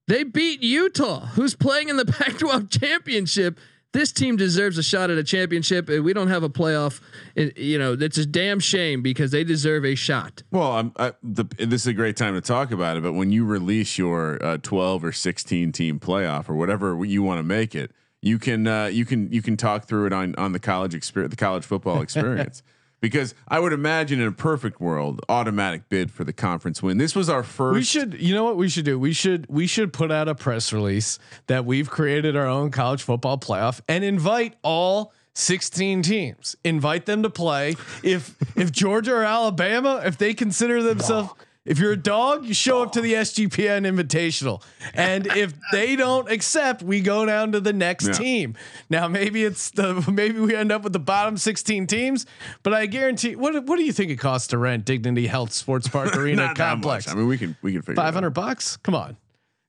they 0.06 0.22
beat 0.22 0.62
Utah, 0.62 1.26
who's 1.28 1.54
playing 1.54 1.88
in 1.88 1.96
the 1.96 2.04
Pac-12 2.18 2.78
championship. 2.78 3.58
This 3.92 4.12
team 4.12 4.36
deserves 4.36 4.78
a 4.78 4.82
shot 4.84 5.10
at 5.10 5.18
a 5.18 5.24
championship. 5.24 5.88
and 5.88 6.04
We 6.04 6.12
don't 6.12 6.28
have 6.28 6.44
a 6.44 6.48
playoff. 6.48 7.00
It, 7.34 7.58
you 7.58 7.78
know, 7.78 7.96
it's 7.98 8.18
a 8.18 8.26
damn 8.26 8.60
shame 8.60 9.02
because 9.02 9.32
they 9.32 9.42
deserve 9.42 9.84
a 9.84 9.96
shot. 9.96 10.44
Well, 10.52 10.72
I'm, 10.72 10.92
I, 10.96 11.12
the, 11.24 11.44
this 11.58 11.82
is 11.82 11.86
a 11.88 11.92
great 11.92 12.16
time 12.16 12.34
to 12.34 12.40
talk 12.40 12.70
about 12.70 12.96
it. 12.96 13.02
But 13.02 13.14
when 13.14 13.32
you 13.32 13.44
release 13.44 13.98
your 13.98 14.42
uh, 14.44 14.58
12 14.58 15.04
or 15.04 15.12
16 15.12 15.72
team 15.72 15.98
playoff 15.98 16.48
or 16.48 16.54
whatever 16.54 17.04
you 17.04 17.24
want 17.24 17.38
to 17.40 17.42
make 17.42 17.74
it, 17.74 17.90
you 18.22 18.38
can 18.38 18.66
uh, 18.66 18.86
you 18.86 19.04
can 19.04 19.32
you 19.32 19.40
can 19.40 19.56
talk 19.56 19.86
through 19.86 20.06
it 20.06 20.12
on 20.12 20.34
on 20.36 20.52
the 20.52 20.58
college 20.58 20.94
experience, 20.94 21.30
the 21.30 21.36
college 21.36 21.64
football 21.64 22.02
experience. 22.02 22.62
Because 23.00 23.34
I 23.48 23.58
would 23.58 23.72
imagine 23.72 24.20
in 24.20 24.28
a 24.28 24.32
perfect 24.32 24.80
world, 24.80 25.20
automatic 25.28 25.88
bid 25.88 26.10
for 26.10 26.24
the 26.24 26.32
conference 26.32 26.82
win. 26.82 26.98
This 26.98 27.14
was 27.14 27.28
our 27.28 27.42
first. 27.42 27.74
We 27.74 27.82
should, 27.82 28.20
you 28.20 28.34
know 28.34 28.44
what 28.44 28.56
we 28.56 28.68
should 28.68 28.84
do? 28.84 28.98
We 28.98 29.12
should 29.12 29.46
we 29.48 29.66
should 29.66 29.92
put 29.92 30.10
out 30.12 30.28
a 30.28 30.34
press 30.34 30.72
release 30.72 31.18
that 31.46 31.64
we've 31.64 31.90
created 31.90 32.36
our 32.36 32.46
own 32.46 32.70
college 32.70 33.02
football 33.02 33.38
playoff 33.38 33.80
and 33.88 34.04
invite 34.04 34.54
all 34.62 35.12
16 35.34 36.02
teams. 36.02 36.56
Invite 36.64 37.06
them 37.06 37.22
to 37.22 37.30
play. 37.30 37.76
If 38.02 38.36
if 38.56 38.72
Georgia 38.72 39.14
or 39.14 39.24
Alabama, 39.24 40.02
if 40.04 40.18
they 40.18 40.34
consider 40.34 40.82
themselves 40.82 41.32
if 41.66 41.78
you're 41.78 41.92
a 41.92 41.96
dog, 41.96 42.44
you 42.46 42.54
show 42.54 42.82
up 42.82 42.92
to 42.92 43.00
the 43.00 43.12
SGPN 43.14 43.84
Invitational, 43.86 44.62
and 44.94 45.26
if 45.26 45.52
they 45.72 45.94
don't 45.94 46.30
accept, 46.30 46.82
we 46.82 47.00
go 47.00 47.26
down 47.26 47.52
to 47.52 47.60
the 47.60 47.72
next 47.72 48.06
Yeah. 48.08 48.12
team. 48.14 48.54
Now, 48.88 49.08
maybe 49.08 49.44
it's 49.44 49.70
the 49.70 50.04
maybe 50.10 50.40
we 50.40 50.54
end 50.56 50.72
up 50.72 50.82
with 50.82 50.92
the 50.94 50.98
bottom 50.98 51.36
16 51.36 51.86
teams, 51.86 52.24
but 52.62 52.72
I 52.72 52.86
guarantee. 52.86 53.36
What 53.36 53.66
what 53.66 53.76
do 53.76 53.84
you 53.84 53.92
think 53.92 54.10
it 54.10 54.16
costs 54.16 54.48
to 54.48 54.58
rent 54.58 54.84
Dignity 54.84 55.26
Health 55.26 55.52
Sports 55.52 55.86
Park 55.88 56.16
Arena 56.16 56.54
complex? 56.54 57.08
I 57.08 57.14
mean, 57.14 57.26
we 57.26 57.36
can 57.38 57.56
we 57.62 57.72
can 57.72 57.82
figure 57.82 57.92
it 57.94 57.98
out. 57.98 58.04
Five 58.06 58.14
hundred 58.14 58.30
bucks? 58.30 58.76
Come 58.78 58.94
on, 58.94 59.16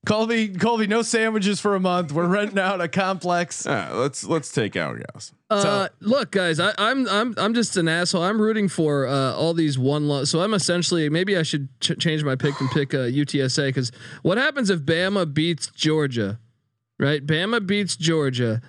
Colby. 0.05 0.49
Colby, 0.49 0.87
no 0.87 1.03
sandwiches 1.03 1.59
for 1.59 1.75
a 1.75 1.79
month. 1.79 2.11
We're 2.11 2.25
renting 2.27 2.57
out 2.57 2.81
a 2.81 2.87
complex. 2.87 3.65
Yeah, 3.71 3.91
let's 3.93 4.23
let's 4.23 4.51
take 4.51 4.75
our 4.75 4.97
gals. 4.97 5.33
Uh, 5.49 5.87
look, 5.99 6.31
guys, 6.31 6.59
I, 6.59 6.73
I'm 6.77 7.07
I'm 7.07 7.33
I'm 7.37 7.53
just 7.53 7.77
an 7.77 7.87
asshole. 7.87 8.23
I'm 8.23 8.41
rooting 8.41 8.67
for 8.67 9.05
uh, 9.07 9.33
all 9.33 9.53
these 9.53 9.77
one 9.77 10.07
loss. 10.07 10.29
So 10.29 10.41
I'm 10.41 10.53
essentially 10.53 11.09
maybe 11.09 11.37
I 11.37 11.43
should 11.43 11.69
ch- 11.79 11.97
change 11.99 12.23
my 12.23 12.35
pick 12.35 12.59
and 12.59 12.69
pick 12.71 12.93
uh, 12.93 12.99
UTSA 12.99 13.67
because 13.67 13.91
what 14.23 14.37
happens 14.37 14.69
if 14.69 14.79
Bama 14.81 15.31
beats 15.31 15.67
Georgia, 15.67 16.39
right? 16.99 17.25
Bama 17.25 17.65
beats 17.65 17.95
Georgia, 17.95 18.61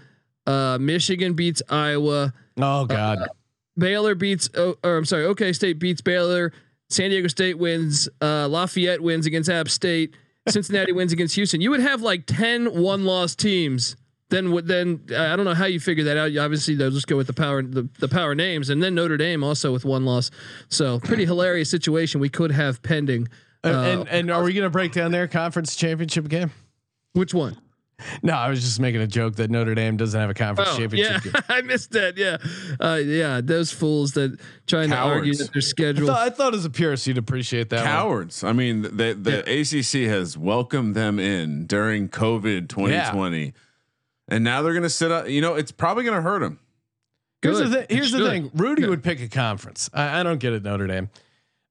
uh, 0.47 0.79
Michigan 0.81 1.35
beats 1.35 1.63
Iowa, 1.69 2.35
Oh 2.61 2.85
God, 2.85 3.27
Baylor 3.79 4.15
beats 4.15 4.51
oh, 4.55 4.77
or 4.85 4.99
I'm 4.99 5.05
sorry, 5.07 5.25
OK 5.25 5.53
State 5.53 5.79
beats 5.79 6.01
Baylor, 6.03 6.53
San 6.91 7.11
Diego 7.11 7.29
State 7.29 7.59
wins, 7.59 8.09
uh, 8.21 8.47
Lafayette 8.49 9.01
wins 9.01 9.27
against 9.27 9.49
App 9.49 9.69
State, 9.69 10.15
Cincinnati 10.49 10.93
wins 10.93 11.13
against 11.13 11.35
Houston. 11.37 11.61
You 11.61 11.71
would 11.71 11.81
have 11.81 12.03
like 12.03 12.27
10 12.27 12.81
one 12.81 13.05
loss 13.05 13.35
teams. 13.35 13.97
Then 14.29 14.51
would 14.53 14.67
then 14.67 15.05
uh, 15.11 15.21
I 15.21 15.37
don't 15.37 15.45
know 15.45 15.55
how 15.55 15.67
you 15.67 15.79
figure 15.79 16.05
that 16.05 16.17
out. 16.17 16.33
You 16.33 16.41
obviously 16.41 16.75
they'll 16.75 16.91
just 16.91 17.07
go 17.07 17.19
with 17.19 17.27
the 17.27 17.35
power 17.35 17.63
the, 17.63 17.87
the 17.99 18.09
power 18.09 18.35
names, 18.35 18.71
and 18.71 18.83
then 18.83 18.95
Notre 18.95 19.19
Dame 19.19 19.45
also 19.45 19.73
with 19.73 19.85
one 19.85 20.07
loss. 20.07 20.31
So 20.71 20.99
pretty 21.01 21.27
hilarious 21.27 21.69
situation 21.69 22.19
we 22.19 22.31
could 22.31 22.51
have 22.51 22.83
pending. 22.83 23.29
Uh, 23.63 23.69
and 23.69 24.09
and 24.09 24.31
are 24.31 24.43
we 24.43 24.55
gonna 24.55 24.71
break 24.71 24.93
down 24.93 25.13
their 25.13 25.29
conference 25.29 25.77
championship 25.77 26.29
game? 26.29 26.51
which 27.13 27.35
one? 27.35 27.59
No, 28.23 28.35
I 28.35 28.49
was 28.49 28.61
just 28.63 28.79
making 28.81 29.01
a 29.01 29.07
joke 29.07 29.37
that 29.37 29.51
Notre 29.51 29.75
Dame 29.75 29.97
doesn't 29.97 30.19
have 30.19 30.31
a 30.31 30.35
conference 30.35 30.71
Oh, 30.73 30.79
championship 30.79 31.25
yeah, 31.25 31.31
game. 31.33 31.43
I 31.49 31.63
missed 31.63 31.91
that. 31.93 32.17
Yeah, 32.17 32.37
uh, 32.81 32.97
yeah, 32.97 33.41
those 33.43 33.73
fools 33.73 34.13
that 34.13 34.39
trying 34.67 34.91
to 34.91 34.97
argue 34.97 35.33
Cowards. 35.33 35.39
that 35.39 35.53
their 35.53 35.61
I 35.61 35.61
schedule. 35.61 36.07
thought, 36.07 36.27
I 36.27 36.31
thought 36.31 36.55
as 36.55 36.65
a 36.65 36.71
purist 36.71 37.07
you'd 37.07 37.19
appreciate 37.19 37.71
that. 37.71 37.79
one. 37.79 37.87
Cowards. 37.87 38.45
I 38.45 38.53
mean, 38.53 38.83
the 38.83 39.15
the 39.15 39.41
ACC 39.61 40.09
has 40.09 40.37
welcomed 40.39 40.95
them 40.95 41.19
in 41.19 41.67
during 41.67 42.09
COVID 42.09 42.69
2020, 42.69 43.53
and 44.29 44.45
now 44.45 44.63
they're 44.63 44.73
going 44.73 44.83
to 44.83 44.89
sit 44.91 45.11
up. 45.11 45.29
You 45.29 45.41
know, 45.41 45.55
it's 45.55 45.73
probably 45.73 46.05
going 46.05 46.17
to 46.17 46.23
hurt 46.23 46.41
them. 46.41 46.59
Here's 47.43 47.59
Good. 47.59 47.71
the 47.71 47.77
thing. 47.77 47.87
Here's 47.91 48.13
the 48.13 48.29
thing. 48.29 48.51
Rudy 48.55 48.83
Good. 48.83 48.91
would 48.91 49.03
pick 49.03 49.21
a 49.21 49.29
conference. 49.29 49.91
I, 49.93 50.21
I 50.21 50.23
don't 50.23 50.39
get 50.39 50.53
it. 50.53 50.63
Notre 50.63 50.87
Dame. 50.87 51.11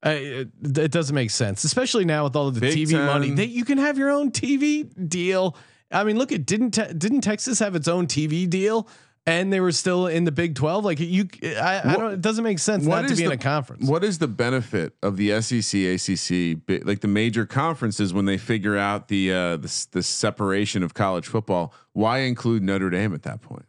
I, 0.04 0.12
it, 0.14 0.50
it 0.64 0.92
doesn't 0.92 1.14
make 1.14 1.30
sense, 1.30 1.64
especially 1.64 2.06
now 2.06 2.24
with 2.24 2.36
all 2.36 2.48
of 2.48 2.56
the 2.56 2.60
Big 2.60 2.76
TV 2.76 2.94
money. 3.06 3.30
That 3.30 3.50
you 3.50 3.64
can 3.64 3.78
have 3.78 3.98
your 4.00 4.10
own 4.10 4.32
TV 4.32 4.90
deal. 5.08 5.56
I 5.92 6.04
mean, 6.04 6.18
look, 6.18 6.32
it 6.32 6.46
didn't 6.46 6.72
te- 6.72 6.94
didn't 6.94 7.22
Texas 7.22 7.60
have 7.60 7.76
its 7.76 7.88
own 7.88 8.08
TV 8.08 8.50
deal, 8.50 8.88
and 9.26 9.52
they 9.52 9.60
were 9.60 9.72
still 9.72 10.08
in 10.08 10.24
the 10.24 10.32
Big 10.32 10.56
Twelve. 10.56 10.84
Like 10.86 11.00
you, 11.00 11.28
I, 11.44 11.82
I 11.84 11.96
don't. 11.98 12.14
It 12.14 12.22
doesn't 12.22 12.44
make 12.44 12.60
sense 12.60 12.86
what 12.86 13.02
not 13.02 13.08
to 13.08 13.14
is 13.14 13.20
be 13.20 13.26
in 13.26 13.32
a 13.32 13.38
conference. 13.38 13.88
What 13.88 14.04
is 14.04 14.18
the 14.20 14.28
benefit 14.28 14.96
of 15.04 15.18
the 15.18 15.42
SEC, 15.42 15.80
ACC, 15.82 16.86
like 16.86 17.02
the 17.02 17.08
major 17.08 17.46
conferences 17.46 18.14
when 18.14 18.26
they 18.26 18.38
figure 18.38 18.78
out 18.78 19.08
the 19.10 19.32
uh, 19.34 19.58
the, 19.58 19.88
the 19.92 20.04
separation 20.04 20.84
of 20.84 20.94
college 20.94 21.28
football? 21.28 21.74
Why 21.94 22.20
include 22.20 22.64
Notre 22.64 22.90
Dame 22.90 23.14
at 23.14 23.24
that 23.24 23.42
point? 23.42 23.66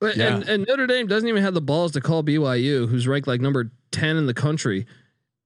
But- 0.00 0.16
Yeah. 0.16 0.34
And, 0.36 0.48
and 0.48 0.66
Notre 0.68 0.86
Dame 0.86 1.06
doesn't 1.06 1.28
even 1.28 1.42
have 1.42 1.54
the 1.54 1.60
balls 1.62 1.92
to 1.92 2.00
call 2.00 2.22
BYU, 2.22 2.88
who's 2.88 3.06
ranked 3.08 3.26
like 3.28 3.40
number 3.40 3.70
10 3.92 4.16
in 4.16 4.26
the 4.26 4.34
country, 4.34 4.86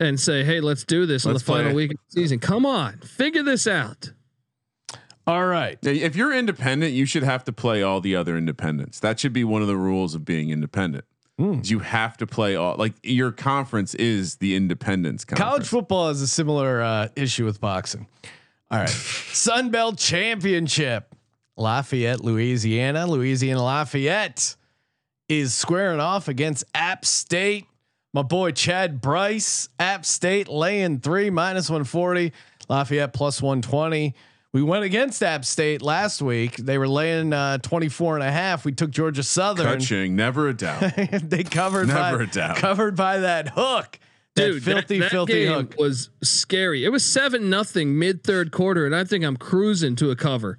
and 0.00 0.18
say, 0.18 0.42
hey, 0.44 0.60
let's 0.60 0.84
do 0.84 1.06
this 1.06 1.24
on 1.26 1.32
Let's 1.32 1.44
the 1.44 1.52
final 1.52 1.64
play. 1.72 1.74
week 1.74 1.90
of 1.92 1.98
the 2.08 2.20
season. 2.20 2.38
Come 2.38 2.64
on, 2.66 2.98
figure 2.98 3.42
this 3.42 3.66
out. 3.66 4.12
All 5.28 5.46
right. 5.46 5.78
If 5.82 6.16
you're 6.16 6.32
independent, 6.32 6.94
you 6.94 7.04
should 7.04 7.22
have 7.22 7.44
to 7.44 7.52
play 7.52 7.82
all 7.82 8.00
the 8.00 8.16
other 8.16 8.34
independents. 8.38 8.98
That 9.00 9.20
should 9.20 9.34
be 9.34 9.44
one 9.44 9.60
of 9.60 9.68
the 9.68 9.76
rules 9.76 10.14
of 10.14 10.24
being 10.24 10.48
independent. 10.48 11.04
Is 11.38 11.70
You 11.70 11.80
have 11.80 12.16
to 12.16 12.26
play 12.26 12.56
all 12.56 12.76
like 12.76 12.94
your 13.02 13.30
conference 13.30 13.94
is 13.94 14.36
the 14.36 14.56
independence 14.56 15.26
conference. 15.26 15.50
College 15.50 15.68
football 15.68 16.08
has 16.08 16.22
a 16.22 16.26
similar 16.26 16.80
uh, 16.80 17.08
issue 17.14 17.44
with 17.44 17.60
boxing. 17.60 18.08
All 18.70 18.78
right. 18.78 18.88
Sun 19.32 19.70
Belt 19.70 19.98
Championship. 19.98 21.14
Lafayette, 21.58 22.24
Louisiana. 22.24 23.06
Louisiana 23.06 23.62
Lafayette 23.62 24.56
is 25.28 25.54
squaring 25.54 26.00
off 26.00 26.28
against 26.28 26.64
App 26.74 27.04
State. 27.04 27.66
My 28.14 28.22
boy 28.22 28.52
Chad 28.52 29.02
Brice, 29.02 29.68
App 29.78 30.06
State 30.06 30.48
laying 30.48 31.00
three 31.00 31.28
minus 31.28 31.68
140. 31.68 32.32
Lafayette 32.70 33.12
plus 33.12 33.42
120. 33.42 34.14
We 34.54 34.62
went 34.62 34.84
against 34.84 35.22
App 35.22 35.44
State 35.44 35.82
last 35.82 36.22
week. 36.22 36.56
They 36.56 36.78
were 36.78 36.88
laying 36.88 37.32
uh, 37.34 37.58
24 37.58 38.16
and 38.16 38.24
a 38.24 38.30
half. 38.32 38.64
We 38.64 38.72
took 38.72 38.90
Georgia 38.90 39.22
Southern. 39.22 39.66
Coaching, 39.66 40.16
never 40.16 40.48
a 40.48 40.54
doubt. 40.54 40.92
they 40.96 41.44
covered 41.44 41.88
Never 41.88 42.18
by, 42.18 42.24
a 42.24 42.26
doubt. 42.26 42.56
covered 42.56 42.96
by 42.96 43.18
that 43.18 43.50
hook. 43.50 43.98
That 44.37 44.42
Dude, 44.46 44.62
that- 44.62 44.72
filthy, 44.72 44.98
that, 45.00 45.11
filthy 45.11 45.32
game 45.44 45.52
hook. 45.52 45.74
was 45.78 46.08
scary. 46.22 46.84
It 46.84 46.88
was 46.90 47.04
seven 47.04 47.50
nothing 47.50 47.98
mid 47.98 48.24
third 48.24 48.50
quarter, 48.50 48.87
and 48.87 48.94
I 48.96 49.04
think 49.04 49.22
I'm 49.24 49.37
cruising 49.37 49.96
to 49.96 50.11
a 50.11 50.16
cover. 50.16 50.58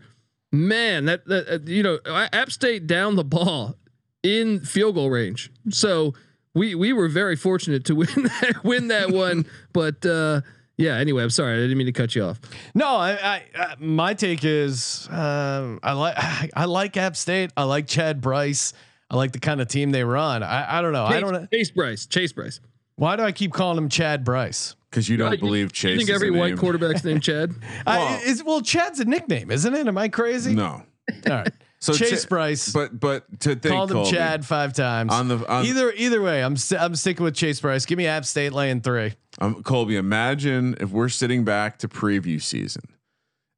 Man, 0.51 1.05
that 1.05 1.25
that 1.25 1.47
uh, 1.49 1.59
you 1.65 1.81
know, 1.81 1.97
App 2.05 2.51
State 2.51 2.85
down 2.87 3.15
the 3.15 3.23
ball 3.23 3.75
in 4.21 4.59
field 4.59 4.95
goal 4.95 5.09
range. 5.09 5.51
So 5.69 6.13
we 6.53 6.75
we 6.75 6.91
were 6.93 7.07
very 7.07 7.35
fortunate 7.35 7.85
to 7.85 7.95
win 7.95 8.07
that 8.15 8.61
win 8.63 8.87
that 8.89 9.11
one. 9.11 9.45
But 9.73 10.05
uh, 10.05 10.41
yeah, 10.79 10.95
anyway, 10.97 11.21
I'm 11.23 11.29
sorry, 11.29 11.53
I 11.53 11.57
didn't 11.57 11.77
mean 11.77 11.87
to 11.87 11.91
cut 11.93 12.15
you 12.15 12.23
off. 12.23 12.39
No, 12.73 12.87
I, 12.87 13.11
I, 13.11 13.43
uh, 13.59 13.75
my 13.79 14.13
take 14.13 14.43
is 14.45 15.07
um, 15.11 15.79
I 15.83 15.91
like 15.93 16.15
I 16.55 16.65
like 16.65 16.95
App 16.97 17.15
State. 17.15 17.51
I 17.57 17.63
like 17.63 17.85
Chad 17.87 18.21
Brice. 18.21 18.73
I 19.11 19.15
like 19.17 19.31
the 19.33 19.39
kind 19.39 19.59
of 19.59 19.67
team 19.67 19.91
they 19.91 20.03
run. 20.03 20.41
I, 20.43 20.77
I 20.79 20.81
don't 20.81 20.93
know. 20.93 21.05
I 21.05 21.19
don't 21.19 21.33
know. 21.33 21.47
Chase 21.51 21.71
Brice. 21.71 22.05
Chase 22.05 22.31
Brice. 22.31 22.59
Why 22.95 23.15
do 23.15 23.23
I 23.23 23.31
keep 23.31 23.51
calling 23.53 23.77
him 23.77 23.89
Chad 23.89 24.23
Brice? 24.23 24.75
Because 24.89 25.09
you 25.09 25.17
don't 25.17 25.31
You- 25.33 25.37
believe 25.39 25.71
Chase. 25.73 25.91
You 25.91 25.97
think 25.97 26.09
is 26.09 26.15
every 26.15 26.29
a 26.29 26.33
white 26.39 26.49
name. 26.49 26.57
quarterback's 26.57 27.03
named 27.03 27.23
Chad? 27.23 27.53
I, 27.87 28.21
is 28.25 28.43
well, 28.43 28.61
Chad's 28.61 28.99
a 28.99 29.05
nickname, 29.05 29.51
isn't 29.51 29.73
it? 29.73 29.87
Am 29.87 29.97
I 29.97 30.09
crazy? 30.09 30.53
No. 30.55 30.63
All 30.73 30.83
right. 31.25 31.51
So 31.81 31.93
Chase 31.93 32.23
Cha- 32.23 32.27
Brice. 32.27 32.73
But 32.73 32.99
but 32.99 33.23
to 33.39 33.55
think 33.55 33.73
called 33.73 33.89
him 33.89 33.95
Colby, 33.99 34.11
Chad 34.11 34.45
five 34.45 34.73
times. 34.73 35.13
On 35.13 35.29
the- 35.29 35.49
on- 35.49 35.65
either 35.65 35.93
either 35.93 36.21
way, 36.21 36.43
I'm 36.43 36.57
st- 36.57 36.81
I'm 36.81 36.93
sticking 36.93 37.23
with 37.23 37.35
Chase 37.35 37.61
Brice. 37.61 37.85
Give 37.85 37.97
me 37.97 38.05
App 38.05 38.25
State 38.25 38.51
laying 38.51 38.81
three. 38.81 39.13
Um, 39.39 39.63
Colby, 39.63 39.95
imagine 39.95 40.75
if 40.79 40.89
we're 40.91 41.09
sitting 41.09 41.45
back 41.45 41.77
to 41.79 41.87
preview 41.87 42.41
season 42.41 42.83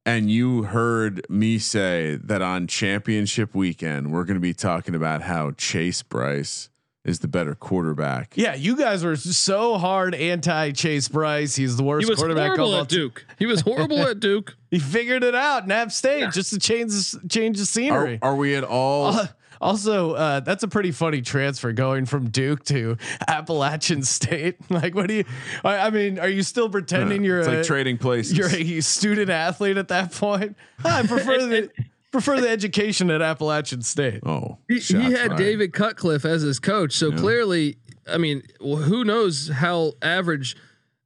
and 0.05 0.29
you 0.29 0.63
heard 0.63 1.25
me 1.29 1.57
say 1.57 2.17
that 2.23 2.41
on 2.41 2.67
championship 2.67 3.55
weekend, 3.55 4.11
we're 4.11 4.23
going 4.25 4.35
to 4.35 4.41
be 4.41 4.53
talking 4.53 4.93
about 4.93 5.23
how 5.23 5.51
Chase 5.51 6.03
Brice 6.03 6.69
is 7.03 7.19
the 7.19 7.27
better 7.27 7.55
quarterback. 7.55 8.33
Yeah, 8.35 8.53
you 8.53 8.75
guys 8.77 9.03
were 9.03 9.15
so 9.15 9.79
hard 9.79 10.13
anti 10.13 10.71
Chase 10.71 11.07
Brice. 11.07 11.55
He's 11.55 11.77
the 11.77 11.83
worst 11.83 12.05
quarterback. 12.05 12.09
He 12.09 12.11
was 12.11 12.19
quarterback. 12.19 12.57
horrible 12.59 12.81
at 12.81 12.87
Duke. 12.89 13.25
He 13.39 13.45
was 13.47 13.61
horrible 13.61 13.99
at 14.01 14.19
Duke. 14.19 14.55
He 14.69 14.77
figured 14.77 15.23
it 15.23 15.33
out 15.33 15.63
in 15.63 15.71
App 15.71 15.91
State 15.91 16.31
just 16.31 16.51
to 16.51 16.59
change 16.59 16.91
the, 16.91 17.27
change 17.27 17.57
the 17.57 17.63
Are, 17.63 17.65
scenery. 17.65 18.19
are 18.21 18.35
we 18.35 18.53
at 18.53 18.63
all? 18.63 19.05
Uh, 19.07 19.27
also, 19.61 20.13
uh, 20.13 20.39
that's 20.41 20.63
a 20.63 20.67
pretty 20.67 20.91
funny 20.91 21.21
transfer 21.21 21.71
going 21.71 22.05
from 22.05 22.29
Duke 22.29 22.63
to 22.65 22.97
Appalachian 23.27 24.03
State. 24.03 24.57
Like, 24.71 24.95
what 24.95 25.07
do 25.07 25.15
you? 25.15 25.25
I, 25.65 25.77
I 25.77 25.89
mean, 25.89 26.17
are 26.17 26.29
you 26.29 26.43
still 26.43 26.69
pretending 26.69 27.23
you're 27.23 27.39
it's 27.39 27.47
a, 27.47 27.57
like 27.57 27.65
trading 27.65 27.97
places. 27.97 28.37
you're 28.37 28.49
a 28.49 28.81
student 28.81 29.29
athlete 29.29 29.77
at 29.77 29.89
that 29.89 30.13
point? 30.13 30.55
I 30.85 31.05
prefer 31.05 31.45
the 31.45 31.69
prefer 32.11 32.39
the 32.39 32.49
education 32.49 33.11
at 33.11 33.21
Appalachian 33.21 33.81
State. 33.81 34.21
oh, 34.25 34.57
He, 34.69 34.79
he 34.79 35.11
had 35.11 35.27
fired. 35.27 35.37
David 35.37 35.73
Cutcliffe 35.73 36.25
as 36.25 36.41
his 36.41 36.59
coach, 36.59 36.93
so 36.93 37.11
clearly, 37.11 37.77
I 38.07 38.17
mean, 38.17 38.43
well, 38.59 38.77
who 38.77 39.03
knows 39.03 39.49
how 39.49 39.93
average 40.01 40.55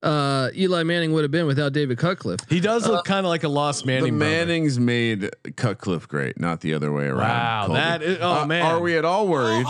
uh, 0.05 0.49
Eli 0.55 0.83
Manning 0.83 1.11
would 1.13 1.23
have 1.23 1.31
been 1.31 1.47
without 1.47 1.73
David 1.73 1.97
Cutcliffe? 1.97 2.39
He 2.47 2.59
does 2.59 2.87
look 2.87 3.03
kind 3.05 3.25
of 3.25 3.29
like 3.29 3.43
a 3.43 3.49
lost 3.49 3.81
The 3.81 3.87
Manning. 3.87 4.17
brother. 4.17 4.31
Mannings 4.31 4.79
made 4.79 5.29
Cutcliffe 5.55 6.07
great, 6.07 6.39
not 6.39 6.61
the 6.61 6.73
other 6.73 6.91
way 6.93 7.05
around. 7.07 7.19
Wow, 7.19 7.63
Colby. 7.67 7.79
that 7.81 8.01
is- 8.03 8.17
oh, 8.21 8.31
Uh, 8.43 8.45
man. 8.45 8.65
Are 8.65 8.79
we 8.79 8.97
at 8.97 9.03
all 9.05 9.27
worried? 9.27 9.65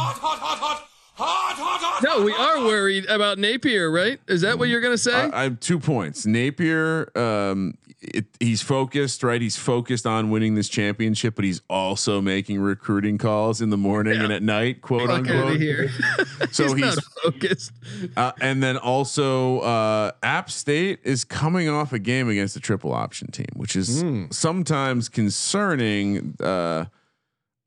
No, 2.03 2.23
we 2.23 2.33
are 2.33 2.59
worried 2.65 3.05
about 3.05 3.39
Napier, 3.39 3.89
right? 3.89 4.19
Is 4.27 4.41
that 4.41 4.59
what 4.59 4.67
you're 4.67 4.81
gonna 4.81 4.97
say? 4.97 5.13
I, 5.13 5.39
I 5.39 5.43
have 5.43 5.59
two 5.61 5.79
points. 5.79 6.25
Napier, 6.25 7.09
um, 7.17 7.75
it, 8.13 8.25
he's 8.39 8.61
focused, 8.61 9.23
right? 9.23 9.41
He's 9.41 9.55
focused 9.57 10.05
on 10.05 10.29
winning 10.29 10.55
this 10.55 10.69
championship, 10.69 11.35
but 11.35 11.45
he's 11.45 11.61
also 11.69 12.21
making 12.21 12.59
recruiting 12.59 13.17
calls 13.17 13.61
in 13.61 13.69
the 13.69 13.77
morning 13.77 14.19
and 14.21 14.31
at 14.31 14.43
night, 14.43 14.81
quote 14.81 15.07
Fuck 15.09 15.27
unquote. 15.29 15.59
So 16.51 16.73
he's, 16.73 16.85
he's, 16.95 16.99
focused. 17.23 17.71
uh, 18.15 18.31
and 18.41 18.61
then 18.63 18.77
also 18.77 19.59
uh, 19.59 20.11
App 20.23 20.49
State 20.51 20.99
is 21.03 21.23
coming 21.23 21.67
off 21.69 21.91
a 21.93 21.99
game 21.99 22.29
against 22.29 22.55
a 22.55 22.59
triple 22.59 22.93
option 22.93 23.31
team, 23.31 23.47
which 23.55 23.75
is 23.75 24.01
Hmm. 24.01 24.25
sometimes 24.31 25.09
concerning. 25.09 26.35
Uh, 26.39 26.85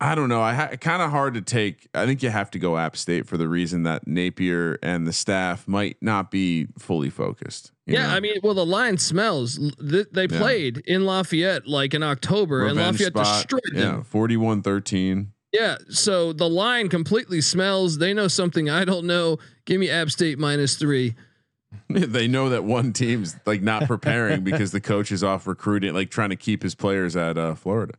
I 0.01 0.15
don't 0.15 0.29
know. 0.29 0.41
I 0.41 0.55
ha- 0.55 0.69
kind 0.81 1.03
of 1.03 1.11
hard 1.11 1.35
to 1.35 1.41
take. 1.41 1.89
I 1.93 2.07
think 2.07 2.23
you 2.23 2.31
have 2.31 2.51
to 2.53 2.59
go 2.61 2.77
App 2.79 2.97
State 2.97 3.27
for 3.27 3.37
the 3.37 3.49
reason 3.49 3.83
that 3.83 4.07
Napier 4.07 4.79
and 4.81 5.07
the 5.09 5.13
staff 5.13 5.67
might 5.67 5.97
not 6.01 6.31
be 6.31 6.69
fully 6.79 7.11
focused. 7.11 7.73
Yeah, 7.89 8.09
know? 8.09 8.15
I 8.15 8.21
mean, 8.21 8.37
well, 8.43 8.55
the 8.55 8.67
line 8.67 8.99
smells. 8.99 9.59
They 9.79 10.29
played 10.29 10.79
in 10.87 11.07
Lafayette 11.07 11.67
like 11.67 11.95
in 11.95 12.03
October, 12.03 12.67
and 12.67 12.77
Lafayette 12.77 13.13
spot. 13.13 13.25
destroyed 13.25 13.63
Yeah, 13.73 14.03
them. 14.03 14.05
41-13. 14.05 15.29
Yeah, 15.53 15.79
so 15.89 16.35
the 16.35 16.49
line 16.49 16.89
completely 16.89 17.41
smells. 17.41 17.99
They 17.99 18.13
know 18.13 18.29
something 18.29 18.69
I 18.69 18.85
don't 18.85 19.07
know. 19.07 19.39
Give 19.65 19.81
me 19.81 19.89
App 19.89 20.11
State 20.11 20.39
minus 20.39 20.77
three. 20.77 21.15
they 21.89 22.29
know 22.29 22.51
that 22.51 22.65
one 22.65 22.93
team's 22.93 23.37
like 23.47 23.63
not 23.63 23.87
preparing 23.87 24.43
because 24.45 24.73
the 24.73 24.81
coach 24.81 25.11
is 25.11 25.25
off 25.25 25.47
recruiting, 25.47 25.95
like 25.95 26.11
trying 26.11 26.31
to 26.31 26.37
keep 26.37 26.63
his 26.63 26.75
players 26.75 27.17
at 27.17 27.39
uh, 27.39 27.55
Florida. 27.55 27.95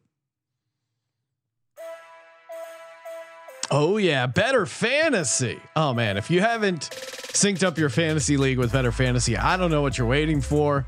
Oh 3.72 3.98
yeah, 3.98 4.26
BettorFantasy. 4.26 5.60
Oh 5.76 5.94
man, 5.94 6.18
if 6.18 6.32
you 6.32 6.42
haven't 6.42 6.90
synced 6.90 7.64
up 7.64 7.78
your 7.78 7.90
fantasy 7.90 8.36
league 8.36 8.58
with 8.58 8.72
BettorFantasy, 8.72 9.38
I 9.38 9.58
don't 9.58 9.70
know 9.70 9.84
what 9.84 9.98
you're 9.98 10.08
waiting 10.08 10.42
for. 10.42 10.88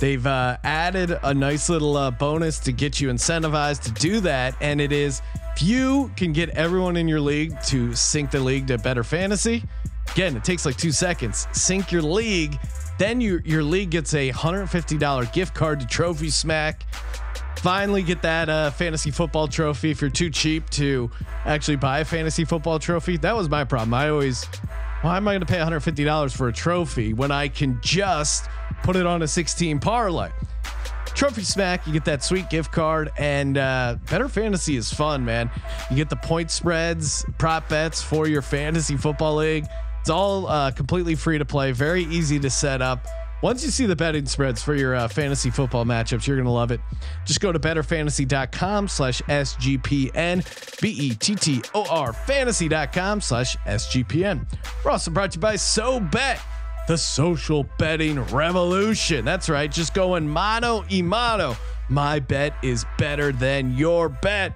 They've 0.00 0.24
uh, 0.24 0.56
added 0.62 1.18
a 1.24 1.34
nice 1.34 1.68
little 1.68 1.96
uh, 1.96 2.12
bonus 2.12 2.60
to 2.60 2.72
get 2.72 3.00
you 3.00 3.08
incentivized 3.08 3.82
to 3.82 3.90
do 3.92 4.20
that, 4.20 4.54
and 4.60 4.80
it 4.80 4.92
is 4.92 5.20
if 5.56 5.62
you 5.62 6.12
can 6.16 6.32
get 6.32 6.50
everyone 6.50 6.96
in 6.96 7.08
your 7.08 7.20
league 7.20 7.60
to 7.64 7.92
sync 7.94 8.30
the 8.30 8.40
league 8.40 8.68
to 8.68 8.78
BettorFantasy. 8.78 9.64
Again, 10.12 10.36
it 10.36 10.44
takes 10.44 10.64
like 10.64 10.76
two 10.76 10.92
seconds. 10.92 11.48
Sync 11.52 11.90
your 11.90 12.02
league, 12.02 12.56
then 12.98 13.20
your 13.20 13.40
your 13.40 13.64
league 13.64 13.90
gets 13.90 14.14
a 14.14 14.28
hundred 14.28 14.68
fifty 14.68 14.96
dollar 14.96 15.24
gift 15.26 15.54
card 15.54 15.80
to 15.80 15.86
Trophy 15.86 16.30
Smack 16.30 16.86
finally 17.62 18.02
get 18.02 18.22
that 18.22 18.48
uh, 18.48 18.70
fantasy 18.72 19.12
football 19.12 19.46
trophy 19.46 19.92
if 19.92 20.00
you're 20.00 20.10
too 20.10 20.28
cheap 20.30 20.68
to 20.70 21.08
actually 21.44 21.76
buy 21.76 22.00
a 22.00 22.04
fantasy 22.04 22.44
football 22.44 22.80
trophy. 22.80 23.16
That 23.16 23.36
was 23.36 23.48
my 23.48 23.62
problem. 23.62 23.94
I 23.94 24.08
always, 24.08 24.44
why 25.02 25.16
am 25.16 25.28
I 25.28 25.32
going 25.32 25.40
to 25.40 25.46
pay 25.46 25.58
$150 25.58 26.36
for 26.36 26.48
a 26.48 26.52
trophy 26.52 27.14
when 27.14 27.30
I 27.30 27.46
can 27.46 27.78
just 27.80 28.48
put 28.82 28.96
it 28.96 29.06
on 29.06 29.22
a 29.22 29.28
16 29.28 29.78
parlay? 29.78 30.30
Trophy 31.14 31.42
Smack, 31.42 31.86
you 31.86 31.92
get 31.92 32.04
that 32.06 32.24
sweet 32.24 32.50
gift 32.50 32.72
card, 32.72 33.12
and 33.16 33.56
uh, 33.56 33.96
BettorFantasy 34.06 34.76
is 34.76 34.92
fun, 34.92 35.24
man. 35.24 35.48
You 35.88 35.96
get 35.96 36.10
the 36.10 36.16
point 36.16 36.50
spreads, 36.50 37.24
prop 37.38 37.68
bets 37.68 38.02
for 38.02 38.26
your 38.26 38.42
fantasy 38.42 38.96
football 38.96 39.36
league. 39.36 39.66
It's 40.00 40.10
all 40.10 40.48
uh, 40.48 40.72
completely 40.72 41.14
free 41.14 41.38
to 41.38 41.44
play, 41.44 41.70
very 41.70 42.04
easy 42.04 42.40
to 42.40 42.50
set 42.50 42.82
up. 42.82 43.06
Once 43.42 43.64
you 43.64 43.70
see 43.70 43.86
the 43.86 43.96
betting 43.96 44.24
spreads 44.24 44.62
for 44.62 44.74
your 44.74 44.94
uh, 44.94 45.08
fantasy 45.08 45.50
football 45.50 45.84
matchups, 45.84 46.28
you're 46.28 46.36
gonna 46.36 46.52
love 46.52 46.70
it. 46.70 46.80
Just 47.26 47.40
go 47.40 47.50
to 47.50 47.58
bettorfantasy.com 47.58 48.86
slash 48.86 49.20
SGPN, 49.22 50.80
B-E-T-T-O-R 50.80 52.12
fantasy.com 52.12 53.20
slash 53.20 53.56
SGPN. 53.66 54.46
We're 54.84 54.92
also 54.92 55.10
brought 55.10 55.32
to 55.32 55.36
you 55.38 55.40
by 55.40 55.54
SoBet, 55.54 56.40
the 56.86 56.96
social 56.96 57.66
betting 57.78 58.22
revolution. 58.26 59.24
That's 59.24 59.48
right, 59.48 59.70
just 59.70 59.92
going 59.92 60.28
mano 60.28 60.84
y 60.88 61.02
mano. 61.02 61.56
My 61.88 62.20
bet 62.20 62.54
is 62.62 62.86
better 62.96 63.32
than 63.32 63.76
your 63.76 64.08
bet. 64.08 64.54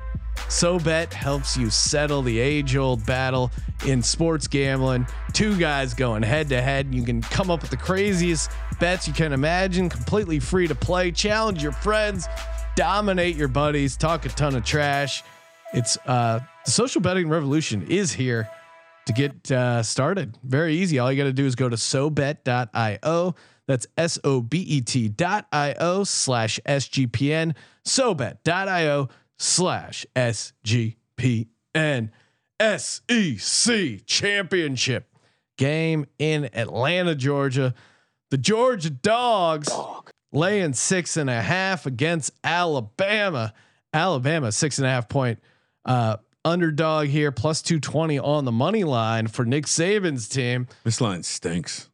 SoBet 0.48 1.12
helps 1.12 1.56
you 1.56 1.70
settle 1.70 2.22
the 2.22 2.38
age-old 2.38 3.04
battle 3.04 3.50
in 3.84 4.02
sports 4.02 4.46
gambling. 4.46 5.06
Two 5.32 5.56
guys 5.58 5.94
going 5.94 6.22
head 6.22 6.48
to 6.48 6.60
head. 6.60 6.94
You 6.94 7.02
can 7.02 7.20
come 7.20 7.50
up 7.50 7.62
with 7.62 7.70
the 7.70 7.76
craziest 7.76 8.50
bets 8.80 9.06
you 9.06 9.14
can 9.14 9.32
imagine, 9.32 9.88
completely 9.88 10.38
free 10.40 10.66
to 10.66 10.74
play. 10.74 11.10
Challenge 11.10 11.62
your 11.62 11.72
friends, 11.72 12.26
dominate 12.76 13.36
your 13.36 13.48
buddies, 13.48 13.96
talk 13.96 14.24
a 14.24 14.28
ton 14.28 14.56
of 14.56 14.64
trash. 14.64 15.22
It's 15.72 15.98
uh, 16.06 16.40
the 16.64 16.70
social 16.70 17.00
betting 17.00 17.28
revolution 17.28 17.86
is 17.88 18.12
here 18.12 18.48
to 19.06 19.12
get 19.12 19.50
uh, 19.50 19.82
started. 19.82 20.36
Very 20.42 20.76
easy. 20.76 20.98
All 20.98 21.10
you 21.10 21.18
got 21.18 21.24
to 21.24 21.32
do 21.32 21.46
is 21.46 21.54
go 21.54 21.68
to 21.68 21.76
sobet.io. 21.76 23.34
That's 23.66 23.86
S 23.96 24.18
O 24.22 24.40
B 24.40 24.58
E 24.60 24.80
T 24.80 25.08
dot 25.08 25.46
I 25.52 25.74
O 25.78 26.04
slash 26.04 26.60
SGPN. 26.66 27.54
Sobet.io 27.84 29.08
slash 29.38 30.06
SGPN. 30.14 32.10
SEC 32.60 34.06
championship 34.06 35.08
game 35.56 36.06
in 36.18 36.50
Atlanta, 36.54 37.14
Georgia. 37.14 37.74
The 38.30 38.38
Georgia 38.38 38.90
Dogs 38.90 39.70
laying 40.32 40.72
six 40.74 41.16
and 41.16 41.30
a 41.30 41.40
half 41.40 41.86
against 41.86 42.32
Alabama. 42.44 43.52
Alabama, 43.92 44.52
six 44.52 44.78
and 44.78 44.86
a 44.86 44.90
half 44.90 45.08
point 45.08 45.38
uh, 45.84 46.16
underdog 46.44 47.08
here, 47.08 47.32
plus 47.32 47.62
220 47.62 48.18
on 48.18 48.44
the 48.44 48.52
money 48.52 48.84
line 48.84 49.26
for 49.26 49.44
Nick 49.44 49.66
Saban's 49.66 50.28
team. 50.28 50.66
This 50.84 51.00
line 51.00 51.22
stinks. 51.22 51.88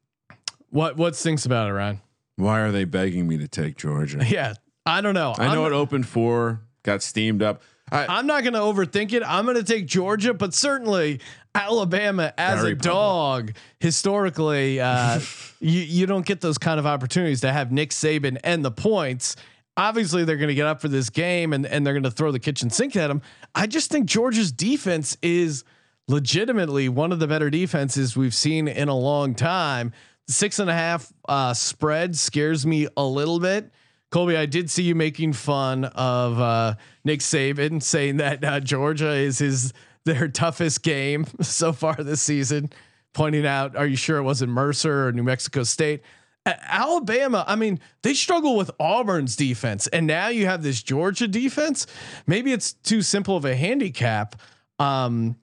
What 0.70 0.96
what 0.96 1.14
stinks 1.14 1.44
about 1.44 1.68
it, 1.68 1.74
Ryan? 1.74 2.00
Why 2.36 2.60
are 2.60 2.72
they 2.72 2.84
begging 2.84 3.28
me 3.28 3.36
to 3.38 3.48
take 3.48 3.76
Georgia? 3.76 4.24
Yeah, 4.28 4.54
I 4.86 5.00
don't 5.00 5.14
know. 5.14 5.34
I 5.36 5.54
know 5.54 5.66
I'm, 5.66 5.72
it 5.72 5.76
opened 5.76 6.06
four, 6.06 6.62
got 6.82 7.02
steamed 7.02 7.42
up. 7.42 7.62
I, 7.92 8.18
I'm 8.18 8.26
not 8.26 8.42
going 8.42 8.54
to 8.54 8.60
overthink 8.60 9.12
it. 9.12 9.22
I'm 9.24 9.44
going 9.44 9.56
to 9.56 9.62
take 9.62 9.86
Georgia, 9.86 10.32
but 10.32 10.54
certainly 10.54 11.20
Alabama 11.54 12.32
as 12.38 12.60
Very 12.60 12.72
a 12.72 12.76
dog 12.76 13.52
historically, 13.80 14.80
uh, 14.80 15.20
you 15.60 15.80
you 15.80 16.06
don't 16.06 16.24
get 16.24 16.40
those 16.40 16.58
kind 16.58 16.80
of 16.80 16.86
opportunities 16.86 17.42
to 17.42 17.52
have 17.52 17.70
Nick 17.70 17.90
Saban 17.90 18.38
and 18.42 18.64
the 18.64 18.70
points. 18.70 19.36
Obviously, 19.76 20.24
they're 20.24 20.36
going 20.36 20.48
to 20.48 20.54
get 20.54 20.66
up 20.66 20.80
for 20.80 20.88
this 20.88 21.10
game 21.10 21.52
and 21.52 21.66
and 21.66 21.86
they're 21.86 21.94
going 21.94 22.02
to 22.04 22.10
throw 22.10 22.32
the 22.32 22.40
kitchen 22.40 22.70
sink 22.70 22.96
at 22.96 23.08
them. 23.08 23.20
I 23.54 23.66
just 23.66 23.90
think 23.90 24.06
Georgia's 24.06 24.52
defense 24.52 25.18
is 25.22 25.64
legitimately 26.08 26.88
one 26.88 27.12
of 27.12 27.18
the 27.18 27.26
better 27.26 27.50
defenses 27.50 28.16
we've 28.16 28.34
seen 28.34 28.68
in 28.68 28.88
a 28.88 28.96
long 28.96 29.34
time. 29.34 29.92
Six 30.28 30.58
and 30.58 30.70
a 30.70 30.74
half 30.74 31.12
uh, 31.28 31.52
spread 31.52 32.16
scares 32.16 32.64
me 32.64 32.88
a 32.96 33.04
little 33.04 33.38
bit. 33.38 33.70
Colby, 34.12 34.36
I 34.36 34.44
did 34.44 34.70
see 34.70 34.82
you 34.82 34.94
making 34.94 35.32
fun 35.32 35.86
of 35.86 36.38
uh, 36.38 36.74
Nick 37.02 37.20
Saban, 37.20 37.82
saying 37.82 38.18
that 38.18 38.44
uh, 38.44 38.60
Georgia 38.60 39.10
is 39.10 39.38
his 39.38 39.72
their 40.04 40.28
toughest 40.28 40.82
game 40.82 41.26
so 41.40 41.72
far 41.72 41.94
this 41.96 42.20
season. 42.20 42.70
Pointing 43.14 43.46
out, 43.46 43.74
are 43.74 43.86
you 43.86 43.96
sure 43.96 44.18
it 44.18 44.22
wasn't 44.22 44.52
Mercer 44.52 45.08
or 45.08 45.12
New 45.12 45.22
Mexico 45.22 45.62
State? 45.62 46.02
Alabama, 46.44 47.44
I 47.46 47.56
mean, 47.56 47.80
they 48.02 48.12
struggle 48.12 48.56
with 48.56 48.70
Auburn's 48.78 49.34
defense, 49.34 49.86
and 49.86 50.06
now 50.06 50.28
you 50.28 50.44
have 50.44 50.62
this 50.62 50.82
Georgia 50.82 51.26
defense. 51.26 51.86
Maybe 52.26 52.52
it's 52.52 52.74
too 52.74 53.00
simple 53.00 53.36
of 53.36 53.46
a 53.46 53.56
handicap. 53.56 54.40
Um, 54.78 55.36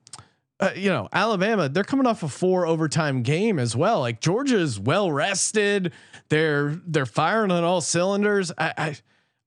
uh, 0.60 0.72
you 0.76 0.90
know, 0.90 1.08
Alabama, 1.14 1.70
they're 1.70 1.84
coming 1.84 2.06
off 2.06 2.22
a 2.24 2.28
four 2.28 2.66
overtime 2.66 3.24
game 3.24 3.60
as 3.60 3.76
well. 3.76 4.02
Like 4.02 4.20
Georgia 4.20 4.60
is 4.60 4.80
well 4.80 5.12
rested. 5.12 5.94
They're 6.28 6.80
they're 6.86 7.06
firing 7.06 7.52
on 7.52 7.64
all 7.64 7.82
cylinders. 7.82 8.52
I 8.58 8.74
I, 8.78 8.98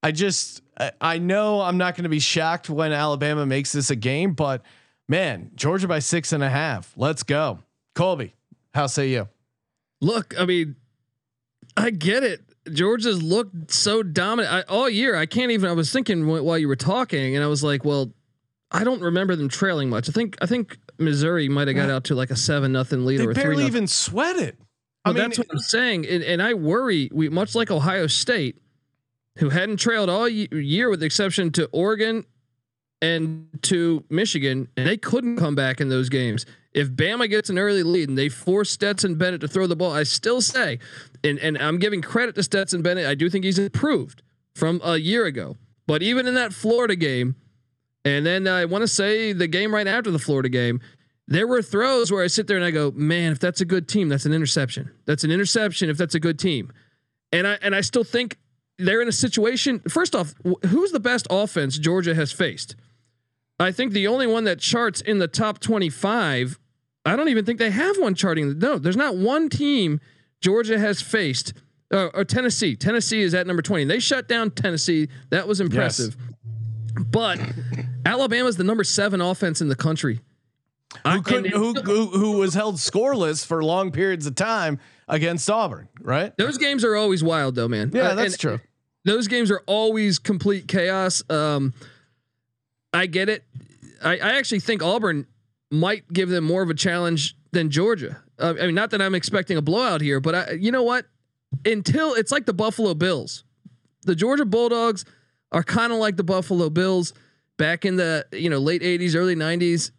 I 0.03 0.13
just 0.13 0.63
I, 0.79 0.93
I 1.01 1.19
know 1.19 1.61
I'm 1.61 1.77
not 1.77 1.97
going 1.97 2.05
to 2.05 2.11
be 2.11 2.21
shocked 2.21 2.71
when 2.71 2.93
Alabama 2.93 3.45
makes 3.45 3.73
this 3.73 3.91
a 3.91 3.97
game, 3.97 4.33
but 4.33 4.63
man, 5.07 5.51
Georgia 5.55 5.87
by 5.87 5.99
six 5.99 6.33
and 6.33 6.43
a 6.43 6.51
half. 6.51 6.93
Let's 6.97 7.23
go, 7.23 7.59
Colby. 7.95 8.35
How 8.75 8.87
say 8.87 9.09
you? 9.11 9.29
Look, 10.01 10.35
I 10.41 10.47
mean, 10.47 10.77
I 11.77 11.91
get 11.91 12.25
it. 12.25 12.41
Georgia's 12.73 13.23
looked 13.23 13.71
so 13.71 14.03
dominant 14.03 14.53
I, 14.53 14.63
all 14.63 14.89
year. 14.89 15.17
I 15.17 15.27
can't 15.27 15.51
even. 15.51 15.69
I 15.69 15.75
was 15.75 15.93
thinking 15.93 16.27
while 16.27 16.57
you 16.57 16.69
were 16.69 16.77
talking, 16.77 17.37
and 17.37 17.45
I 17.45 17.49
was 17.49 17.63
like, 17.63 17.85
well, 17.85 18.13
I 18.71 18.85
don't 18.85 19.03
remember 19.03 19.37
them 19.37 19.49
trailing 19.49 19.91
much. 19.91 20.09
I 20.09 20.13
think 20.13 20.37
I 20.41 20.47
think 20.47 20.79
Missouri 20.99 21.49
might 21.49 21.69
have 21.69 21.77
got 21.77 21.91
out 21.91 22.05
to 22.05 22.15
like 22.15 22.31
a 22.31 22.37
seven 22.37 22.73
nothing 22.73 23.05
lead 23.05 23.21
They 23.21 23.27
or 23.27 23.35
barely 23.35 23.67
even 23.67 23.87
sweat 23.87 24.37
it. 24.37 24.59
I 25.05 25.11
mean, 25.11 25.19
that's 25.19 25.39
what 25.39 25.49
I'm 25.51 25.59
saying, 25.59 26.07
and, 26.07 26.23
and 26.23 26.41
I 26.41 26.55
worry. 26.55 27.11
We 27.13 27.29
much 27.29 27.55
like 27.55 27.71
Ohio 27.71 28.07
State, 28.07 28.63
who 29.39 29.49
hadn't 29.49 29.79
trailed 29.79 30.09
all 30.09 30.29
year, 30.29 30.89
with 30.91 31.01
the 31.01 31.07
exception 31.07 31.51
to 31.53 31.67
Oregon 31.73 32.25
and 33.01 33.49
to 33.63 34.05
Michigan, 34.11 34.69
and 34.77 34.87
they 34.87 34.97
couldn't 34.97 35.37
come 35.37 35.57
back 35.57 35.81
in 35.81 35.89
those 35.89 36.09
games. 36.09 36.47
If 36.73 36.91
Bama 36.91 37.29
gets 37.29 37.51
an 37.51 37.59
early 37.59 37.83
lead 37.83 38.09
and 38.09 38.17
they 38.17 38.29
force 38.29 38.71
Stetson 38.71 39.17
Bennett 39.17 39.41
to 39.41 39.49
throw 39.49 39.67
the 39.67 39.77
ball, 39.77 39.93
I 39.93 40.05
still 40.05 40.41
say, 40.41 40.79
and 41.25 41.39
and 41.41 41.59
I'm 41.59 41.79
giving 41.79 42.01
credit 42.01 42.37
to 42.37 42.43
Stetson 42.45 42.83
Bennett. 42.83 43.07
I 43.07 43.15
do 43.15 43.29
think 43.29 43.45
he's 43.45 43.59
improved 43.59 44.23
from 44.55 44.81
a 44.85 44.99
year 44.99 45.27
ago. 45.27 45.57
But 45.87 46.03
even 46.03 46.29
in 46.29 46.35
that 46.35 46.53
Florida 46.53 46.95
game, 46.95 47.35
and 48.05 48.27
then 48.27 48.49
I 48.49 48.65
want 48.65 48.83
to 48.83 48.89
say 48.89 49.33
the 49.33 49.47
game 49.47 49.75
right 49.75 49.87
after 49.87 50.11
the 50.11 50.19
Florida 50.19 50.49
game, 50.49 50.81
there 51.29 51.47
were 51.47 51.63
throws 51.63 52.11
where 52.11 52.23
I 52.23 52.27
sit 52.27 52.47
there 52.47 52.57
and 52.57 52.65
I 52.65 52.71
go, 52.71 52.91
man, 52.91 53.33
if 53.33 53.39
that's 53.39 53.61
a 53.61 53.65
good 53.65 53.89
team, 53.89 54.09
that's 54.09 54.27
an 54.27 54.33
interception. 54.33 54.91
That's 55.07 55.25
an 55.25 55.31
interception 55.31 55.89
if 55.89 55.97
that's 55.97 56.15
a 56.15 56.21
good 56.21 56.39
team. 56.39 56.73
And 57.31 57.47
I 57.47 57.59
and 57.63 57.75
I 57.75 57.81
still 57.81 58.05
think 58.05 58.39
they're 58.79 59.01
in 59.01 59.09
a 59.09 59.13
situation. 59.13 59.81
First 59.89 60.15
off, 60.15 60.35
who's 60.67 60.93
the 60.93 61.01
best 61.01 61.27
offense 61.31 61.79
Georgia 61.79 62.15
has 62.15 62.33
faced? 62.33 62.77
I 63.61 63.71
think 63.71 63.93
the 63.93 64.09
only 64.09 64.27
one 64.27 64.45
that 64.45 64.59
charts 64.59 65.01
in 65.01 65.19
the 65.19 65.29
top 65.29 65.61
25, 65.61 66.59
I 67.07 67.17
don't 67.17 67.29
even 67.29 67.45
think 67.45 67.59
they 67.59 67.71
have 67.71 67.97
one 67.99 68.15
charting. 68.15 68.59
No, 68.59 68.79
there's 68.79 68.97
not 68.97 69.17
one 69.17 69.49
team 69.49 70.01
Georgia 70.41 70.79
has 70.79 71.01
faced. 71.01 71.53
Uh, 71.93 72.09
or 72.15 72.25
Tennessee. 72.25 72.75
Tennessee 72.75 73.21
is 73.21 73.35
at 73.35 73.47
number 73.47 73.61
20. 73.61 73.85
They 73.85 73.99
shut 73.99 74.27
down 74.27 74.51
Tennessee. 74.51 75.09
That 75.29 75.47
was 75.47 75.61
impressive. 75.61 76.17
But 76.95 77.41
Alabama's 78.05 78.57
the 78.57 78.65
number 78.65 78.85
seven 78.85 79.21
offense 79.21 79.61
in 79.61 79.69
the 79.69 79.77
country. 79.77 80.21
I- 81.05 81.15
who 81.17 81.23
couldn't, 81.23 81.53
who, 81.53 81.73
who 81.75 82.07
who 82.09 82.33
was 82.39 82.55
held 82.55 82.77
scoreless 82.77 83.47
for 83.47 83.63
long 83.65 83.93
periods 83.93 84.27
of 84.27 84.35
time 84.35 84.79
against 85.09 85.49
Auburn, 85.51 85.89
right? 86.01 86.37
Those 86.37 86.59
games 86.59 86.85
are 86.85 86.95
always 86.97 87.25
wild, 87.25 87.55
though, 87.55 87.69
man. 87.69 87.91
Yeah, 87.95 88.09
Uh, 88.09 88.15
that's 88.15 88.37
true. 88.37 88.61
Those 89.05 89.27
games 89.27 89.51
are 89.51 89.63
always 89.67 90.19
complete 90.19 90.69
chaos. 90.69 91.23
Um, 91.31 91.73
I 92.93 93.07
get 93.07 93.29
it. 93.29 93.45
I, 94.03 94.13
I 94.19 94.33
actually 94.39 94.61
think 94.61 94.83
Auburn 94.83 95.27
might 95.71 96.11
give 96.13 96.29
them 96.29 96.45
more 96.45 96.63
of 96.63 96.71
a 96.71 96.75
challenge 96.75 97.37
than 97.53 97.71
Georgia. 97.71 98.19
Uh, 98.39 98.55
I 98.61 98.67
mean, 98.67 98.75
not 98.75 98.91
that 98.91 99.01
I'm 99.03 99.15
expecting 99.15 99.57
a 99.57 99.63
blowout 99.63 100.01
here, 100.03 100.21
but 100.21 100.35
I, 100.35 100.51
you 100.53 100.71
know 100.71 100.83
what? 100.83 101.07
Until 101.65 102.15
it's 102.15 102.31
like 102.31 102.47
the 102.47 102.53
Buffalo 102.53 102.95
Bills, 102.95 103.45
the 104.03 104.15
Georgia 104.15 104.45
Bulldogs 104.45 105.05
are 105.53 105.63
kind 105.63 105.93
of 105.93 105.99
like 105.99 106.17
the 106.17 106.25
Buffalo 106.25 106.71
Bills 106.71 107.13
back 107.59 107.85
in 107.85 107.97
the 107.97 108.27
you 108.33 108.51
know 108.51 108.59
late 108.59 108.83
'80s, 108.83 109.15
early 109.15 109.37
'90s. 109.37 109.93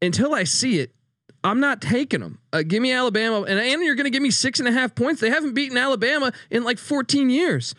Until 0.00 0.32
I 0.32 0.44
see 0.44 0.78
it, 0.78 0.94
I'm 1.42 1.58
not 1.58 1.80
taking 1.80 2.20
them. 2.20 2.38
Uh, 2.52 2.62
give 2.62 2.80
me 2.82 2.92
Alabama, 2.92 3.42
and 3.42 3.58
and 3.58 3.82
you're 3.82 3.96
going 3.96 4.04
to 4.04 4.10
give 4.10 4.22
me 4.22 4.30
six 4.30 4.60
and 4.60 4.68
a 4.68 4.72
half 4.72 4.94
points. 4.94 5.20
They 5.20 5.30
haven't 5.30 5.54
beaten 5.54 5.76
Alabama 5.76 6.32
in 6.50 6.62
like 6.62 6.78
14 6.78 7.30
years. 7.30 7.74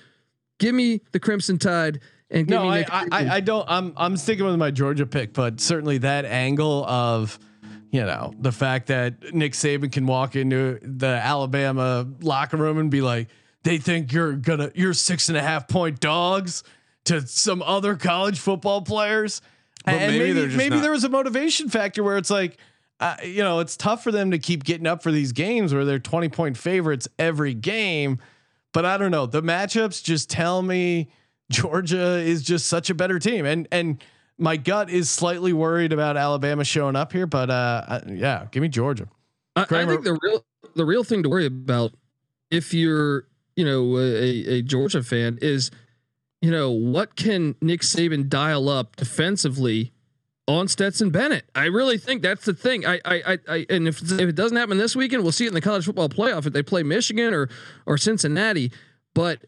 Give 0.60 0.76
me 0.76 1.02
the 1.14 1.20
Crimson 1.20 1.58
Tide 1.58 2.02
and 2.30 2.46
give 2.48 2.58
No, 2.58 2.70
me 2.70 2.80
I, 2.80 2.86
I, 2.90 3.08
I 3.12 3.36
I 3.36 3.40
don't. 3.40 3.66
I'm 3.70 3.94
I'm 3.96 4.18
sticking 4.18 4.46
with 4.46 4.58
my 4.58 4.72
Georgia 4.72 5.06
pick, 5.06 5.34
but 5.34 5.62
certainly 5.62 6.00
that 6.00 6.26
angle 6.26 6.84
of, 6.86 7.40
you 7.92 8.02
know, 8.02 8.34
the 8.40 8.52
fact 8.52 8.88
that 8.88 9.34
Nick 9.34 9.54
Saban 9.54 9.92
can 9.92 10.06
walk 10.06 10.36
into 10.36 10.80
the 10.82 11.08
Alabama 11.08 12.06
locker 12.20 12.58
room 12.58 12.78
and 12.78 12.92
be 12.92 13.02
like, 13.02 13.30
they 13.64 13.78
think 13.78 14.12
you're 14.12 14.34
gonna 14.34 14.72
you're 14.76 14.94
six 14.94 15.30
and 15.30 15.38
a 15.38 15.42
half 15.42 15.70
point 15.70 16.02
dogs 16.02 16.64
to 17.06 17.26
some 17.26 17.62
other 17.62 17.96
college 17.96 18.40
football 18.40 18.82
players, 18.82 19.42
But 19.86 19.96
and 19.96 20.12
maybe 20.12 20.20
maybe 20.34 20.34
they're 20.48 20.58
maybe, 20.58 20.76
not- 20.76 20.82
there 20.82 20.92
was 20.92 21.04
a 21.04 21.10
motivation 21.10 21.70
factor 21.70 22.04
where 22.04 22.18
it's 22.18 22.30
like. 22.30 22.58
Uh, 23.02 23.16
you 23.24 23.42
know, 23.42 23.60
it's 23.60 23.78
tough 23.78 24.04
for 24.04 24.12
them 24.12 24.32
to 24.32 24.38
keep 24.38 24.66
getting 24.66 24.86
up 24.86 25.02
for 25.02 25.10
these 25.10 25.32
games 25.32 25.74
where 25.74 25.86
they're 25.86 26.00
20 26.00 26.28
point 26.28 26.58
favorites 26.58 27.08
every 27.18 27.54
game. 27.54 28.20
But 28.74 28.84
I 28.84 28.98
don't 28.98 29.12
know. 29.12 29.26
The 29.26 29.42
matchups 29.42 30.04
just 30.04 30.30
tell 30.30 30.62
me 30.62 31.10
Georgia 31.50 32.18
is 32.18 32.44
just 32.44 32.68
such 32.68 32.90
a 32.90 32.94
better 32.94 33.18
team, 33.18 33.46
and 33.46 33.70
and 33.72 34.04
my 34.38 34.58
gut 34.58 34.90
is 34.90 35.10
slightly 35.10 35.54
worried 35.54 35.94
about 35.94 36.18
Alabama 36.18 36.66
showing 36.66 36.98
up 36.98 37.14
here. 37.14 37.26
But 37.26 37.50
uh, 37.50 38.02
yeah, 38.06 38.48
give 38.52 38.62
me 38.62 38.68
Georgia. 38.68 39.08
I, 39.56 39.62
I 39.62 39.86
think 39.86 40.04
the 40.04 40.20
real 40.22 40.46
the 40.76 40.84
real 40.84 41.06
thing 41.06 41.24
to 41.24 41.30
worry 41.30 41.46
about 41.46 41.94
if 42.52 42.74
you're 42.74 43.28
you 43.56 43.64
know 43.64 43.98
a, 43.98 44.58
a 44.58 44.62
Georgia 44.62 45.04
fan 45.04 45.40
is 45.42 45.72
you 46.42 46.52
know 46.52 46.72
what 46.72 47.16
can 47.16 47.56
Nick 47.62 47.82
Saban 47.82 48.30
dial 48.30 48.70
up 48.70 48.96
defensively 48.96 49.92
on 50.48 50.68
Stetson 50.68 51.12
Bennett. 51.12 51.46
I 51.54 51.66
really 51.66 51.98
think 51.98 52.22
that's 52.22 52.44
the 52.46 52.54
thing. 52.54 52.86
I 52.86 53.00
I 53.06 53.40
I, 53.48 53.66
and 53.70 53.88
if 53.88 54.02
if 54.02 54.20
it 54.20 54.36
doesn't 54.36 54.58
happen 54.58 54.78
this 54.78 54.96
weekend, 54.96 55.24
we'll 55.24 55.32
see 55.32 55.46
it 55.46 55.50
in 55.50 55.54
the 55.54 55.62
college 55.62 55.86
football 55.86 56.10
playoff 56.10 56.46
if 56.46 56.54
they 56.54 56.64
play 56.64 56.84
Michigan 56.84 57.34
or 57.34 57.50
or 57.86 57.98
Cincinnati. 57.98 58.72
But 59.14 59.46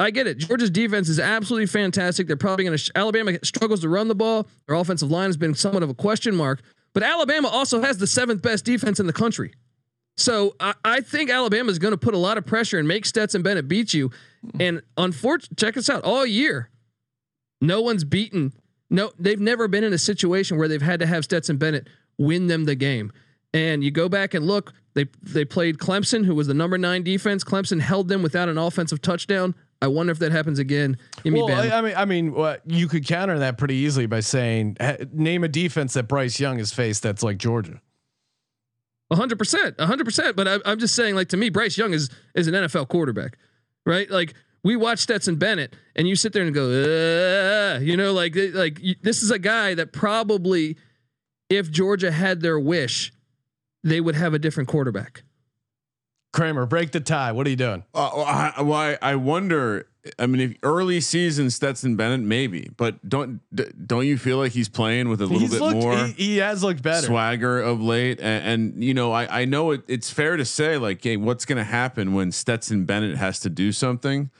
I 0.00 0.10
get 0.10 0.26
it. 0.26 0.38
Georgia's 0.38 0.70
defense 0.70 1.08
is 1.08 1.20
absolutely 1.20 1.66
fantastic. 1.66 2.26
They're 2.26 2.36
probably 2.36 2.64
going 2.64 2.76
to. 2.76 2.78
Sh- 2.78 2.90
Alabama 2.94 3.38
struggles 3.44 3.80
to 3.80 3.88
run 3.88 4.08
the 4.08 4.14
ball. 4.14 4.48
Their 4.66 4.76
offensive 4.76 5.10
line 5.10 5.28
has 5.28 5.36
been 5.36 5.54
somewhat 5.54 5.82
of 5.82 5.90
a 5.90 5.94
question 5.94 6.34
mark. 6.34 6.62
But 6.94 7.02
Alabama 7.02 7.48
also 7.48 7.80
has 7.82 7.98
the 7.98 8.06
seventh 8.06 8.42
best 8.42 8.64
defense 8.64 8.98
in 8.98 9.06
the 9.06 9.12
country. 9.12 9.52
So 10.16 10.56
I, 10.58 10.74
I 10.84 11.00
think 11.00 11.30
Alabama 11.30 11.70
is 11.70 11.78
going 11.78 11.92
to 11.92 11.98
put 11.98 12.14
a 12.14 12.18
lot 12.18 12.38
of 12.38 12.44
pressure 12.46 12.78
and 12.78 12.88
make 12.88 13.06
Stetson 13.06 13.42
Bennett 13.42 13.68
beat 13.68 13.94
you. 13.94 14.10
And 14.58 14.82
unfortunately, 14.96 15.56
check 15.56 15.76
us 15.76 15.90
out. 15.90 16.02
All 16.02 16.24
year, 16.24 16.70
no 17.60 17.82
one's 17.82 18.04
beaten. 18.04 18.52
No, 18.88 19.12
they've 19.18 19.40
never 19.40 19.68
been 19.68 19.84
in 19.84 19.92
a 19.92 19.98
situation 19.98 20.58
where 20.58 20.66
they've 20.66 20.82
had 20.82 21.00
to 21.00 21.06
have 21.06 21.24
Stetson 21.24 21.56
Bennett 21.58 21.88
win 22.18 22.46
them 22.46 22.64
the 22.64 22.74
game. 22.74 23.12
And 23.52 23.84
you 23.84 23.90
go 23.90 24.08
back 24.08 24.34
and 24.34 24.46
look, 24.46 24.72
they 24.94 25.06
they 25.22 25.44
played 25.44 25.78
Clemson, 25.78 26.24
who 26.24 26.34
was 26.34 26.46
the 26.46 26.54
number 26.54 26.78
nine 26.78 27.02
defense. 27.02 27.44
Clemson 27.44 27.80
held 27.80 28.08
them 28.08 28.22
without 28.22 28.48
an 28.48 28.58
offensive 28.58 29.00
touchdown. 29.02 29.54
I 29.82 29.86
wonder 29.86 30.12
if 30.12 30.18
that 30.18 30.30
happens 30.30 30.58
again. 30.58 30.98
Give 31.22 31.32
Well, 31.32 31.50
I, 31.50 31.78
I 31.78 31.80
mean, 31.80 31.94
I 31.96 32.04
mean, 32.04 32.32
what 32.32 32.62
you 32.66 32.86
could 32.86 33.06
counter 33.06 33.38
that 33.38 33.56
pretty 33.56 33.76
easily 33.76 34.06
by 34.06 34.20
saying, 34.20 34.76
name 35.12 35.42
a 35.42 35.48
defense 35.48 35.94
that 35.94 36.04
Bryce 36.04 36.38
Young 36.38 36.58
has 36.58 36.72
faced 36.72 37.02
that's 37.02 37.22
like 37.22 37.38
Georgia. 37.38 37.80
hundred 39.10 39.38
percent, 39.38 39.80
hundred 39.80 40.04
percent. 40.04 40.36
But 40.36 40.48
I, 40.48 40.58
I'm 40.66 40.78
just 40.78 40.94
saying, 40.94 41.14
like 41.14 41.28
to 41.28 41.36
me, 41.36 41.48
Bryce 41.48 41.78
Young 41.78 41.94
is 41.94 42.10
is 42.34 42.46
an 42.46 42.54
NFL 42.54 42.88
quarterback, 42.88 43.38
right? 43.86 44.10
Like 44.10 44.34
we 44.62 44.76
watch 44.76 44.98
Stetson 44.98 45.36
Bennett, 45.36 45.74
and 45.96 46.08
you 46.08 46.16
sit 46.16 46.32
there 46.32 46.42
and 46.42 46.54
go, 46.54 47.78
you 47.80 47.96
know, 47.96 48.12
like 48.12 48.36
like 48.52 48.80
this 49.02 49.22
is 49.22 49.30
a 49.30 49.38
guy 49.38 49.74
that 49.74 49.92
probably, 49.92 50.76
if 51.48 51.70
Georgia 51.70 52.10
had 52.10 52.40
their 52.40 52.58
wish, 52.58 53.12
they 53.82 54.00
would 54.00 54.14
have 54.14 54.34
a 54.34 54.38
different 54.38 54.68
quarterback. 54.68 55.22
Kramer, 56.32 56.66
break 56.66 56.92
the 56.92 57.00
tie. 57.00 57.32
What 57.32 57.46
are 57.46 57.50
you 57.50 57.56
doing? 57.56 57.84
Uh, 57.94 58.10
well, 58.14 58.24
I, 58.24 58.62
why 58.62 58.98
I 59.02 59.16
wonder. 59.16 59.86
I 60.18 60.26
mean, 60.26 60.40
if 60.40 60.56
early 60.62 61.00
season 61.02 61.50
Stetson 61.50 61.94
Bennett, 61.96 62.20
maybe, 62.20 62.70
but 62.76 63.06
don't 63.06 63.40
don't 63.86 64.06
you 64.06 64.16
feel 64.16 64.38
like 64.38 64.52
he's 64.52 64.68
playing 64.68 65.08
with 65.10 65.20
a 65.20 65.24
little 65.24 65.40
He's 65.40 65.50
bit 65.50 65.60
looked, 65.60 65.76
more 65.76 65.96
He, 66.06 66.12
he 66.12 66.36
has 66.38 66.62
looked 66.62 66.82
better. 66.82 67.06
swagger 67.06 67.60
of 67.60 67.82
late? 67.82 68.18
And, 68.20 68.72
and 68.72 68.84
you 68.84 68.94
know, 68.94 69.12
I 69.12 69.42
I 69.42 69.44
know 69.44 69.72
it, 69.72 69.82
it's 69.88 70.08
fair 70.08 70.36
to 70.38 70.44
say 70.44 70.78
like, 70.78 71.02
hey, 71.04 71.16
what's 71.18 71.44
going 71.44 71.58
to 71.58 71.64
happen 71.64 72.14
when 72.14 72.32
Stetson 72.32 72.86
Bennett 72.86 73.18
has 73.18 73.40
to 73.40 73.50
do 73.50 73.72
something? 73.72 74.30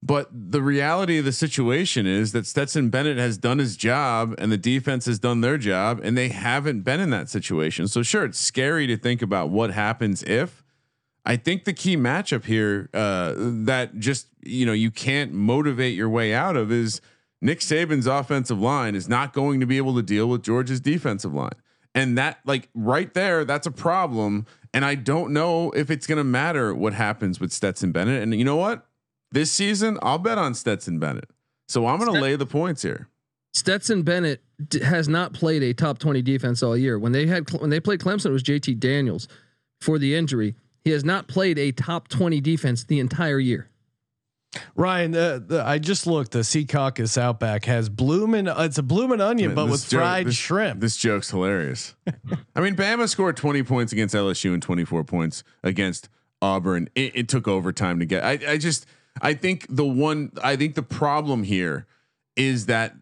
But 0.00 0.28
the 0.32 0.62
reality 0.62 1.18
of 1.18 1.24
the 1.24 1.32
situation 1.32 2.06
is 2.06 2.30
that 2.30 2.46
Stetson 2.46 2.88
Bennett 2.88 3.18
has 3.18 3.36
done 3.36 3.58
his 3.58 3.76
job 3.76 4.32
and 4.38 4.52
the 4.52 4.56
defense 4.56 5.06
has 5.06 5.18
done 5.18 5.40
their 5.40 5.58
job 5.58 6.00
and 6.04 6.16
they 6.16 6.28
haven't 6.28 6.82
been 6.82 7.00
in 7.00 7.10
that 7.10 7.28
situation. 7.28 7.88
So 7.88 8.04
sure, 8.04 8.24
it's 8.24 8.38
scary 8.38 8.86
to 8.86 8.96
think 8.96 9.22
about 9.22 9.50
what 9.50 9.70
happens 9.72 10.22
if. 10.22 10.62
I 11.28 11.36
think 11.36 11.64
the 11.64 11.74
key 11.74 11.94
matchup 11.94 12.46
here 12.46 12.88
uh, 12.94 13.34
that 13.36 13.98
just 13.98 14.28
you 14.42 14.64
know 14.64 14.72
you 14.72 14.90
can't 14.90 15.32
motivate 15.32 15.94
your 15.94 16.08
way 16.08 16.32
out 16.32 16.56
of 16.56 16.72
is 16.72 17.02
Nick 17.42 17.60
Saban's 17.60 18.06
offensive 18.06 18.58
line 18.58 18.94
is 18.94 19.10
not 19.10 19.34
going 19.34 19.60
to 19.60 19.66
be 19.66 19.76
able 19.76 19.94
to 19.96 20.02
deal 20.02 20.26
with 20.26 20.42
Georgia's 20.42 20.80
defensive 20.80 21.34
line, 21.34 21.52
and 21.94 22.16
that 22.16 22.38
like 22.46 22.70
right 22.74 23.12
there, 23.12 23.44
that's 23.44 23.66
a 23.66 23.70
problem. 23.70 24.46
And 24.72 24.86
I 24.86 24.94
don't 24.94 25.32
know 25.32 25.70
if 25.72 25.90
it's 25.90 26.06
going 26.06 26.16
to 26.18 26.24
matter 26.24 26.74
what 26.74 26.94
happens 26.94 27.40
with 27.40 27.52
Stetson 27.52 27.92
Bennett. 27.92 28.22
And 28.22 28.34
you 28.34 28.44
know 28.44 28.56
what? 28.56 28.86
This 29.30 29.50
season, 29.50 29.98
I'll 30.02 30.18
bet 30.18 30.38
on 30.38 30.54
Stetson 30.54 30.98
Bennett. 30.98 31.30
So 31.68 31.86
I'm 31.86 31.98
going 31.98 32.12
to 32.12 32.20
lay 32.20 32.36
the 32.36 32.46
points 32.46 32.82
here. 32.82 33.08
Stetson 33.54 34.02
Bennett 34.02 34.42
d- 34.68 34.80
has 34.80 35.08
not 35.08 35.32
played 35.32 35.62
a 35.62 35.74
top 35.74 35.98
20 35.98 36.22
defense 36.22 36.62
all 36.62 36.76
year. 36.76 36.98
When 36.98 37.12
they 37.12 37.26
had 37.26 37.50
when 37.60 37.70
they 37.70 37.80
played 37.80 38.00
Clemson, 38.00 38.26
it 38.26 38.32
was 38.32 38.42
JT 38.42 38.78
Daniels 38.78 39.28
for 39.80 39.98
the 39.98 40.14
injury. 40.14 40.54
He 40.84 40.90
has 40.90 41.04
not 41.04 41.28
played 41.28 41.58
a 41.58 41.72
top 41.72 42.08
20 42.08 42.40
defense 42.40 42.84
the 42.84 42.98
entire 43.00 43.38
year. 43.38 43.68
Ryan, 44.74 45.10
the, 45.10 45.44
the, 45.46 45.66
I 45.66 45.78
just 45.78 46.06
looked. 46.06 46.30
The 46.32 46.38
Secaucus 46.38 47.18
Outback 47.18 47.66
has 47.66 47.90
bloomin'. 47.90 48.48
Uh, 48.48 48.62
it's 48.62 48.78
a 48.78 48.82
bloomin' 48.82 49.20
onion, 49.20 49.54
but 49.54 49.64
with 49.66 49.82
This 49.82 49.90
joke- 49.90 50.00
fried 50.00 50.26
this- 50.26 50.34
shrimp. 50.36 50.80
This 50.80 50.96
joke's 50.96 51.30
hilarious. 51.30 51.94
I 52.56 52.60
mean, 52.60 52.74
Bama 52.74 53.08
scored 53.08 53.36
20 53.36 53.62
points 53.64 53.92
against 53.92 54.14
LSU 54.14 54.54
and 54.54 54.62
24 54.62 55.04
points 55.04 55.44
against 55.62 56.08
Auburn. 56.40 56.88
It, 56.94 57.12
it 57.14 57.28
took 57.28 57.46
overtime 57.46 57.98
to 57.98 58.06
get. 58.06 58.24
I, 58.24 58.38
I 58.52 58.56
just, 58.56 58.86
I 59.20 59.34
think 59.34 59.66
the 59.68 59.84
one, 59.84 60.32
I 60.42 60.56
think 60.56 60.74
the 60.76 60.82
problem 60.82 61.42
here 61.42 61.86
is 62.34 62.66
that 62.66 62.94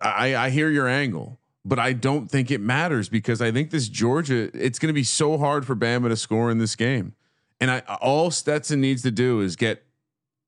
I, 0.00 0.36
I 0.36 0.50
hear 0.50 0.70
your 0.70 0.86
angle, 0.86 1.40
but 1.64 1.80
I 1.80 1.94
don't 1.94 2.30
think 2.30 2.50
it 2.52 2.60
matters 2.60 3.08
because 3.08 3.42
I 3.42 3.50
think 3.50 3.70
this 3.70 3.88
Georgia, 3.88 4.50
it's 4.54 4.78
going 4.78 4.88
to 4.88 4.92
be 4.94 5.04
so 5.04 5.36
hard 5.36 5.66
for 5.66 5.74
Bama 5.74 6.08
to 6.10 6.16
score 6.16 6.50
in 6.50 6.58
this 6.58 6.76
game. 6.76 7.14
And 7.62 7.70
I, 7.70 7.78
all 8.00 8.32
Stetson 8.32 8.80
needs 8.80 9.02
to 9.02 9.12
do 9.12 9.40
is 9.40 9.54
get 9.54 9.84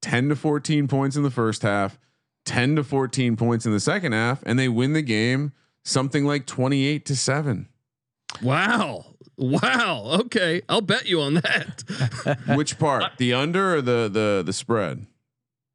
10 0.02 0.30
to 0.30 0.36
14 0.36 0.88
points 0.88 1.14
in 1.14 1.22
the 1.22 1.30
first 1.30 1.62
half, 1.62 1.96
10 2.44 2.74
to 2.74 2.82
14 2.82 3.36
points 3.36 3.64
in 3.64 3.70
the 3.70 3.78
second 3.78 4.10
half, 4.10 4.42
and 4.44 4.58
they 4.58 4.68
win 4.68 4.94
the 4.94 5.02
game 5.02 5.52
something 5.84 6.24
like 6.24 6.44
28 6.44 7.06
to 7.06 7.14
7. 7.14 7.68
Wow. 8.42 9.04
Wow. 9.36 10.18
Okay. 10.22 10.62
I'll 10.68 10.80
bet 10.80 11.06
you 11.06 11.20
on 11.20 11.34
that. 11.34 11.84
Which 12.56 12.80
part? 12.80 13.12
The 13.18 13.32
under 13.32 13.76
or 13.76 13.80
the 13.80 14.10
the 14.12 14.42
the 14.44 14.52
spread? 14.52 15.06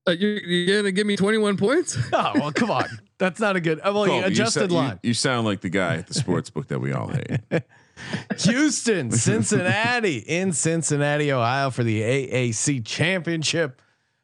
Uh, 0.06 0.12
you're, 0.12 0.40
you're 0.40 0.76
going 0.76 0.86
to 0.86 0.92
give 0.92 1.08
me 1.08 1.16
21 1.16 1.56
points? 1.56 1.98
oh 2.14 2.32
well, 2.36 2.52
come 2.52 2.70
on. 2.70 2.86
That's 3.18 3.40
not 3.40 3.56
a 3.56 3.62
good. 3.62 3.80
Well, 3.82 3.94
Colby, 3.94 4.12
you 4.16 4.24
adjusted 4.26 4.72
sa- 4.72 4.76
you- 4.76 4.82
line. 4.82 5.00
You, 5.04 5.14
sound 5.14 5.46
like 5.46 5.62
the 5.62 5.70
guy 5.70 5.96
at 5.96 6.08
the 6.08 6.16
sports 6.16 6.50
book 6.50 6.68
that 6.68 6.80
we 6.80 6.92
all 6.92 7.08
hate. 7.08 7.40
Houston, 8.40 9.12
Cincinnati 9.12 10.18
in 10.18 10.54
Cincinnati, 10.54 11.32
Ohio 11.32 11.70
for 11.70 11.84
the 11.84 12.02
AAC 12.02 12.86
championship. 12.86 13.82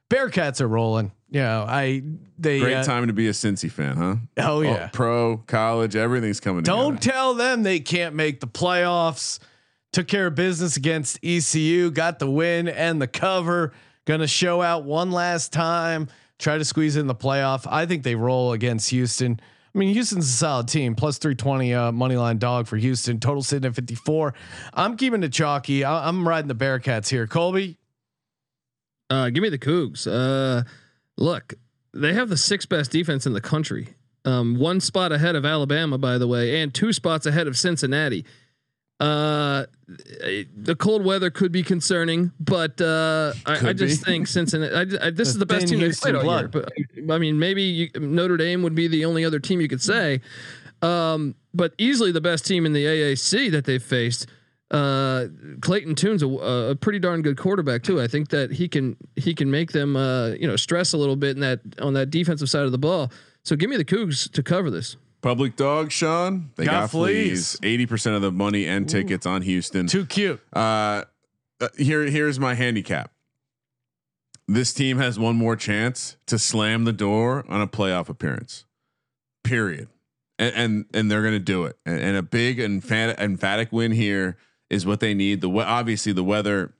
Bearcats 0.09 0.61
are 0.61 0.67
rolling. 0.67 1.11
You 1.31 1.41
know, 1.41 1.65
I 1.67 2.03
they 2.37 2.59
Great 2.59 2.75
uh, 2.75 2.83
time 2.83 3.07
to 3.07 3.13
be 3.13 3.27
a 3.27 3.31
Cincy 3.31 3.69
fan, 3.69 3.97
huh? 3.97 4.15
Oh 4.37 4.61
yeah. 4.61 4.89
pro, 4.93 5.37
college, 5.37 5.95
everything's 5.95 6.39
coming. 6.39 6.63
Don't 6.63 6.95
together. 6.95 7.11
tell 7.11 7.33
them 7.33 7.63
they 7.63 7.79
can't 7.79 8.15
make 8.15 8.39
the 8.39 8.47
playoffs. 8.47 9.39
Took 9.91 10.07
care 10.07 10.27
of 10.27 10.35
business 10.35 10.77
against 10.77 11.19
ECU, 11.23 11.89
got 11.89 12.19
the 12.19 12.29
win 12.29 12.67
and 12.67 13.01
the 13.01 13.07
cover. 13.07 13.73
Going 14.05 14.19
to 14.19 14.27
show 14.27 14.61
out 14.61 14.83
one 14.83 15.11
last 15.11 15.51
time, 15.51 16.09
try 16.37 16.57
to 16.57 16.65
squeeze 16.65 16.95
in 16.95 17.07
the 17.07 17.15
playoff. 17.15 17.65
I 17.67 17.85
think 17.85 18.03
they 18.03 18.13
roll 18.13 18.51
against 18.51 18.91
Houston. 18.91 19.39
I 19.75 19.77
mean, 19.77 19.93
Houston's 19.93 20.25
a 20.29 20.31
solid 20.31 20.69
team, 20.69 20.95
plus 20.95 21.17
320 21.17 21.73
uh, 21.73 21.91
money 21.91 22.15
line 22.15 22.37
dog 22.37 22.65
for 22.65 22.77
Houston, 22.77 23.19
total 23.19 23.43
sitting 23.43 23.67
at 23.67 23.75
54. 23.75 24.33
I'm 24.73 24.95
keeping 24.95 25.21
it 25.21 25.33
chalky. 25.33 25.83
I, 25.83 26.07
I'm 26.07 26.25
riding 26.25 26.47
the 26.47 26.55
Bearcats 26.55 27.09
here. 27.09 27.27
Colby, 27.27 27.77
Uh, 29.09 29.29
give 29.29 29.41
me 29.43 29.49
the 29.49 29.59
Cougs. 29.59 30.07
Uh, 30.07 30.63
look, 31.17 31.55
they 31.93 32.13
have 32.13 32.29
the 32.29 32.37
sixth 32.37 32.69
best 32.69 32.89
defense 32.91 33.25
in 33.25 33.33
the 33.33 33.41
country. 33.41 33.89
Um, 34.23 34.55
one 34.55 34.79
spot 34.79 35.11
ahead 35.11 35.35
of 35.35 35.45
Alabama, 35.45 35.97
by 35.97 36.17
the 36.17 36.27
way, 36.27 36.61
and 36.61 36.73
two 36.73 36.93
spots 36.93 37.25
ahead 37.25 37.45
of 37.45 37.57
Cincinnati. 37.57 38.25
Uh, 38.99 39.65
the 39.87 40.75
cold 40.79 41.03
weather 41.03 41.29
could 41.29 41.51
be 41.51 41.63
concerning, 41.63 42.31
but 42.39 42.79
uh, 42.79 43.33
I, 43.45 43.69
I 43.69 43.73
just 43.73 44.05
be. 44.05 44.11
think 44.11 44.27
Cincinnati. 44.27 44.97
I, 44.97 45.07
I, 45.07 45.09
this 45.09 45.27
is 45.27 45.37
the 45.37 45.45
best 45.45 45.67
team 45.67 45.79
they've 45.79 45.93
played 45.93 46.15
all 46.15 46.23
year. 46.23 46.47
But 46.47 46.71
I 47.09 47.17
mean, 47.17 47.37
maybe 47.37 47.61
you, 47.61 47.89
Notre 47.99 48.37
Dame 48.37 48.63
would 48.63 48.73
be 48.73 48.87
the 48.87 49.03
only 49.03 49.25
other 49.25 49.39
team 49.39 49.59
you 49.59 49.67
could 49.67 49.81
say, 49.81 50.21
um, 50.81 51.35
but 51.53 51.73
easily 51.77 52.13
the 52.13 52.21
best 52.21 52.45
team 52.45 52.65
in 52.65 52.71
the 52.71 52.85
AAC 52.85 53.51
that 53.51 53.65
they've 53.65 53.83
faced. 53.83 54.27
Uh, 54.71 55.27
Clayton 55.61 55.95
Tune's 55.95 56.23
a, 56.23 56.27
a 56.27 56.75
pretty 56.75 56.99
darn 56.99 57.21
good 57.21 57.37
quarterback 57.37 57.83
too. 57.83 58.01
I 58.01 58.07
think 58.07 58.29
that 58.29 58.51
he 58.51 58.67
can 58.69 58.95
he 59.17 59.35
can 59.35 59.51
make 59.51 59.73
them 59.73 59.97
uh, 59.97 60.29
you 60.29 60.47
know 60.47 60.55
stress 60.55 60.93
a 60.93 60.97
little 60.97 61.17
bit 61.17 61.35
in 61.35 61.41
that 61.41 61.59
on 61.81 61.93
that 61.93 62.11
defensive 62.11 62.49
side 62.49 62.63
of 62.63 62.71
the 62.71 62.77
ball. 62.77 63.11
So 63.43 63.57
give 63.57 63.69
me 63.69 63.77
the 63.77 63.85
Cougs 63.85 64.31
to 64.31 64.41
cover 64.41 64.71
this. 64.71 64.95
Public 65.25 65.55
dog, 65.55 65.91
Sean. 65.91 66.51
They 66.55 66.65
Got 66.65 66.81
got, 66.81 66.91
fleas. 66.91 67.57
Eighty 67.63 67.87
percent 67.87 68.15
of 68.15 68.21
the 68.21 68.31
money 68.31 68.67
and 68.67 68.87
tickets 68.87 69.25
on 69.25 69.41
Houston. 69.41 69.87
too 69.87 70.05
cute. 70.05 70.39
Uh, 70.55 71.05
uh, 71.59 71.69
here, 71.79 72.03
here's 72.03 72.39
my 72.39 72.53
handicap. 72.53 73.09
This 74.47 74.71
team 74.71 74.99
has 74.99 75.17
one 75.17 75.35
more 75.35 75.55
chance 75.55 76.17
to 76.27 76.37
slam 76.37 76.83
the 76.83 76.93
door 76.93 77.43
on 77.49 77.59
a 77.59 77.65
playoff 77.65 78.07
appearance. 78.07 78.65
Period. 79.43 79.87
And 80.37 80.53
and, 80.55 80.85
and 80.93 81.09
they're 81.09 81.23
gonna 81.23 81.39
do 81.39 81.63
it. 81.63 81.75
And, 81.87 81.99
and 81.99 82.17
a 82.17 82.21
big 82.21 82.59
emphatic, 82.59 83.17
emphatic 83.19 83.71
win 83.71 83.93
here 83.93 84.37
is 84.69 84.85
what 84.85 84.99
they 84.99 85.15
need. 85.15 85.41
The 85.41 85.49
we- 85.49 85.63
obviously 85.63 86.11
the 86.11 86.23
weather. 86.23 86.75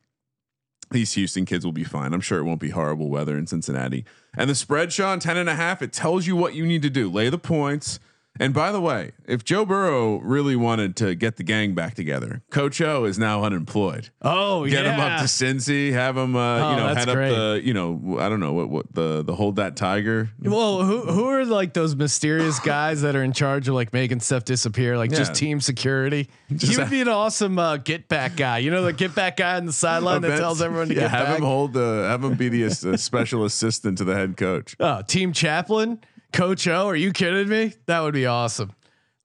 These 0.91 1.13
Houston 1.13 1.45
kids 1.45 1.65
will 1.65 1.71
be 1.71 1.83
fine. 1.83 2.13
I'm 2.13 2.21
sure 2.21 2.37
it 2.37 2.43
won't 2.43 2.59
be 2.61 2.69
horrible 2.69 3.09
weather 3.09 3.39
in 3.39 3.47
Cincinnati. 3.47 4.05
And 4.37 4.47
the 4.47 4.53
spread, 4.53 4.93
Sean, 4.93 5.19
10 5.19 5.35
and 5.35 5.49
a 5.49 5.55
half, 5.55 5.81
it 5.81 5.91
tells 5.91 6.27
you 6.27 6.35
what 6.35 6.53
you 6.53 6.63
need 6.63 6.83
to 6.83 6.91
do. 6.91 7.09
Lay 7.09 7.29
the 7.29 7.39
points. 7.39 7.99
And 8.39 8.53
by 8.53 8.71
the 8.71 8.81
way, 8.81 9.11
if 9.25 9.43
Joe 9.43 9.65
Burrow 9.65 10.17
really 10.19 10.55
wanted 10.55 10.95
to 10.97 11.15
get 11.15 11.38
the 11.38 11.43
gang 11.43 11.73
back 11.73 11.93
together, 11.95 12.41
Coach 12.49 12.81
O 12.81 13.05
is 13.05 13.17
now 13.17 13.43
unemployed. 13.43 14.09
Oh 14.21 14.63
yeah. 14.65 14.71
Get 14.71 14.86
yeah. 14.86 14.93
him 14.93 14.99
up 14.99 15.19
to 15.19 15.25
Cincy, 15.25 15.91
have 15.93 16.17
him, 16.17 16.36
uh, 16.36 16.59
Oh, 16.59 16.71
you 16.71 16.77
know, 16.77 16.95
head 16.95 17.07
great. 17.07 17.31
up 17.31 17.38
the, 17.38 17.61
you 17.63 17.73
know, 17.73 18.17
I 18.19 18.29
don't 18.29 18.39
know 18.39 18.53
what, 18.53 18.69
what 18.69 18.93
the, 18.93 19.23
the 19.23 19.36
hold 19.36 19.55
that 19.57 19.75
tiger. 19.75 20.29
Well, 20.41 20.83
who 20.83 21.01
who 21.01 21.25
are 21.29 21.45
like 21.45 21.73
those 21.73 21.95
mysterious 21.95 22.59
guys 22.65 23.01
that 23.01 23.15
are 23.15 23.23
in 23.23 23.33
charge 23.33 23.67
of 23.67 23.75
like 23.75 23.93
making 23.93 24.19
stuff 24.19 24.43
disappear, 24.43 24.97
like 24.97 25.11
just 25.11 25.33
team 25.33 25.59
security? 25.61 26.29
Just 26.51 26.71
he 26.73 26.77
would 26.77 26.91
be 26.91 27.01
an 27.01 27.07
awesome 27.07 27.57
uh, 27.57 27.77
get 27.77 28.07
back 28.07 28.36
guy. 28.36 28.59
You 28.59 28.69
know, 28.69 28.83
the 28.83 28.93
get 28.93 29.15
back 29.15 29.38
guy 29.38 29.55
on 29.55 29.65
the 29.65 29.73
sideline 29.73 30.21
that 30.23 30.38
tells 30.38 30.61
everyone 30.61 30.89
to 30.89 30.93
yeah, 30.93 31.01
get 31.01 31.11
have 31.11 31.27
back. 31.27 31.38
him 31.39 31.43
hold 31.43 31.73
the, 31.73 32.07
have 32.07 32.23
him 32.23 32.36
be 32.36 32.49
the 32.49 32.65
uh, 32.65 32.97
special 32.97 33.45
assistant 33.45 33.97
to 33.97 34.03
the 34.03 34.13
head 34.15 34.38
coach. 34.38 34.75
oh, 34.79 35.01
team 35.01 35.33
chaplain, 35.33 35.99
Coach 36.34 36.67
O. 36.67 36.88
Are 36.88 36.95
you 36.95 37.11
kidding 37.11 37.49
me? 37.49 37.73
That 37.86 38.01
would 38.01 38.13
be 38.13 38.26
awesome. 38.26 38.73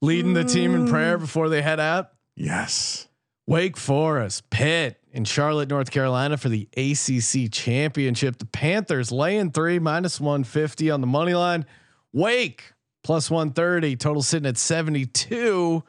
Leading 0.02 0.32
the 0.32 0.44
team 0.44 0.74
in 0.74 0.88
prayer 0.88 1.18
mm. 1.18 1.20
before 1.20 1.48
they 1.48 1.62
head 1.62 1.80
out. 1.80 2.10
Yes. 2.36 3.08
Wake 3.46 3.76
Forest, 3.76 4.48
Pitt 4.50 5.00
in 5.12 5.24
Charlotte, 5.24 5.68
North 5.68 5.90
Carolina 5.90 6.36
for 6.36 6.48
the 6.48 6.68
ACC 6.76 7.50
championship. 7.50 8.38
The 8.38 8.46
Panthers 8.46 9.10
laying 9.10 9.50
three 9.50 9.78
minus 9.78 10.20
150 10.20 10.90
on 10.90 11.00
the 11.00 11.06
money 11.06 11.34
line. 11.34 11.66
Wake 12.12 12.72
plus 13.02 13.30
130, 13.30 13.96
total 13.96 14.22
sitting 14.22 14.48
at 14.48 14.56
72. 14.56 15.82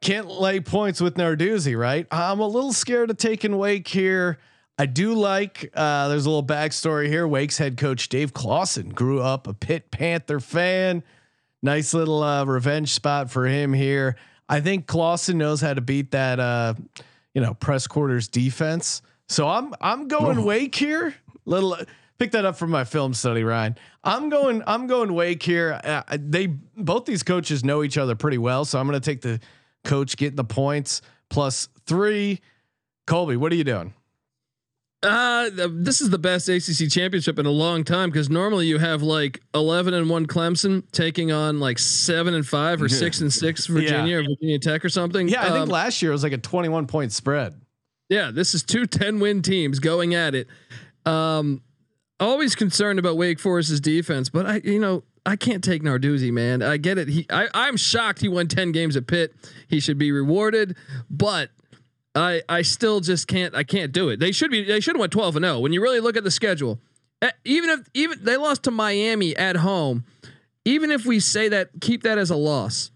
Can't 0.00 0.26
lay 0.26 0.60
points 0.60 1.00
with 1.00 1.14
Narduzzi, 1.14 1.78
right? 1.78 2.06
I'm 2.10 2.40
a 2.40 2.46
little 2.46 2.72
scared 2.72 3.10
of 3.10 3.16
taking 3.16 3.56
Wake 3.56 3.88
here. 3.88 4.38
I 4.78 4.86
do 4.86 5.14
like, 5.14 5.70
uh, 5.74 6.08
there's 6.08 6.26
a 6.26 6.30
little 6.30 6.44
backstory 6.44 7.06
here. 7.06 7.28
Wake's 7.28 7.58
head 7.58 7.76
coach 7.76 8.08
Dave 8.08 8.34
Clawson 8.34 8.88
grew 8.88 9.20
up 9.20 9.46
a 9.46 9.54
Pitt 9.54 9.90
Panther 9.90 10.40
fan. 10.40 11.04
Nice 11.62 11.94
little 11.94 12.22
uh, 12.22 12.44
revenge 12.44 12.92
spot 12.92 13.30
for 13.30 13.46
him 13.46 13.72
here. 13.72 14.16
I 14.48 14.60
think 14.60 14.86
Clawson 14.86 15.38
knows 15.38 15.60
how 15.60 15.74
to 15.74 15.80
beat 15.80 16.10
that, 16.10 16.40
uh, 16.40 16.74
you 17.34 17.40
know, 17.40 17.54
press 17.54 17.86
quarters 17.86 18.28
defense. 18.28 19.00
So 19.28 19.48
I'm 19.48 19.72
I'm 19.80 20.08
going 20.08 20.44
Wake 20.44 20.74
here. 20.74 21.14
Little 21.46 21.78
pick 22.18 22.32
that 22.32 22.44
up 22.44 22.56
from 22.56 22.70
my 22.70 22.84
film 22.84 23.14
study, 23.14 23.42
Ryan. 23.44 23.76
I'm 24.02 24.28
going 24.28 24.62
I'm 24.66 24.86
going 24.86 25.14
Wake 25.14 25.42
here. 25.42 25.80
Uh, 25.82 26.02
they 26.18 26.48
both 26.48 27.06
these 27.06 27.22
coaches 27.22 27.64
know 27.64 27.82
each 27.82 27.96
other 27.96 28.14
pretty 28.14 28.38
well, 28.38 28.64
so 28.64 28.78
I'm 28.78 28.86
going 28.86 29.00
to 29.00 29.04
take 29.04 29.22
the 29.22 29.40
coach 29.84 30.16
getting 30.16 30.36
the 30.36 30.44
points 30.44 31.00
plus 31.30 31.68
three. 31.86 32.40
Colby, 33.06 33.36
what 33.36 33.52
are 33.52 33.56
you 33.56 33.64
doing? 33.64 33.94
Uh, 35.04 35.68
this 35.70 36.00
is 36.00 36.10
the 36.10 36.18
best 36.18 36.48
ACC 36.48 36.90
championship 36.90 37.38
in 37.38 37.46
a 37.46 37.50
long 37.50 37.84
time 37.84 38.10
because 38.10 38.30
normally 38.30 38.66
you 38.66 38.78
have 38.78 39.02
like 39.02 39.40
eleven 39.54 39.92
and 39.94 40.08
one 40.08 40.26
Clemson 40.26 40.82
taking 40.92 41.30
on 41.30 41.60
like 41.60 41.78
seven 41.78 42.34
and 42.34 42.46
five 42.46 42.80
or 42.82 42.88
six 42.88 43.20
and 43.20 43.32
six 43.32 43.66
Virginia 43.68 44.18
or 44.18 44.22
Virginia 44.22 44.58
Tech 44.58 44.84
or 44.84 44.88
something. 44.88 45.28
Yeah, 45.28 45.42
I 45.42 45.50
think 45.50 45.56
Um, 45.64 45.68
last 45.68 46.00
year 46.02 46.10
it 46.12 46.14
was 46.14 46.22
like 46.22 46.32
a 46.32 46.38
21 46.38 46.86
point 46.86 47.12
spread. 47.12 47.60
Yeah, 48.08 48.30
this 48.30 48.54
is 48.54 48.62
two 48.62 48.86
10 48.86 49.20
win 49.20 49.42
teams 49.42 49.78
going 49.78 50.14
at 50.14 50.34
it. 50.34 50.48
Um, 51.06 51.62
always 52.20 52.54
concerned 52.54 52.98
about 52.98 53.16
Wake 53.16 53.38
Forest's 53.40 53.80
defense, 53.80 54.28
but 54.28 54.46
I, 54.46 54.60
you 54.64 54.78
know, 54.78 55.04
I 55.26 55.36
can't 55.36 55.64
take 55.64 55.82
Narduzzi, 55.82 56.30
man. 56.30 56.62
I 56.62 56.76
get 56.76 56.98
it. 56.98 57.08
He, 57.08 57.26
I, 57.30 57.48
I'm 57.54 57.76
shocked 57.78 58.20
he 58.20 58.28
won 58.28 58.46
10 58.46 58.72
games 58.72 58.94
at 58.96 59.06
Pitt. 59.06 59.34
He 59.68 59.80
should 59.80 59.96
be 59.98 60.12
rewarded, 60.12 60.76
but 61.10 61.50
I, 62.14 62.42
I 62.48 62.62
still 62.62 63.00
just 63.00 63.26
can't. 63.26 63.54
I 63.54 63.64
can't 63.64 63.92
do 63.92 64.08
it. 64.08 64.20
They 64.20 64.32
should 64.32 64.50
be. 64.50 64.64
They 64.64 64.80
should 64.80 64.94
have 64.94 65.00
went 65.00 65.12
12 65.12 65.36
and 65.36 65.44
0. 65.44 65.58
When 65.60 65.72
you 65.72 65.82
really 65.82 66.00
look 66.00 66.16
at 66.16 66.24
the 66.24 66.30
schedule, 66.30 66.78
eh, 67.22 67.30
even 67.44 67.70
if 67.70 67.80
even 67.94 68.18
they 68.22 68.36
lost 68.36 68.64
to 68.64 68.70
Miami 68.70 69.36
at 69.36 69.56
home, 69.56 70.04
even 70.64 70.90
if 70.90 71.04
we 71.04 71.18
say 71.20 71.48
that, 71.48 71.70
keep 71.80 72.04
that 72.04 72.18
as 72.18 72.30
a 72.30 72.36
loss. 72.36 72.90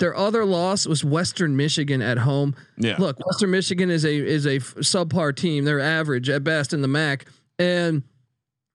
Their 0.00 0.16
other 0.16 0.44
loss 0.44 0.84
was 0.84 1.04
Western 1.04 1.56
Michigan 1.56 2.02
at 2.02 2.18
home. 2.18 2.56
Yeah. 2.76 2.96
Look, 2.98 3.24
Western 3.24 3.52
Michigan 3.52 3.88
is 3.88 4.04
a 4.04 4.12
is 4.12 4.46
a 4.46 4.58
subpar 4.58 5.36
team. 5.36 5.64
They're 5.64 5.78
average 5.78 6.28
at 6.28 6.42
best 6.42 6.72
in 6.72 6.82
the 6.82 6.88
MAC, 6.88 7.26
and 7.60 8.02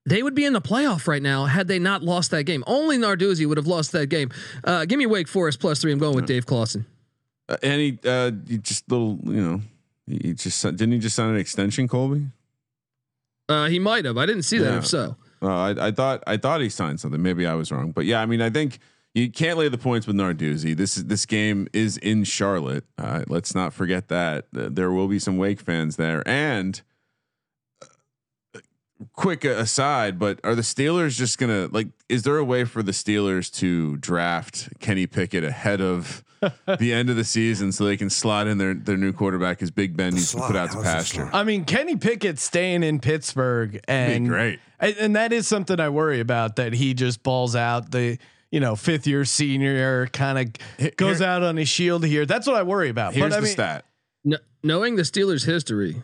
they 0.06 0.22
would 0.22 0.34
be 0.34 0.46
in 0.46 0.54
the 0.54 0.62
playoff 0.62 1.06
right 1.06 1.20
now 1.20 1.44
had 1.44 1.68
they 1.68 1.78
not 1.78 2.02
lost 2.02 2.30
that 2.30 2.44
game. 2.44 2.64
Only 2.66 2.96
Narduzzi 2.96 3.46
would 3.46 3.58
have 3.58 3.66
lost 3.66 3.92
that 3.92 4.06
game. 4.06 4.30
Uh, 4.64 4.86
give 4.86 4.98
me 4.98 5.04
Wake 5.04 5.28
Forest 5.28 5.60
plus 5.60 5.82
three. 5.82 5.92
I'm 5.92 5.98
going 5.98 6.16
with 6.16 6.24
Dave 6.24 6.46
Clawson. 6.46 6.86
Uh, 7.48 7.56
and 7.62 7.80
he, 7.80 7.98
uh, 8.04 8.30
you 8.46 8.58
just 8.58 8.90
little, 8.90 9.18
you 9.24 9.42
know, 9.42 9.60
he 10.06 10.34
just 10.34 10.62
didn't 10.62 10.92
he 10.92 10.98
just 10.98 11.16
sign 11.16 11.30
an 11.30 11.36
extension, 11.36 11.88
Colby? 11.88 12.26
Uh, 13.48 13.66
he 13.68 13.78
might 13.78 14.04
have. 14.04 14.18
I 14.18 14.26
didn't 14.26 14.42
see 14.42 14.58
that. 14.58 14.78
If 14.78 14.86
so, 14.86 15.16
Uh, 15.40 15.46
I, 15.48 15.88
I 15.88 15.90
thought 15.92 16.22
I 16.26 16.36
thought 16.36 16.60
he 16.60 16.68
signed 16.68 17.00
something. 17.00 17.22
Maybe 17.22 17.46
I 17.46 17.54
was 17.54 17.72
wrong, 17.72 17.92
but 17.92 18.04
yeah, 18.04 18.20
I 18.20 18.26
mean, 18.26 18.42
I 18.42 18.50
think 18.50 18.78
you 19.14 19.30
can't 19.30 19.58
lay 19.58 19.68
the 19.68 19.78
points 19.78 20.06
with 20.06 20.16
Narduzzi. 20.16 20.76
This 20.76 20.96
is 20.98 21.06
this 21.06 21.24
game 21.24 21.66
is 21.72 21.96
in 21.96 22.24
Charlotte. 22.24 22.84
Uh, 22.98 23.24
let's 23.28 23.54
not 23.54 23.72
forget 23.72 24.08
that 24.08 24.46
Uh, 24.54 24.68
there 24.70 24.90
will 24.90 25.08
be 25.08 25.18
some 25.18 25.38
Wake 25.38 25.60
fans 25.60 25.96
there. 25.96 26.22
And 26.28 26.82
uh, 28.54 28.60
quick 29.14 29.44
aside, 29.44 30.18
but 30.18 30.40
are 30.44 30.54
the 30.54 30.62
Steelers 30.62 31.16
just 31.16 31.38
gonna 31.38 31.68
like? 31.72 31.88
Is 32.10 32.24
there 32.24 32.36
a 32.36 32.44
way 32.44 32.64
for 32.64 32.82
the 32.82 32.92
Steelers 32.92 33.50
to 33.54 33.96
draft 33.96 34.68
Kenny 34.80 35.06
Pickett 35.06 35.44
ahead 35.44 35.80
of 35.80 36.22
the 36.78 36.92
end 36.92 37.10
of 37.10 37.16
the 37.16 37.24
season 37.24 37.72
so 37.72 37.84
they 37.84 37.96
can 37.96 38.10
slot 38.10 38.46
in 38.46 38.58
their 38.58 38.74
their 38.74 38.96
new 38.96 39.12
quarterback 39.12 39.62
as 39.62 39.70
Big 39.70 39.96
Ben 39.96 40.14
needs 40.14 40.32
to 40.32 40.40
put 40.40 40.56
out 40.56 40.70
to 40.72 40.82
pasture? 40.82 41.28
I 41.32 41.44
mean, 41.44 41.64
Kenny 41.64 41.96
Pickett 41.96 42.38
staying 42.38 42.82
in 42.82 43.00
Pittsburgh 43.00 43.80
and 43.88 44.28
great. 44.28 44.60
and, 44.80 44.96
and 44.98 45.16
that 45.16 45.32
is 45.32 45.46
something 45.48 45.78
I 45.80 45.88
worry 45.88 46.20
about 46.20 46.56
that 46.56 46.72
he 46.72 46.94
just 46.94 47.22
balls 47.22 47.56
out 47.56 47.90
the 47.90 48.18
you 48.50 48.60
know 48.60 48.76
fifth 48.76 49.06
year 49.06 49.24
senior 49.24 50.06
kind 50.08 50.54
of 50.78 50.96
goes 50.96 51.20
out 51.20 51.42
on 51.42 51.56
his 51.56 51.68
shield 51.68 52.04
here. 52.04 52.24
That's 52.26 52.46
what 52.46 52.56
I 52.56 52.62
worry 52.62 52.88
about. 52.88 53.14
Here's 53.14 53.30
but 53.30 53.36
I 53.36 53.40
the 53.40 53.44
mean, 53.44 53.52
stat. 53.52 53.84
Kn- 54.24 54.40
knowing 54.62 54.96
the 54.96 55.02
Steelers' 55.02 55.44
history, 55.44 56.02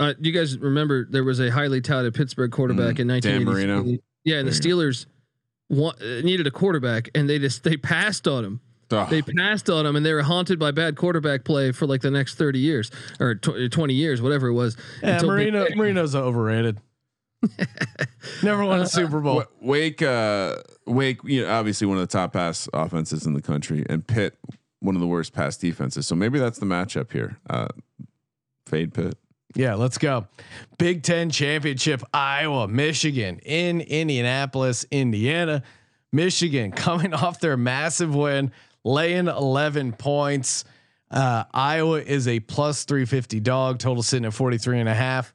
uh, 0.00 0.14
you 0.20 0.32
guys 0.32 0.56
remember 0.58 1.06
there 1.08 1.24
was 1.24 1.40
a 1.40 1.50
highly 1.50 1.80
touted 1.80 2.14
Pittsburgh 2.14 2.50
quarterback 2.50 2.96
Mm, 2.96 3.00
in 3.00 3.06
Dan 3.08 3.46
1983. 3.46 3.66
Marino. 3.66 3.98
Yeah, 4.24 4.36
and 4.38 4.48
the 4.48 4.52
Steelers 4.52 5.06
wa- 5.70 5.94
uh, 6.00 6.20
needed 6.22 6.46
a 6.46 6.50
quarterback, 6.50 7.08
and 7.14 7.28
they 7.28 7.38
just 7.38 7.62
they 7.64 7.76
passed 7.76 8.28
on 8.28 8.44
him. 8.44 8.60
Ugh. 8.90 9.08
They 9.10 9.22
passed 9.22 9.68
on 9.68 9.84
him, 9.86 9.96
and 9.96 10.04
they 10.06 10.14
were 10.14 10.22
haunted 10.22 10.58
by 10.58 10.70
bad 10.70 10.96
quarterback 10.96 11.44
play 11.44 11.72
for 11.72 11.86
like 11.86 12.00
the 12.00 12.10
next 12.10 12.36
30 12.36 12.58
years 12.58 12.90
or 13.20 13.34
tw- 13.34 13.70
20 13.70 13.94
years, 13.94 14.22
whatever 14.22 14.48
it 14.48 14.54
was. 14.54 14.76
yeah, 15.02 15.14
until 15.14 15.28
Big 15.36 15.52
Marino 15.52 15.68
Ben- 15.68 15.76
Marino's 15.78 16.14
overrated. 16.14 16.78
Never 18.42 18.64
won 18.64 18.80
a 18.80 18.86
Super 18.86 19.20
Bowl. 19.20 19.44
Wake, 19.60 20.02
uh, 20.02 20.56
Wake, 20.86 21.20
you 21.24 21.42
know, 21.42 21.50
obviously 21.52 21.86
one 21.86 21.96
of 21.96 22.00
the 22.00 22.12
top 22.12 22.32
pass 22.32 22.68
offenses 22.72 23.26
in 23.26 23.34
the 23.34 23.42
country, 23.42 23.84
and 23.88 24.06
Pitt, 24.06 24.38
one 24.80 24.94
of 24.94 25.00
the 25.00 25.06
worst 25.06 25.32
pass 25.32 25.56
defenses. 25.56 26.06
So 26.06 26.14
maybe 26.14 26.38
that's 26.38 26.58
the 26.58 26.66
matchup 26.66 27.12
here. 27.12 27.38
Uh, 27.48 27.68
fade 28.66 28.94
Pitt. 28.94 29.16
Yeah, 29.54 29.74
let's 29.74 29.98
go. 29.98 30.26
Big 30.78 31.02
Ten 31.02 31.30
championship, 31.30 32.02
Iowa, 32.12 32.68
Michigan 32.68 33.38
in 33.40 33.80
Indianapolis, 33.80 34.84
Indiana. 34.90 35.62
Michigan 36.12 36.70
coming 36.76 37.14
off 37.14 37.40
their 37.40 37.56
massive 37.56 38.14
win, 38.14 38.50
laying 38.88 39.28
11 39.28 39.92
points. 39.92 40.64
Uh, 41.10 41.44
Iowa 41.52 42.00
is 42.00 42.26
a 42.26 42.40
plus 42.40 42.84
350 42.84 43.40
dog, 43.40 43.78
total 43.78 44.02
sitting 44.02 44.24
at 44.24 44.32
43 44.32 44.80
and 44.80 44.88
a 44.88 44.94
half. 44.94 45.32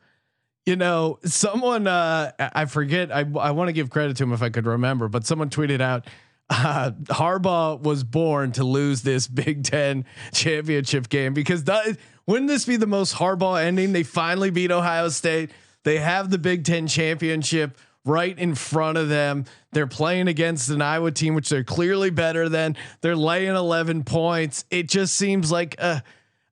You 0.66 0.76
know, 0.76 1.20
someone, 1.26 1.88
uh, 1.88 2.32
I 2.39 2.66
forget, 2.66 3.12
I, 3.12 3.26
I 3.39 3.51
want 3.51 3.68
to 3.68 3.74
give 3.74 3.89
credit 3.89 4.18
to 4.18 4.24
him 4.24 4.34
if 4.34 4.41
I 4.41 4.49
could 4.49 4.66
remember, 4.66 5.08
but 5.08 5.26
someone 5.26 5.49
tweeted 5.49 5.82
out, 5.82 6.08
uh, 6.49 6.91
Harbaugh 7.06 7.82
was 7.82 8.04
born 8.04 8.51
to 8.54 8.64
lose 8.64 9.01
this 9.01 9.28
Big 9.28 9.64
Ten 9.64 10.06
championship 10.32 11.10
game 11.10 11.34
because 11.34 11.66
that, 11.66 11.97
wouldn't 12.26 12.47
this 12.47 12.66
be 12.66 12.78
the 12.78 12.88
most 12.88 13.16
Harbaugh 13.16 13.62
ending? 13.62 13.93
They 13.93 14.04
finally 14.04 14.51
beat 14.51 14.72
Ohio 14.72 15.10
State. 15.10 15.51
They 15.84 15.97
have 15.97 16.30
the 16.30 16.38
Big 16.38 16.64
Ten 16.64 16.88
championship 16.88 17.78
right 18.06 18.38
in 18.38 18.56
front 18.56 18.97
of 18.97 19.10
them. 19.10 19.45
They're 19.72 19.88
playing 19.88 20.28
against 20.28 20.70
an 20.70 20.82
Iowa 20.82 21.12
team, 21.12 21.36
which 21.36 21.49
they're 21.49 21.64
clearly 21.64 22.10
better 22.10 22.49
than. 22.49 22.76
They're 23.01 23.16
laying 23.16 23.56
11 23.56 24.04
points. 24.04 24.66
It 24.70 24.89
just 24.89 25.16
seems 25.16 25.51
like, 25.51 25.76
uh, 25.80 26.01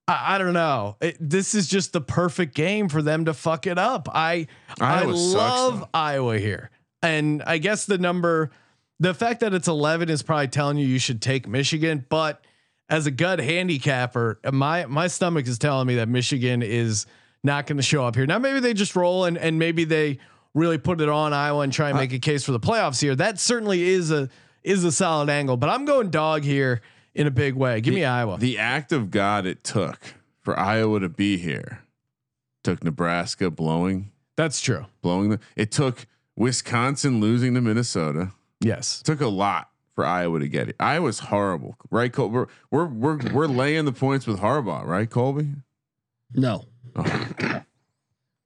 I, 0.08 0.36
I 0.36 0.38
don't 0.38 0.54
know. 0.54 0.98
It, 1.02 1.18
this 1.20 1.54
is 1.54 1.68
just 1.68 1.94
the 1.94 2.02
perfect 2.02 2.56
game 2.56 2.90
for 2.90 3.02
them 3.02 3.26
to 3.26 3.34
fuck 3.34 3.68
it 3.68 3.78
up. 3.78 4.08
I 4.12 4.48
Iowa 4.80 5.12
I 5.12 5.14
love 5.14 5.80
though. 5.80 5.90
Iowa 5.94 6.38
here, 6.38 6.70
and 7.02 7.44
I 7.44 7.58
guess 7.58 7.86
the 7.86 7.98
number, 7.98 8.52
the 9.00 9.14
fact 9.14 9.42
that 9.42 9.54
it's 9.54 9.68
11 9.68 10.10
is 10.10 10.24
probably 10.24 10.48
telling 10.48 10.78
you 10.78 10.86
you 10.86 11.00
should 11.00 11.22
take 11.22 11.48
Michigan, 11.48 12.06
but 12.10 12.44
as 12.90 13.06
a 13.08 13.12
gut 13.12 13.40
handicapper, 13.40 14.40
my 14.52 14.86
my 14.86 15.08
stomach 15.08 15.48
is 15.48 15.58
telling 15.58 15.88
me 15.88 15.96
that 15.96 16.10
Michigan 16.10 16.62
is 16.62 17.06
not 17.44 17.66
going 17.66 17.78
to 17.78 17.84
show 17.84 18.06
up 18.06 18.16
here. 18.16 18.26
Now 18.26 18.38
maybe 18.38 18.60
they 18.60 18.74
just 18.74 18.96
roll 18.96 19.26
and 19.26 19.38
and 19.38 19.58
maybe 19.58 19.86
they 19.86 20.20
really 20.54 20.78
put 20.78 21.02
it 21.02 21.10
on 21.10 21.34
Iowa 21.34 21.62
and 21.62 21.72
try 21.74 21.90
and 21.90 21.98
make 21.98 22.14
a 22.14 22.20
case 22.20 22.44
for 22.44 22.52
the 22.52 22.60
playoffs 22.60 23.02
here. 23.02 23.16
That 23.16 23.40
certainly 23.40 23.82
is 23.84 24.12
a 24.12 24.30
is 24.64 24.84
a 24.84 24.92
solid 24.92 25.30
angle, 25.30 25.58
but 25.58 25.70
I'm 25.70 25.86
going 25.86 26.10
dog 26.12 26.44
here 26.44 26.82
in 27.16 27.26
a 27.28 27.32
big 27.32 27.56
way. 27.56 27.82
Give 27.82 27.94
me 27.94 28.06
Iowa. 28.06 28.38
The 28.38 28.58
act 28.60 28.92
of 28.92 29.10
God 29.12 29.46
it 29.46 29.64
took 29.64 30.16
for 30.42 30.58
Iowa 30.60 31.00
to 31.00 31.10
be 31.10 31.38
here 31.38 31.84
took 32.64 32.84
Nebraska 32.84 33.50
blowing, 33.50 34.12
That's 34.36 34.62
true. 34.62 34.86
blowing 35.02 35.30
the. 35.32 35.40
It 35.56 35.72
took 35.72 36.06
Wisconsin 36.36 37.20
losing 37.20 37.54
to 37.56 37.62
Minnesota. 37.62 38.32
Yes. 38.60 39.02
took 39.02 39.20
a 39.22 39.28
lot 39.28 39.70
for 39.96 40.06
Iowa 40.06 40.40
to 40.40 40.48
get 40.48 40.70
it. 40.70 40.76
Iowa's 40.80 41.20
horrible, 41.20 41.76
right? 41.90 42.14
Col- 42.14 42.30
we're 42.30 42.46
we're 42.70 42.86
we're 42.86 43.18
we're 43.34 43.48
laying 43.48 43.86
the 43.86 43.92
points 43.92 44.28
with 44.28 44.40
Harbaugh, 44.40 44.86
right, 44.86 45.10
Colby? 45.10 45.50
No. 46.34 46.66
Oh, 46.96 47.62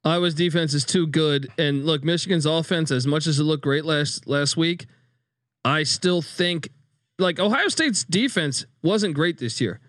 Iowa's 0.05 0.35
defense 0.35 0.73
is 0.75 0.85
too 0.85 1.07
good. 1.07 1.51
And 1.57 1.85
look, 1.85 2.03
Michigan's 2.03 2.45
offense, 2.45 2.91
as 2.91 3.07
much 3.07 3.25
as 3.25 3.39
it 3.39 3.43
looked 3.43 3.63
great 3.63 3.85
last 3.85 4.27
last 4.27 4.55
week, 4.55 4.85
I 5.65 5.83
still 5.83 6.21
think 6.21 6.69
like 7.17 7.39
Ohio 7.39 7.67
State's 7.69 8.03
defense 8.03 8.65
wasn't 8.83 9.15
great 9.15 9.39
this 9.39 9.59
year. 9.59 9.79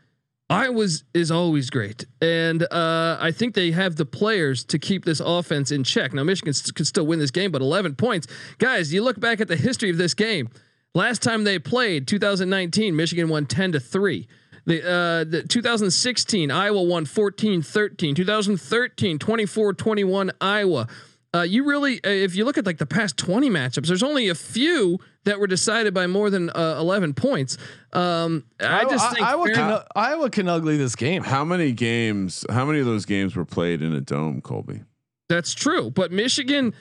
Iowa's 0.48 1.02
is 1.12 1.32
always 1.32 1.70
great, 1.70 2.04
and 2.22 2.62
uh, 2.72 3.18
I 3.20 3.32
think 3.32 3.54
they 3.54 3.72
have 3.72 3.96
the 3.96 4.06
players 4.06 4.64
to 4.66 4.78
keep 4.78 5.04
this 5.04 5.18
offense 5.18 5.72
in 5.72 5.82
check. 5.82 6.14
Now, 6.14 6.22
Michigan 6.22 6.54
st- 6.54 6.72
could 6.76 6.86
still 6.86 7.04
win 7.04 7.18
this 7.18 7.32
game, 7.32 7.50
but 7.50 7.62
11 7.62 7.96
points, 7.96 8.28
guys. 8.58 8.94
You 8.94 9.02
look 9.02 9.18
back 9.18 9.40
at 9.40 9.48
the 9.48 9.56
history 9.56 9.90
of 9.90 9.96
this 9.98 10.14
game. 10.14 10.48
Last 10.94 11.20
time 11.20 11.42
they 11.42 11.58
played, 11.58 12.06
2019, 12.06 12.94
Michigan 12.94 13.28
won 13.28 13.46
10 13.46 13.72
to 13.72 13.80
three. 13.80 14.28
The, 14.66 14.82
uh, 14.82 15.24
the 15.24 15.42
2016 15.44 16.50
Iowa 16.50 16.82
won 16.82 17.06
14-13. 17.06 18.14
2013 18.16 19.18
24-21 19.18 20.30
Iowa. 20.40 20.88
Uh, 21.34 21.42
you 21.42 21.64
really, 21.64 22.02
uh, 22.02 22.08
if 22.08 22.34
you 22.34 22.44
look 22.44 22.56
at 22.58 22.66
like 22.66 22.78
the 22.78 22.86
past 22.86 23.16
20 23.16 23.50
matchups, 23.50 23.86
there's 23.86 24.02
only 24.02 24.28
a 24.28 24.34
few 24.34 24.98
that 25.24 25.38
were 25.38 25.46
decided 25.46 25.92
by 25.92 26.06
more 26.06 26.30
than 26.30 26.50
uh, 26.50 26.76
11 26.78 27.14
points. 27.14 27.58
Um, 27.92 28.44
I 28.58 28.84
just 28.84 29.12
think 29.12 29.26
Iowa 29.26 29.46
fair- 29.46 29.54
can 29.54 29.80
Iowa 29.94 30.30
can 30.30 30.48
ugly 30.48 30.76
this 30.76 30.96
game. 30.96 31.22
how 31.22 31.44
many 31.44 31.72
games? 31.72 32.44
How 32.48 32.64
many 32.64 32.80
of 32.80 32.86
those 32.86 33.04
games 33.04 33.36
were 33.36 33.44
played 33.44 33.82
in 33.82 33.92
a 33.92 34.00
dome, 34.00 34.40
Colby? 34.40 34.82
That's 35.28 35.52
true, 35.52 35.90
but 35.90 36.10
Michigan 36.12 36.72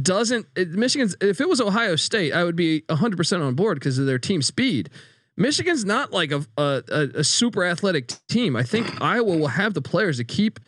doesn't. 0.00 0.46
It, 0.56 0.70
Michigan's. 0.70 1.16
If 1.20 1.40
it 1.40 1.48
was 1.48 1.60
Ohio 1.60 1.96
State, 1.96 2.32
I 2.32 2.44
would 2.44 2.56
be 2.56 2.82
100 2.88 3.16
percent 3.16 3.42
on 3.42 3.54
board 3.54 3.78
because 3.78 3.98
of 3.98 4.06
their 4.06 4.18
team 4.18 4.42
speed. 4.42 4.90
Michigan's 5.36 5.84
not 5.84 6.12
like 6.12 6.30
a, 6.32 6.44
a 6.58 6.82
a 7.16 7.24
super 7.24 7.64
athletic 7.64 8.12
team. 8.28 8.54
I 8.56 8.62
think 8.62 9.00
Iowa 9.00 9.36
will 9.36 9.48
have 9.48 9.74
the 9.74 9.82
players 9.82 10.18
to 10.18 10.24
keep 10.24 10.60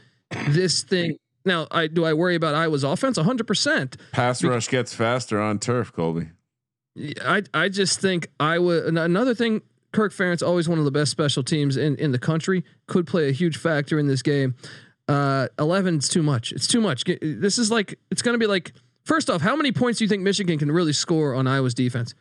this 0.49 0.83
thing. 0.83 1.17
Now, 1.45 1.67
I 1.71 1.87
do 1.87 2.05
I 2.05 2.15
worry 2.15 2.35
about 2.35 2.55
Iowa's 2.55 2.85
offense 2.85 3.17
100. 3.19 3.47
percent 3.47 3.97
Pass 4.13 4.43
rush 4.43 4.69
gets 4.69 4.95
faster 4.95 5.41
on 5.41 5.59
turf, 5.59 5.93
Colby. 5.93 6.29
I 7.23 7.43
I 7.53 7.69
just 7.69 8.01
think 8.01 8.29
Iowa. 8.41 8.87
an- 8.87 8.97
Another 8.97 9.35
thing, 9.35 9.61
Kirk 9.93 10.13
Ferentz, 10.13 10.47
always 10.47 10.69
one 10.69 10.79
of 10.79 10.85
the 10.87 10.91
best 10.91 11.11
special 11.11 11.43
teams 11.43 11.77
in 11.77 11.97
in 11.97 12.13
the 12.13 12.19
country, 12.19 12.65
could 12.87 13.07
play 13.07 13.29
a 13.29 13.33
huge 13.33 13.57
factor 13.59 13.99
in 13.99 14.07
this 14.07 14.23
game. 14.23 14.55
Uh, 15.07 15.49
11's 15.59 16.09
too 16.09 16.23
much. 16.23 16.51
It's 16.53 16.67
too 16.67 16.81
much. 16.81 17.05
This 17.21 17.59
is 17.59 17.71
like 17.71 17.99
it's 18.11 18.23
going 18.23 18.35
to 18.35 18.39
be 18.39 18.47
like. 18.47 18.73
First 19.05 19.29
off, 19.29 19.43
how 19.43 19.55
many 19.55 19.71
points 19.71 19.99
do 19.99 20.05
you 20.07 20.09
think 20.09 20.23
Michigan 20.23 20.59
can 20.59 20.73
really 20.73 20.95
score 20.95 21.35
on 21.35 21.47
Iowa's 21.47 21.75
defense? 21.75 22.15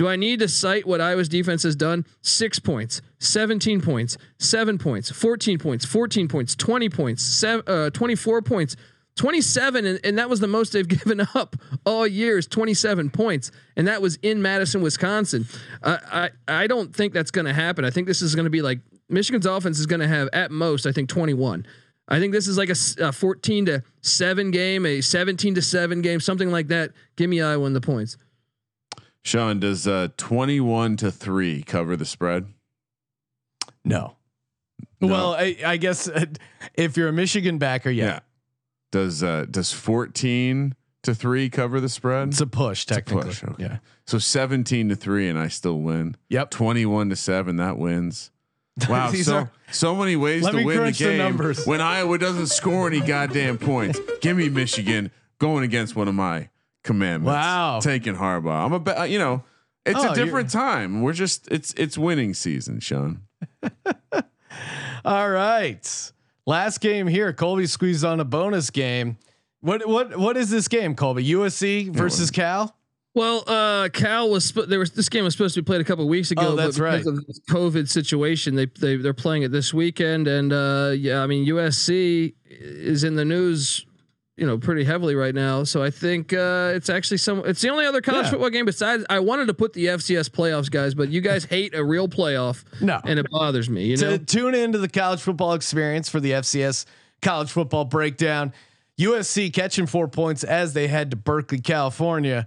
Do 0.00 0.08
I 0.08 0.16
need 0.16 0.38
to 0.40 0.48
cite 0.48 0.86
what 0.86 1.02
Iowa's 1.02 1.28
defense 1.28 1.62
has 1.64 1.76
done? 1.76 2.06
Six 2.22 2.58
points, 2.58 3.02
17 3.18 3.82
points, 3.82 4.16
seven 4.38 4.78
points, 4.78 5.10
14 5.10 5.58
points, 5.58 5.84
14 5.84 6.26
points, 6.26 6.54
20 6.54 6.88
points, 6.88 7.22
seven, 7.22 7.62
uh, 7.66 7.90
24 7.90 8.40
points, 8.40 8.76
27. 9.16 9.84
And, 9.84 10.00
and 10.02 10.16
that 10.16 10.30
was 10.30 10.40
the 10.40 10.46
most 10.46 10.72
they've 10.72 10.88
given 11.04 11.20
up 11.34 11.54
all 11.84 12.06
years, 12.06 12.46
27 12.46 13.10
points. 13.10 13.50
And 13.76 13.88
that 13.88 14.00
was 14.00 14.16
in 14.22 14.40
Madison, 14.40 14.80
Wisconsin. 14.80 15.46
Uh, 15.82 15.98
I, 16.10 16.30
I 16.48 16.66
don't 16.66 16.96
think 16.96 17.12
that's 17.12 17.30
going 17.30 17.44
to 17.44 17.52
happen. 17.52 17.84
I 17.84 17.90
think 17.90 18.06
this 18.06 18.22
is 18.22 18.34
going 18.34 18.46
to 18.46 18.50
be 18.50 18.62
like 18.62 18.78
Michigan's 19.10 19.44
offense 19.44 19.78
is 19.78 19.84
going 19.84 20.00
to 20.00 20.08
have 20.08 20.30
at 20.32 20.50
most, 20.50 20.86
I 20.86 20.92
think 20.92 21.10
21. 21.10 21.66
I 22.08 22.18
think 22.18 22.32
this 22.32 22.48
is 22.48 22.56
like 22.56 22.70
a 22.70 23.12
14 23.12 23.66
to 23.66 23.82
7 24.00 24.50
game, 24.50 24.86
a 24.86 25.02
17 25.02 25.56
to 25.56 25.60
7 25.60 26.00
game, 26.00 26.20
something 26.20 26.50
like 26.50 26.68
that. 26.68 26.92
Give 27.16 27.28
me 27.28 27.42
Iowa 27.42 27.66
in 27.66 27.74
the 27.74 27.82
points. 27.82 28.16
Sean, 29.22 29.60
does 29.60 29.86
uh, 29.86 30.08
twenty-one 30.16 30.96
to 30.98 31.10
three 31.10 31.62
cover 31.62 31.96
the 31.96 32.04
spread? 32.06 32.46
No. 33.84 34.16
No. 35.00 35.08
Well, 35.08 35.32
I, 35.34 35.56
I 35.64 35.76
guess 35.76 36.08
uh, 36.08 36.26
if 36.74 36.96
you're 36.96 37.08
a 37.08 37.12
Michigan 37.12 37.58
backer, 37.58 37.90
yeah, 37.90 38.20
Does 38.92 39.22
uh, 39.22 39.46
does 39.50 39.72
fourteen 39.72 40.74
to 41.02 41.14
three 41.14 41.48
cover 41.48 41.80
the 41.80 41.88
spread? 41.88 42.28
it's 42.28 42.40
a 42.40 42.46
push 42.46 42.82
It's 42.82 42.90
a 42.90 42.94
technically. 42.96 43.24
push, 43.24 43.44
okay. 43.44 43.62
Yeah. 43.64 43.78
So 44.06 44.18
seventeen 44.18 44.88
to 44.90 44.96
three, 44.96 45.28
and 45.28 45.38
I 45.38 45.48
still 45.48 45.80
win. 45.80 46.16
Yep. 46.28 46.50
Twenty-one 46.50 47.08
to 47.10 47.16
seven, 47.16 47.56
that 47.56 47.78
wins. 47.78 48.30
Wow, 48.88 49.12
so 49.12 49.36
are- 49.36 49.52
so 49.70 49.94
many 49.94 50.16
ways 50.16 50.46
to 50.46 50.56
win 50.56 50.66
the 50.68 50.76
crunch 50.76 50.98
the 50.98 51.04
game 51.04 51.18
numbers. 51.18 51.66
when 51.66 51.82
Iowa 51.82 52.16
doesn't 52.16 52.46
score 52.46 52.86
any 52.86 53.00
goddamn 53.00 53.58
points. 53.58 53.98
Give 54.22 54.34
me 54.36 54.48
Michigan 54.48 55.10
going 55.38 55.64
against 55.64 55.94
one 55.96 56.08
of 56.08 56.14
my 56.14 56.48
commandments. 56.82 57.34
Wow. 57.34 57.80
taking 57.82 58.14
Harbaugh. 58.16 58.64
I'm 58.66 58.72
a 58.72 58.80
be- 58.80 58.90
uh, 58.92 59.04
you 59.04 59.18
know, 59.18 59.42
it's 59.86 59.98
Oh, 60.02 60.12
a 60.12 60.14
different 60.14 60.50
time. 60.50 61.02
We're 61.02 61.12
just 61.12 61.48
it's 61.50 61.72
it's 61.76 61.96
winning 61.98 62.34
season, 62.34 62.80
Sean. 62.80 63.22
All 65.04 65.30
right. 65.30 66.12
Last 66.46 66.80
game 66.80 67.06
here. 67.06 67.32
Colby 67.32 67.66
squeezed 67.66 68.04
on 68.04 68.20
a 68.20 68.24
bonus 68.24 68.70
game. 68.70 69.16
What 69.60 69.86
what 69.88 70.16
what 70.18 70.36
is 70.36 70.50
this 70.50 70.68
game, 70.68 70.94
Colby? 70.94 71.24
USC 71.32 71.90
versus 71.94 72.30
Cal? 72.30 72.76
Well, 73.14 73.42
uh, 73.46 73.88
Cal 73.92 74.30
was 74.30 74.44
sp- 74.48 74.68
there 74.68 74.78
was 74.78 74.92
this 74.92 75.08
game 75.08 75.24
was 75.24 75.34
supposed 75.34 75.54
to 75.54 75.62
be 75.62 75.66
played 75.66 75.80
a 75.80 75.84
couple 75.84 76.06
weeks 76.08 76.30
ago. 76.30 76.48
Oh, 76.48 76.56
that's 76.56 76.78
but 76.78 76.98
because 76.98 77.06
right. 77.06 77.18
Of 77.18 77.26
this 77.26 77.40
COVID 77.50 77.88
situation, 77.88 78.54
they 78.54 78.66
they 78.66 78.96
they're 78.96 79.12
playing 79.14 79.42
it 79.42 79.50
this 79.52 79.74
weekend, 79.74 80.28
and 80.28 80.52
uh, 80.52 80.92
yeah, 80.96 81.22
I 81.22 81.26
mean 81.26 81.46
USC 81.46 82.34
is 82.48 83.04
in 83.04 83.16
the 83.16 83.24
news, 83.24 83.84
you 84.40 84.46
know, 84.46 84.56
pretty 84.58 84.84
heavily 84.84 85.14
right 85.14 85.34
now. 85.34 85.62
So 85.64 85.82
I 85.82 85.90
think 85.90 86.32
uh, 86.32 86.72
it's 86.74 86.88
actually 86.88 87.18
some. 87.18 87.42
It's 87.44 87.60
the 87.60 87.68
only 87.68 87.84
other 87.84 88.00
college 88.00 88.24
Yeah. 88.24 88.30
football 88.30 88.48
game 88.50 88.64
besides. 88.64 89.04
I 89.10 89.18
wanted 89.20 89.46
to 89.46 89.54
put 89.54 89.74
the 89.74 89.86
FCS 89.88 90.30
playoffs, 90.30 90.70
guys, 90.70 90.94
but 90.94 91.10
you 91.10 91.20
guys 91.20 91.44
hate 91.44 91.74
a 91.74 91.84
real 91.84 92.08
playoff, 92.08 92.64
No. 92.80 93.00
and 93.04 93.18
it 93.18 93.26
bothers 93.30 93.68
me. 93.68 93.84
You 93.84 93.96
to 93.98 94.10
know, 94.12 94.16
tune 94.16 94.54
into 94.54 94.78
the 94.78 94.88
college 94.88 95.20
football 95.20 95.52
experience 95.52 96.08
for 96.08 96.18
the 96.20 96.32
FCS 96.32 96.86
college 97.20 97.50
football 97.52 97.84
breakdown. 97.84 98.52
USC 98.98 99.50
catching 99.52 99.86
four 99.86 100.08
points 100.08 100.42
as 100.42 100.72
they 100.72 100.88
head 100.88 101.10
to 101.10 101.16
Berkeley, 101.16 101.60
California. 101.60 102.46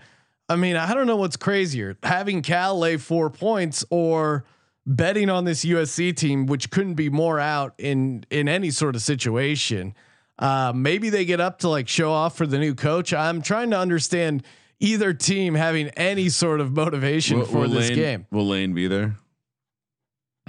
I 0.50 0.56
mean, 0.56 0.76
I 0.76 0.94
don't 0.94 1.08
know 1.08 1.16
what's 1.16 1.38
crazier, 1.38 1.96
having 2.04 2.41
Cal 2.41 2.78
lay 2.78 2.98
four 2.98 3.30
points 3.30 3.86
or 3.89 4.44
betting 4.86 5.30
on 5.30 5.46
this 5.46 5.64
USC 5.64 6.12
team, 6.16 6.46
which 6.48 6.70
couldn't 6.70 6.96
be 6.96 7.10
more 7.10 7.39
out 7.39 7.74
in 7.78 8.26
in 8.30 8.50
any 8.50 8.72
sort 8.72 8.96
of 8.96 9.02
situation. 9.04 9.94
Uh, 10.40 10.74
maybe 10.76 11.10
they 11.10 11.26
get 11.26 11.40
up 11.40 11.60
to 11.60 11.70
like 11.70 11.88
show 11.88 12.12
off 12.12 12.36
for 12.38 12.46
the 12.48 12.58
new 12.58 12.74
coach. 12.76 13.14
I'm 13.14 13.42
trying 13.42 13.70
to 13.72 13.78
understand 13.78 14.44
either 14.80 15.14
team 15.14 15.54
having 15.56 15.90
any 15.90 16.30
sort 16.30 16.60
of 16.60 16.72
motivation 16.74 17.40
Will- 17.40 17.46
for 17.46 17.58
will 17.60 17.70
this 17.70 17.90
Lane, 17.90 17.96
game. 17.98 18.28
Will 18.32 18.48
Lane 18.48 18.74
be 18.74 18.88
there? 18.88 19.16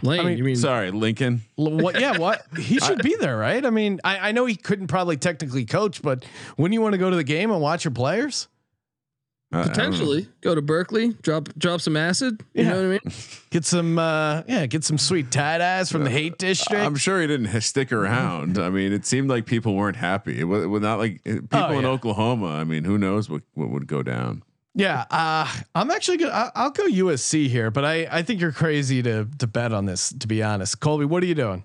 Lane. 0.02 0.20
I 0.20 0.24
mean, 0.24 0.38
you 0.38 0.44
mean 0.44 0.56
Sorry, 0.56 0.90
Lincoln. 0.90 1.42
L- 1.58 1.70
What? 1.78 2.00
Yeah. 2.00 2.18
What? 2.18 2.44
He 2.58 2.78
should 2.80 3.02
be 3.02 3.14
there, 3.20 3.36
right? 3.36 3.64
I 3.64 3.70
mean, 3.70 4.00
I, 4.04 4.30
I 4.30 4.32
know 4.32 4.44
he 4.46 4.56
couldn't 4.56 4.88
probably 4.88 5.16
technically 5.16 5.64
coach, 5.66 6.02
but 6.02 6.24
wouldn't 6.56 6.72
you 6.74 6.80
want 6.80 6.92
to 6.94 6.98
go 6.98 7.10
to 7.10 7.16
the 7.16 7.22
game 7.24 7.50
and 7.52 7.60
watch 7.60 7.84
your 7.84 7.92
players? 7.92 8.48
I- 8.48 8.48
I 8.48 8.48
don't 8.48 8.52
know. 9.42 9.43
Potentially 9.62 10.26
go 10.40 10.54
to 10.54 10.60
Berkeley, 10.62 11.12
drop 11.22 11.48
drop 11.56 11.80
some 11.80 11.96
acid? 11.96 12.42
You 12.54 12.64
Yeah. 12.64 12.70
know 12.70 12.76
what 12.76 12.84
I 12.84 12.88
mean? 12.88 13.00
Get 13.50 13.64
some, 13.64 13.98
uh, 13.98 14.42
yeah, 14.48 14.66
get 14.66 14.82
some 14.82 14.98
sweet 14.98 15.30
tie 15.30 15.58
dyes 15.58 15.90
from 15.92 16.02
the 16.02 16.10
Haight 16.10 16.38
District. 16.38 16.82
I'm 16.82 16.96
sure 16.96 17.20
he 17.20 17.26
didn't 17.28 17.60
stick 17.60 17.92
around. 17.92 18.58
I 18.58 18.68
mean, 18.68 18.92
it 18.92 19.06
seemed 19.06 19.28
like 19.30 19.46
people 19.46 19.74
weren't 19.76 19.96
happy. 19.96 20.40
It 20.40 20.44
was, 20.44 20.64
it 20.64 20.66
was 20.66 20.82
not 20.82 20.98
like 20.98 21.20
uh, 21.24 21.34
people 21.34 21.48
Oh, 21.52 21.78
in 21.78 21.82
yeah. 21.82 21.88
Oklahoma. 21.90 22.48
I 22.48 22.64
mean, 22.64 22.82
who 22.82 22.98
knows 22.98 23.30
what, 23.30 23.42
what 23.54 23.70
would 23.70 23.86
go 23.86 24.02
down? 24.02 24.42
yeah, 24.74 25.04
uh, 25.08 25.46
I'm 25.76 25.88
actually 25.92 26.16
gonna. 26.16 26.32
I- 26.32 26.50
I'll 26.56 26.70
go 26.72 26.84
USC 26.86 27.46
here, 27.48 27.70
but 27.70 27.84
I 27.84 28.08
I 28.10 28.22
think 28.22 28.40
you're 28.40 28.50
crazy 28.50 29.02
to 29.04 29.28
to 29.38 29.46
bet 29.46 29.72
on 29.72 29.84
this. 29.86 30.12
To 30.18 30.26
be 30.26 30.42
honest, 30.42 30.80
Colby, 30.80 31.04
what 31.04 31.22
are 31.22 31.26
you 31.26 31.36
doing? 31.36 31.64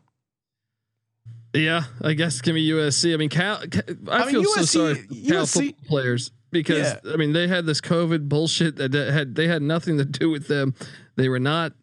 Yeah, 1.53 1.85
I 2.03 2.13
guess 2.13 2.41
give 2.41 2.53
me 2.53 2.69
USC. 2.69 3.11
I 3.13 3.17
mean, 3.17 3.29
Cal. 3.29 3.57
Ca- 3.67 3.81
I, 4.09 4.11
I 4.17 4.25
mean, 4.25 4.29
feel 4.35 4.43
so 4.43 4.59
USC 4.61 4.67
sorry 4.67 4.93
for 4.95 5.07
Cal 5.07 5.43
USC 5.45 5.53
football 5.65 5.87
players 5.87 6.31
because 6.51 6.93
Yeah. 7.03 7.11
I 7.13 7.17
mean 7.17 7.33
they 7.33 7.47
had 7.47 7.65
this 7.65 7.81
COVID 7.81 8.27
bullshit 8.29 8.75
that 8.77 8.93
had 8.93 9.35
they 9.35 9.47
had 9.47 9.61
nothing 9.61 9.97
to 9.97 10.05
do 10.05 10.29
with 10.29 10.47
them. 10.47 10.73
They 11.15 11.29
were 11.29 11.39
not. 11.39 11.73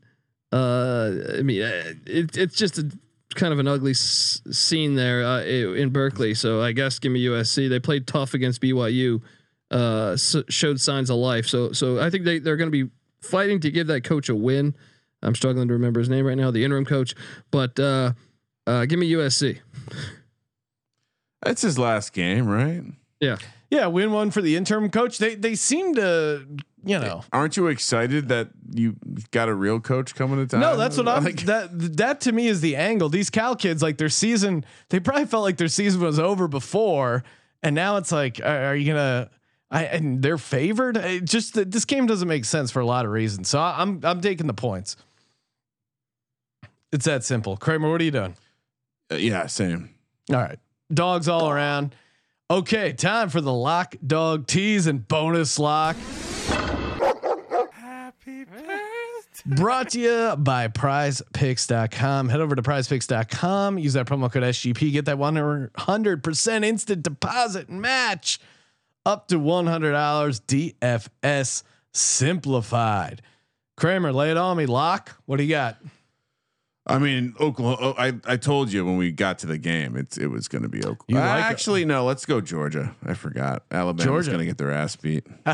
Uh, 0.53 1.13
I 1.39 1.43
mean, 1.43 1.63
uh, 1.63 1.93
it, 2.07 2.37
it's 2.37 2.57
just 2.57 2.79
a 2.79 2.91
kind 3.35 3.53
of 3.53 3.59
an 3.59 3.67
ugly 3.69 3.91
s- 3.91 4.41
scene 4.51 4.95
there 4.95 5.25
uh, 5.25 5.43
in 5.43 5.91
Berkeley. 5.91 6.35
So 6.35 6.63
I 6.63 6.73
guess 6.73 6.99
give 6.99 7.13
me 7.13 7.25
USC. 7.27 7.69
They 7.69 7.81
played 7.81 8.07
tough 8.07 8.33
against 8.35 8.63
BYU. 8.63 9.21
Uh, 9.71 10.13
s 10.13 10.37
showed 10.49 10.81
signs 10.81 11.11
of 11.11 11.17
life. 11.17 11.47
So 11.47 11.73
so 11.73 11.99
I 12.01 12.09
think 12.11 12.25
they 12.25 12.39
they're 12.39 12.57
going 12.57 12.71
to 12.71 12.85
be 12.85 12.91
fighting 13.21 13.61
to 13.61 13.71
give 13.71 13.89
that 13.89 14.05
coach 14.05 14.29
a 14.29 14.35
win. 14.35 14.75
I'm 15.23 15.35
struggling 15.35 15.67
to 15.69 15.75
remember 15.75 15.99
his 15.99 16.09
name 16.09 16.25
right 16.25 16.37
now, 16.39 16.51
the 16.53 16.63
interim 16.65 16.85
coach, 16.85 17.15
but 17.51 17.79
uh, 17.81 18.13
uh, 18.67 18.85
give 18.87 18.99
me 19.01 19.11
USC. 19.13 19.59
That's 21.43 21.63
his 21.63 21.79
last 21.79 22.13
game, 22.13 22.47
right? 22.47 22.83
Yeah. 23.21 23.37
Yeah, 23.71 23.87
win 23.87 24.13
one 24.13 24.31
for 24.31 24.41
the 24.41 24.57
interim 24.57 24.91
coach. 24.91 25.19
They 25.19 25.35
they 25.35 25.55
seem 25.55 25.95
to, 25.97 26.47
you 26.85 26.99
know. 26.99 27.25
Aren't 27.33 27.57
you 27.57 27.67
excited 27.67 28.29
that 28.29 28.51
you 28.73 28.97
got 29.33 29.49
a 29.49 29.55
real 29.55 29.81
coach 29.81 30.15
coming 30.15 30.39
to 30.39 30.47
town? 30.47 30.61
No, 30.61 30.77
that's 30.77 30.97
what 30.97 31.09
I'm. 31.09 31.25
Like, 31.25 31.41
that 31.43 31.97
that 31.97 32.21
to 32.23 32.33
me 32.33 32.47
is 32.47 32.61
the 32.61 32.77
angle. 32.77 33.09
These 33.09 33.31
Cal 33.31 33.57
kids, 33.57 33.83
like 33.83 33.99
their 33.99 34.09
season, 34.09 34.65
they 34.91 35.01
probably 35.01 35.27
felt 35.27 35.43
like 35.43 35.57
their 35.57 35.69
season 35.69 36.01
was 36.01 36.19
over 36.19 36.47
before, 36.47 37.25
and 37.63 37.75
now 37.75 37.97
it's 37.97 38.13
like, 38.13 38.41
are, 38.41 38.67
are 38.67 38.77
you 38.77 38.87
gonna? 38.87 39.31
I 39.69 39.85
and 39.85 40.23
they're 40.23 40.39
favored. 40.39 40.97
It 40.97 41.25
just 41.25 41.55
this 41.55 41.85
game 41.85 42.07
doesn't 42.07 42.29
make 42.29 42.45
sense 42.45 42.71
for 42.71 42.79
a 42.79 42.87
lot 42.87 43.05
of 43.05 43.11
reasons. 43.11 43.49
So 43.49 43.59
I, 43.59 43.83
I'm 43.83 44.01
I'm 44.05 44.21
taking 44.21 44.47
the 44.47 44.55
points. 44.55 44.97
It's 46.93 47.05
that 47.07 47.25
simple. 47.25 47.57
Kramer, 47.57 47.91
what 47.91 48.01
are 48.01 48.05
you 48.05 48.13
doing? 48.13 48.37
uh, 49.11 49.17
yeah, 49.17 49.47
same. 49.47 49.91
All 50.31 50.37
right, 50.37 50.59
dogs 50.93 51.29
all 51.29 51.51
around. 51.51 51.95
Okay, 52.49 52.93
time 52.93 53.29
for 53.29 53.41
the 53.41 53.53
lock 53.53 53.97
dog 54.07 54.47
tease 54.47 54.87
and 54.87 55.07
bonus 55.09 55.59
lock. 55.59 55.97
Happy 57.73 58.45
birthday. 58.45 58.79
Brought 59.47 59.91
to 59.91 60.01
you 60.01 60.37
by 60.37 60.69
prizepicks.com. 60.69 62.29
Head 62.29 62.41
over 62.41 62.55
to 62.55 62.63
prizepicks.com. 62.63 63.81
Use 63.81 63.95
that 63.95 64.07
promo 64.07 64.31
code 64.31 64.45
SGP. 64.45 64.93
Get 64.93 65.07
that 65.07 65.17
100% 65.17 66.65
instant 66.65 67.03
deposit 67.03 67.69
match 67.69 68.39
up 69.05 69.27
to 69.29 69.41
$100 69.41 70.41
DFS 70.47 71.65
simplified. 71.93 73.23
Kramer, 73.77 74.13
lay 74.13 74.31
it 74.31 74.37
on 74.37 74.57
me. 74.57 74.67
Lock, 74.67 75.21
what 75.27 75.39
do 75.39 75.43
you 75.43 75.51
got? 75.51 75.79
I 76.87 76.99
mean, 76.99 77.35
Oklahoma. 77.41 77.79
oh, 77.81 77.95
I 77.99 78.15
I 78.25 78.37
told 78.37 78.73
you 78.73 78.85
when 78.85 78.97
we 78.97 79.11
got 79.11 79.41
to 79.41 79.47
the 79.47 79.59
game, 79.59 79.97
it's 79.97 80.17
it 80.17 80.29
was 80.29 80.47
going 80.47 80.63
to 80.63 80.69
be 80.69 80.79
Oklahoma. 80.79 81.05
You 81.09 81.17
like 81.17 81.45
it? 81.45 81.51
actually 81.51 81.85
no. 81.85 82.05
Let's 82.05 82.25
go 82.25 82.41
Georgia. 82.41 82.95
I 83.05 83.15
forgot. 83.15 83.65
Alabama's 83.71 84.05
Georgia. 84.05 84.31
going 84.31 84.41
to 84.41 84.47
get 84.47 84.59
their 84.59 84.71
ass 84.71 84.95
beat. 84.95 85.27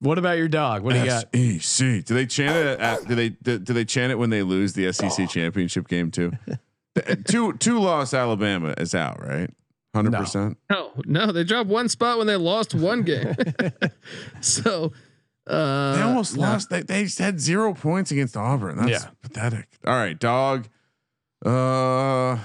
what 0.00 0.18
about 0.18 0.36
your 0.36 0.48
dog? 0.48 0.82
What 0.82 0.92
do 0.92 1.00
you 1.00 1.06
got? 1.06 1.34
SEC. 1.34 2.04
Do 2.04 2.14
they 2.14 2.26
chant 2.26 2.56
it? 2.56 2.80
At, 2.80 3.08
do 3.08 3.14
they 3.14 3.30
do, 3.30 3.58
do 3.58 3.72
they 3.72 3.86
chant 3.86 4.12
it 4.12 4.16
when 4.16 4.28
they 4.28 4.42
lose 4.42 4.74
the 4.74 4.92
SEC 4.92 5.20
oh. 5.20 5.26
championship 5.26 5.88
game 5.88 6.10
too? 6.10 6.32
Uh, 7.06 7.14
two 7.24 7.52
two 7.52 7.78
loss 7.78 8.12
Alabama 8.12 8.74
is 8.76 8.92
out, 8.92 9.24
right? 9.24 9.48
Hundred 9.94 10.14
percent. 10.14 10.58
No, 10.68 10.90
no, 11.04 11.30
they 11.30 11.44
dropped 11.44 11.68
one 11.68 11.88
spot 11.88 12.18
when 12.18 12.26
they 12.26 12.34
lost 12.34 12.74
one 12.74 13.02
game. 13.02 13.36
so 14.40 14.92
uh, 15.48 15.96
They 15.96 16.02
almost 16.02 16.36
no. 16.36 16.42
lost. 16.42 16.70
They, 16.70 16.82
they 16.82 17.06
had 17.18 17.40
zero 17.40 17.74
points 17.74 18.10
against 18.10 18.36
Auburn. 18.36 18.76
That's 18.76 18.90
Yeah. 19.04 19.10
pathetic. 19.22 19.68
All 19.86 19.94
right, 19.94 20.18
dog. 20.18 20.68
Uh, 21.44 22.38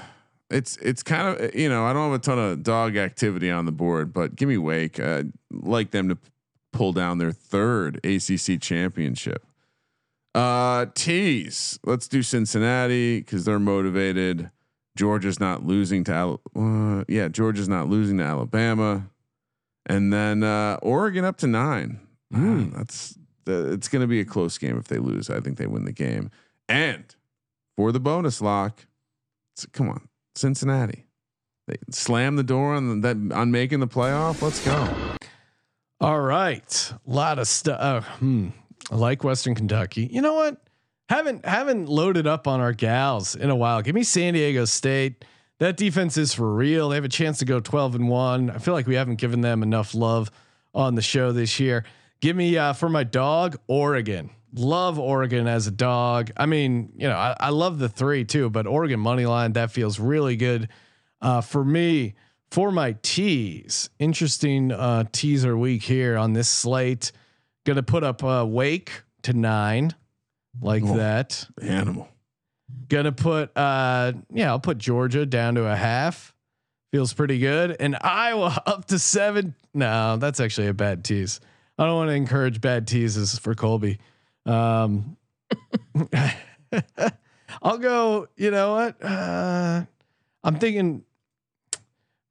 it's 0.49 0.77
it's 0.77 1.01
kind 1.01 1.39
of 1.39 1.55
you 1.55 1.67
know 1.67 1.85
I 1.85 1.93
don't 1.93 2.11
have 2.11 2.19
a 2.19 2.23
ton 2.23 2.37
of 2.39 2.63
dog 2.63 2.95
activity 2.95 3.49
on 3.49 3.65
the 3.65 3.71
board, 3.71 4.13
but 4.13 4.35
give 4.35 4.47
me 4.47 4.57
Wake. 4.57 4.99
I'd 4.99 5.31
like 5.51 5.91
them 5.91 6.09
to 6.09 6.17
pull 6.71 6.93
down 6.93 7.17
their 7.17 7.31
third 7.31 7.99
ACC 8.05 8.59
championship. 8.61 9.43
Uh, 10.35 10.87
tease. 10.95 11.79
Let's 11.85 12.07
do 12.07 12.23
Cincinnati 12.23 13.19
because 13.19 13.45
they're 13.45 13.59
motivated. 13.59 14.49
Georgia's 14.95 15.39
not 15.39 15.65
losing 15.65 16.03
to 16.05 16.13
Al- 16.13 16.41
uh, 16.55 17.03
yeah, 17.07 17.27
Georgia's 17.27 17.69
not 17.69 17.89
losing 17.89 18.17
to 18.19 18.23
Alabama, 18.23 19.09
and 19.87 20.13
then 20.13 20.43
uh, 20.43 20.77
Oregon 20.83 21.25
up 21.25 21.37
to 21.37 21.47
nine. 21.47 21.99
Ah, 22.33 22.65
that's 22.77 23.17
the, 23.45 23.71
it's 23.73 23.87
going 23.87 24.01
to 24.01 24.07
be 24.07 24.19
a 24.19 24.25
close 24.25 24.57
game 24.57 24.77
if 24.77 24.87
they 24.87 24.97
lose. 24.97 25.29
I 25.29 25.39
think 25.39 25.57
they 25.57 25.67
win 25.67 25.85
the 25.85 25.91
game. 25.91 26.29
And 26.69 27.03
for 27.75 27.91
the 27.91 27.99
bonus 27.99 28.41
lock, 28.41 28.85
it's- 29.55 29.65
come 29.71 29.89
on, 29.89 30.07
Cincinnati. 30.35 31.05
They 31.67 31.75
slam 31.91 32.35
the 32.35 32.43
door 32.43 32.73
on 32.73 33.01
the, 33.01 33.13
that 33.13 33.33
on 33.35 33.51
making 33.51 33.79
the 33.79 33.87
playoff. 33.87 34.41
Let's 34.41 34.63
go. 34.65 34.87
All 36.01 36.19
right, 36.19 36.93
a 37.07 37.09
lot 37.09 37.39
of 37.39 37.47
stuff. 37.47 37.79
Uh, 37.79 38.01
hmm. 38.17 38.49
I 38.91 38.95
like 38.95 39.23
Western 39.23 39.55
Kentucky. 39.55 40.09
You 40.11 40.21
know 40.21 40.33
what? 40.33 40.57
Haven't 41.07 41.45
haven't 41.45 41.87
loaded 41.87 42.27
up 42.27 42.47
on 42.47 42.59
our 42.59 42.73
gals 42.73 43.35
in 43.35 43.49
a 43.49 43.55
while. 43.55 43.81
Give 43.81 43.95
me 43.95 44.03
San 44.03 44.33
Diego 44.33 44.65
State. 44.65 45.23
That 45.59 45.77
defense 45.77 46.17
is 46.17 46.33
for 46.33 46.53
real. 46.53 46.89
They 46.89 46.95
have 46.95 47.05
a 47.05 47.09
chance 47.09 47.37
to 47.39 47.45
go 47.45 47.61
twelve 47.61 47.95
and 47.95 48.09
one. 48.09 48.49
I 48.49 48.57
feel 48.57 48.73
like 48.73 48.87
we 48.87 48.95
haven't 48.95 49.15
given 49.15 49.39
them 49.39 49.63
enough 49.63 49.95
love 49.95 50.29
on 50.73 50.95
the 50.95 51.01
show 51.01 51.31
this 51.31 51.59
year. 51.61 51.85
Give 52.23 52.37
me 52.37 52.57
uh, 52.57 52.71
for 52.71 52.87
my 52.87 53.03
dog 53.03 53.57
Oregon. 53.67 54.29
Love 54.55 54.97
Oregon 54.97 55.45
as 55.45 55.67
a 55.67 55.71
dog. 55.71 56.31
I 56.37 56.45
mean, 56.45 56.93
you 56.95 57.09
know, 57.09 57.17
I, 57.17 57.35
I 57.37 57.49
love 57.49 57.79
the 57.79 57.89
three 57.89 58.23
too, 58.23 58.49
but 58.49 58.65
Oregon 58.65 59.01
money 59.01 59.25
line 59.25 59.51
that 59.53 59.71
feels 59.71 59.99
really 59.99 60.37
good 60.37 60.69
uh, 61.19 61.41
for 61.41 61.65
me. 61.65 62.13
For 62.49 62.71
my 62.71 62.95
tease, 63.01 63.89
interesting 63.99 64.71
uh, 64.71 65.03
teaser 65.11 65.57
week 65.57 65.83
here 65.83 66.15
on 66.15 66.31
this 66.31 66.47
slate. 66.47 67.11
Going 67.65 67.75
to 67.75 67.83
put 67.83 68.05
up 68.05 68.23
uh, 68.23 68.45
Wake 68.47 69.01
to 69.23 69.33
nine, 69.33 69.93
like 70.61 70.83
Oh. 70.85 70.95
that. 70.95 71.45
Animal. 71.61 72.07
Gonna 72.87 73.11
put 73.11 73.51
uh 73.57 74.13
yeah, 74.33 74.47
I'll 74.47 74.61
put 74.61 74.77
Georgia 74.77 75.25
down 75.25 75.55
to 75.55 75.65
a 75.65 75.75
half. 75.75 76.33
Feels 76.93 77.11
pretty 77.11 77.37
good. 77.39 77.75
And 77.81 77.97
Iowa 77.99 78.61
up 78.65 78.85
to 78.85 78.97
seven. 78.97 79.55
No, 79.73 80.15
that's 80.15 80.39
actually 80.39 80.67
a 80.67 80.73
bad 80.73 81.03
tease. 81.03 81.41
I 81.77 81.85
don't 81.85 81.95
want 81.95 82.09
to 82.09 82.13
encourage 82.13 82.61
bad 82.61 82.87
teases 82.87 83.37
for 83.39 83.55
Colby. 83.55 83.99
Um, 84.45 85.17
I'll 87.61 87.77
go. 87.77 88.27
You 88.35 88.51
know 88.51 88.75
what? 88.75 89.03
Uh, 89.03 89.85
I'm 90.43 90.59
thinking. 90.59 91.03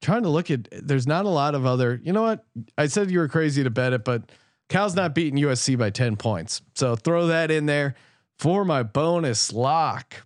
Trying 0.00 0.24
to 0.24 0.28
look 0.28 0.50
at. 0.50 0.68
There's 0.70 1.06
not 1.06 1.26
a 1.26 1.28
lot 1.28 1.54
of 1.54 1.64
other. 1.64 2.00
You 2.02 2.12
know 2.12 2.22
what? 2.22 2.44
I 2.76 2.86
said 2.86 3.10
you 3.10 3.20
were 3.20 3.28
crazy 3.28 3.62
to 3.62 3.70
bet 3.70 3.92
it, 3.92 4.04
but 4.04 4.30
Cal's 4.68 4.94
not 4.94 5.14
beating 5.14 5.40
USC 5.40 5.78
by 5.78 5.90
ten 5.90 6.16
points. 6.16 6.62
So 6.74 6.96
throw 6.96 7.28
that 7.28 7.50
in 7.50 7.66
there 7.66 7.94
for 8.38 8.64
my 8.64 8.82
bonus 8.82 9.52
lock. 9.52 10.22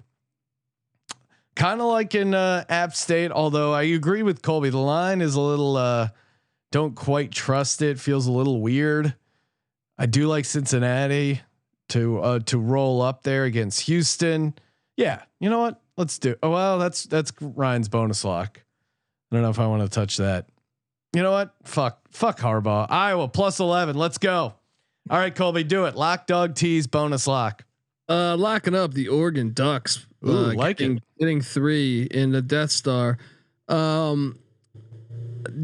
Kind 1.54 1.80
of 1.80 1.86
like 1.86 2.14
in 2.14 2.34
uh, 2.34 2.64
App 2.68 2.94
State, 2.94 3.30
although 3.30 3.72
I 3.72 3.82
agree 3.82 4.22
with 4.22 4.42
Colby. 4.42 4.70
The 4.70 4.78
line 4.78 5.20
is 5.20 5.34
a 5.34 5.40
little. 5.40 5.76
Uh, 5.76 6.08
don't 6.72 6.94
quite 6.94 7.30
trust 7.30 7.82
it. 7.82 7.98
Feels 7.98 8.26
a 8.26 8.32
little 8.32 8.60
weird. 8.60 9.14
I 9.98 10.06
do 10.06 10.26
like 10.26 10.44
Cincinnati 10.44 11.40
to 11.90 12.20
uh, 12.20 12.38
to 12.40 12.58
roll 12.58 13.02
up 13.02 13.22
there 13.22 13.44
against 13.44 13.82
Houston. 13.82 14.54
Yeah, 14.96 15.22
you 15.40 15.50
know 15.50 15.60
what? 15.60 15.80
Let's 15.96 16.18
do. 16.18 16.36
Oh 16.42 16.50
well, 16.50 16.78
that's 16.78 17.04
that's 17.04 17.32
Ryan's 17.40 17.88
bonus 17.88 18.24
lock. 18.24 18.62
I 19.30 19.36
don't 19.36 19.42
know 19.42 19.50
if 19.50 19.58
I 19.58 19.66
want 19.66 19.82
to 19.82 19.88
touch 19.88 20.18
that. 20.18 20.48
You 21.12 21.22
know 21.22 21.32
what? 21.32 21.54
Fuck, 21.64 22.00
fuck 22.10 22.38
Harbaugh. 22.38 22.86
Iowa 22.90 23.28
plus 23.28 23.60
eleven. 23.60 23.96
Let's 23.96 24.18
go. 24.18 24.54
All 25.08 25.18
right, 25.18 25.34
Colby, 25.34 25.64
do 25.64 25.86
it. 25.86 25.94
Lock 25.94 26.26
dog 26.26 26.54
tease 26.54 26.86
bonus 26.86 27.26
lock. 27.26 27.64
Uh, 28.08 28.36
locking 28.36 28.74
up 28.74 28.92
the 28.92 29.08
Oregon 29.08 29.52
Ducks. 29.52 30.06
Ooh, 30.26 30.30
uh, 30.30 30.54
like 30.54 30.78
getting, 30.78 30.98
it. 30.98 31.02
getting 31.18 31.40
three 31.40 32.02
in 32.02 32.32
the 32.32 32.42
Death 32.42 32.70
Star. 32.70 33.18
Um, 33.68 34.38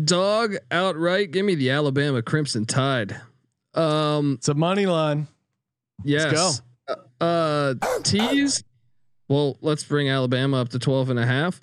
dog 0.04 0.56
outright. 0.70 1.30
Give 1.30 1.44
me 1.44 1.54
the 1.54 1.70
Alabama 1.70 2.22
Crimson 2.22 2.64
Tide. 2.66 3.20
Um, 3.74 4.34
It's 4.38 4.48
a 4.48 4.54
money 4.54 4.86
line. 4.86 5.28
yes. 6.04 6.60
go. 6.88 6.96
Uh, 7.20 7.24
uh, 7.24 7.74
tease. 8.02 8.62
Well, 9.28 9.56
let's 9.60 9.84
bring 9.84 10.08
Alabama 10.08 10.60
up 10.60 10.68
to 10.70 10.78
12 10.78 11.10
and 11.10 11.18
a 11.18 11.26
half. 11.26 11.60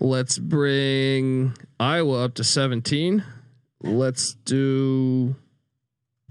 Let's 0.00 0.38
bring 0.38 1.54
Iowa 1.80 2.24
up 2.24 2.34
to 2.34 2.44
17. 2.44 3.24
Let's 3.80 4.34
do. 4.44 5.34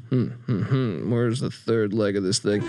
Hmm, 0.09 0.27
hmm, 0.27 0.61
hmm. 0.63 1.11
Where's 1.11 1.39
the 1.39 1.49
third 1.51 1.93
leg 1.93 2.15
of 2.15 2.23
this 2.23 2.39
thing? 2.39 2.63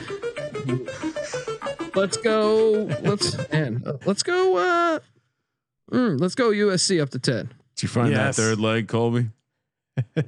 Let's 1.94 2.16
go. 2.16 2.84
Let's 3.02 3.36
man. 3.52 3.82
uh, 3.86 3.94
Let's 4.06 4.22
go. 4.22 4.56
Uh, 4.56 4.98
mm, 5.92 6.20
let's 6.20 6.34
go 6.34 6.50
USC 6.50 7.00
up 7.02 7.10
to 7.10 7.18
10. 7.18 7.50
Did 7.78 7.84
you 7.84 7.88
find 7.90 8.10
Yes. 8.10 8.36
that 8.36 8.42
third 8.42 8.58
leg, 8.58 8.88
Colby? 8.88 9.28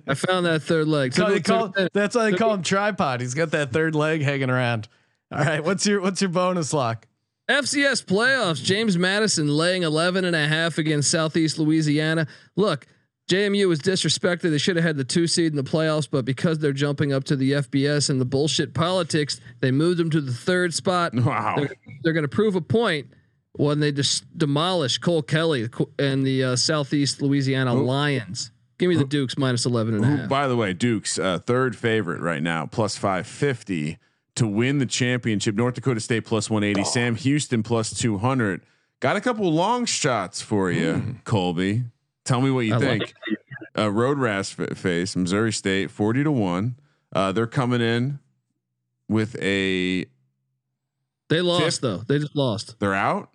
I 0.06 0.14
found 0.14 0.46
that 0.46 0.62
third 0.62 0.86
leg. 0.86 1.12
That's 1.12 1.20
why 1.24 1.30
they 1.34 1.40
call, 1.40 1.74
that's 1.92 2.14
why 2.14 2.30
they 2.30 2.36
call 2.36 2.54
him 2.54 2.62
tripod. 2.62 3.20
He's 3.20 3.34
got 3.34 3.50
that 3.50 3.72
third 3.72 3.96
leg 3.96 4.22
hanging 4.22 4.50
around. 4.50 4.86
All 5.32 5.44
right, 5.44 5.62
what's 5.64 5.84
your 5.84 6.00
what's 6.00 6.20
your 6.20 6.30
bonus 6.30 6.72
lock? 6.72 7.06
FCS 7.48 8.04
playoffs. 8.04 8.62
James 8.62 8.96
Madison 8.96 9.48
laying 9.48 9.82
11 9.82 10.24
and 10.24 10.36
a 10.36 10.46
half 10.46 10.78
against 10.78 11.10
Southeast 11.10 11.58
Louisiana. 11.58 12.28
Look, 12.54 12.86
JMU 13.28 13.66
was 13.66 13.80
disrespected. 13.80 14.50
They 14.50 14.58
should 14.58 14.76
have 14.76 14.84
had 14.84 14.96
the 14.96 15.02
two 15.04 15.26
seed 15.26 15.52
in 15.52 15.56
the 15.56 15.64
playoffs, 15.68 16.08
but 16.08 16.24
because 16.24 16.60
they're 16.60 16.72
jumping 16.72 17.12
up 17.12 17.24
to 17.24 17.34
the 17.34 17.52
FBS 17.52 18.08
and 18.10 18.20
the 18.20 18.24
bullshit 18.24 18.72
politics, 18.74 19.40
they 19.60 19.72
moved 19.72 19.98
them 19.98 20.10
to 20.10 20.20
the 20.20 20.32
third 20.32 20.72
spot. 20.74 21.12
Wow. 21.14 21.56
They're, 21.58 21.74
they're 22.04 22.12
going 22.12 22.22
to 22.24 22.28
prove 22.28 22.54
a 22.54 22.60
point 22.60 23.08
when 23.52 23.80
they 23.80 23.92
just 23.92 24.24
demolish 24.36 24.98
Cole 24.98 25.22
Kelly 25.22 25.68
and 25.98 26.26
the 26.26 26.44
uh, 26.44 26.56
Southeast 26.56 27.20
Louisiana 27.22 27.74
Lions. 27.74 28.52
Give 28.78 28.88
me 28.88 28.96
the 28.96 29.04
Dukes 29.04 29.36
minus 29.36 29.66
11 29.66 29.94
and 29.96 30.04
a 30.04 30.06
half. 30.06 30.28
by 30.28 30.48
the 30.48 30.56
way, 30.56 30.72
Duke's 30.72 31.18
uh, 31.18 31.38
third 31.38 31.76
favorite 31.76 32.22
right 32.22 32.42
now, 32.42 32.64
plus 32.64 32.96
550 32.96 33.98
to 34.36 34.46
win 34.46 34.78
the 34.78 34.86
championship. 34.86 35.54
North 35.54 35.74
Dakota 35.74 36.00
State 36.00 36.24
plus 36.24 36.48
180. 36.48 36.88
Sam 36.88 37.14
Houston 37.16 37.62
plus 37.62 37.92
200. 37.92 38.62
Got 39.00 39.16
a 39.16 39.20
couple 39.20 39.52
long 39.52 39.84
shots 39.84 40.40
for 40.40 40.70
you, 40.70 41.16
Colby. 41.24 41.84
Tell 42.24 42.40
me 42.40 42.50
what 42.50 42.60
you 42.60 42.74
I 42.74 42.78
think. 42.78 43.14
Uh, 43.76 43.90
Road 43.90 44.18
Ras 44.18 44.58
f- 44.58 44.76
face 44.78 45.14
Missouri 45.14 45.52
State 45.52 45.90
40 45.90 46.24
to 46.24 46.32
1. 46.32 46.76
Uh, 47.12 47.32
they're 47.32 47.46
coming 47.46 47.80
in 47.80 48.18
with 49.08 49.36
a. 49.42 50.06
They 51.28 51.40
lost, 51.40 51.64
Fifth- 51.64 51.80
though. 51.80 51.98
They 51.98 52.18
just 52.18 52.34
lost. 52.34 52.78
They're 52.78 52.94
out. 52.94 53.30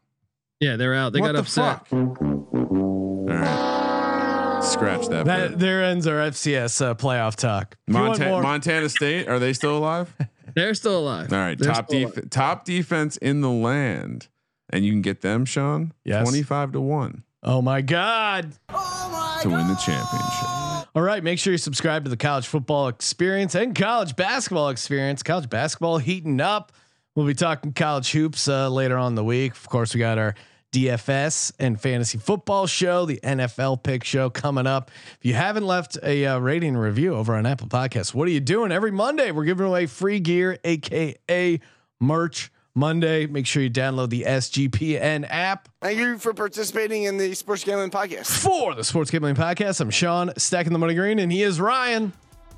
Yeah, 0.60 0.78
they're 0.78 0.94
out. 0.94 1.14
They 1.14 1.20
what 1.20 1.28
got 1.28 1.34
the 1.34 1.40
upset. 1.40 1.88
fuck? 1.88 1.94
All 1.94 3.26
right. 3.28 4.62
Scratch 4.64 5.08
that. 5.10 5.26
That 5.26 5.50
bit. 5.52 5.60
there 5.60 5.84
ends 5.84 6.08
our 6.08 6.16
FCS 6.18 6.84
uh, 6.84 6.96
playoff 6.96 7.36
talk. 7.36 7.76
If 7.88 7.94
you 7.94 8.00
want 8.02 8.20
Monta- 8.20 8.30
more- 8.30 8.42
Montana 8.42 8.90
State, 8.90 9.28
are 9.28 9.38
they 9.40 9.54
still 9.54 9.78
alive? 9.78 10.14
They're 10.56 10.74
still 10.74 10.98
alive. 11.00 11.32
All 11.34 11.40
right, 11.40 11.58
They're 11.58 11.74
top 11.74 11.88
still 11.90 12.10
def- 12.10 12.30
top 12.30 12.66
defense 12.66 13.18
in 13.18 13.42
the 13.42 13.50
land, 13.50 14.30
and 14.70 14.86
you 14.86 14.92
can 14.94 15.02
get 15.02 15.22
them, 15.22 15.44
Sean, 15.46 15.92
Yes. 16.06 16.24
twenty 16.28 16.44
five 16.44 16.72
to 16.72 16.82
one 16.82 17.24
oh 17.44 17.62
my 17.62 17.82
god! 17.82 18.54
to 18.70 19.50
win 19.50 19.68
the 19.68 19.76
championship. 19.76 20.50
All 20.96 21.02
right, 21.02 21.22
make 21.24 21.40
sure 21.40 21.52
you 21.52 21.58
subscribe 21.58 22.06
to 22.06 22.10
the 22.10 22.16
college 22.18 22.48
football 22.48 22.88
experience 22.88 23.54
and 23.54 23.76
college 23.76 24.16
basketball 24.16 24.70
experience. 24.70 25.22
College 25.24 25.50
basketball 25.50 25.98
heating 25.98 26.40
up. 26.40 26.72
We'll 27.16 27.26
be 27.26 27.34
talking 27.34 27.72
college 27.72 28.12
hoops 28.12 28.48
uh, 28.50 28.70
later 28.70 28.98
on 28.98 29.14
in 29.14 29.16
the 29.16 29.24
week. 29.24 29.54
Of 29.54 29.70
course, 29.70 29.94
we 29.94 30.00
got 30.00 30.18
our 30.18 30.36
DFS 30.74 31.54
and 31.58 31.80
fantasy 31.80 32.18
football 32.18 32.68
show, 32.68 33.06
the 33.06 33.20
NFL 33.24 33.82
pick 33.84 34.04
show 34.04 34.30
coming 34.30 34.68
up. 34.68 34.92
If 35.18 35.26
you 35.26 35.34
haven't 35.34 35.66
left 35.66 35.98
a 36.04 36.26
uh, 36.26 36.40
rating 36.40 36.70
and 36.70 36.82
review 36.82 37.16
over 37.16 37.34
on 37.36 37.46
Apple 37.46 37.70
Podcasts, 37.70 38.14
what 38.14 38.28
are 38.28 38.32
you 38.32 38.42
doing? 38.42 38.74
Every 38.74 38.92
Monday, 38.92 39.32
we're 39.32 39.46
giving 39.46 39.66
away 39.66 39.86
free 39.86 40.20
gear, 40.20 40.60
aka 40.66 41.60
merch. 42.02 42.52
Monday, 42.78 43.26
make 43.26 43.48
sure 43.48 43.64
you 43.64 43.70
download 43.70 44.10
the 44.10 44.24
SGPN 44.24 45.26
app. 45.30 45.70
Thank 45.82 45.98
you 45.98 46.18
for 46.18 46.34
participating 46.34 47.04
in 47.04 47.18
the 47.18 47.34
Sports 47.34 47.64
Gambling 47.64 47.90
Podcast. 47.90 48.26
For 48.26 48.76
the 48.76 48.84
Sports 48.84 49.12
Gambling 49.12 49.36
Podcast, 49.36 49.80
I'm 49.80 49.90
Sean, 49.90 50.34
stacking 50.36 50.74
the 50.74 50.80
money 50.80 50.94
green, 50.94 51.20
and 51.20 51.32
he 51.32 51.42
is 51.42 51.62
Ryan 51.62 52.12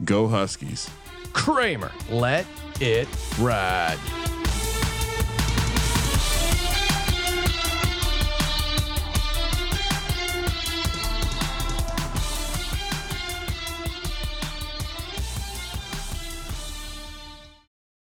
Go 0.03 0.27
Huskies. 0.27 0.89
Kramer. 1.33 1.91
Let 2.09 2.47
it 2.81 3.07
ride. 3.37 3.99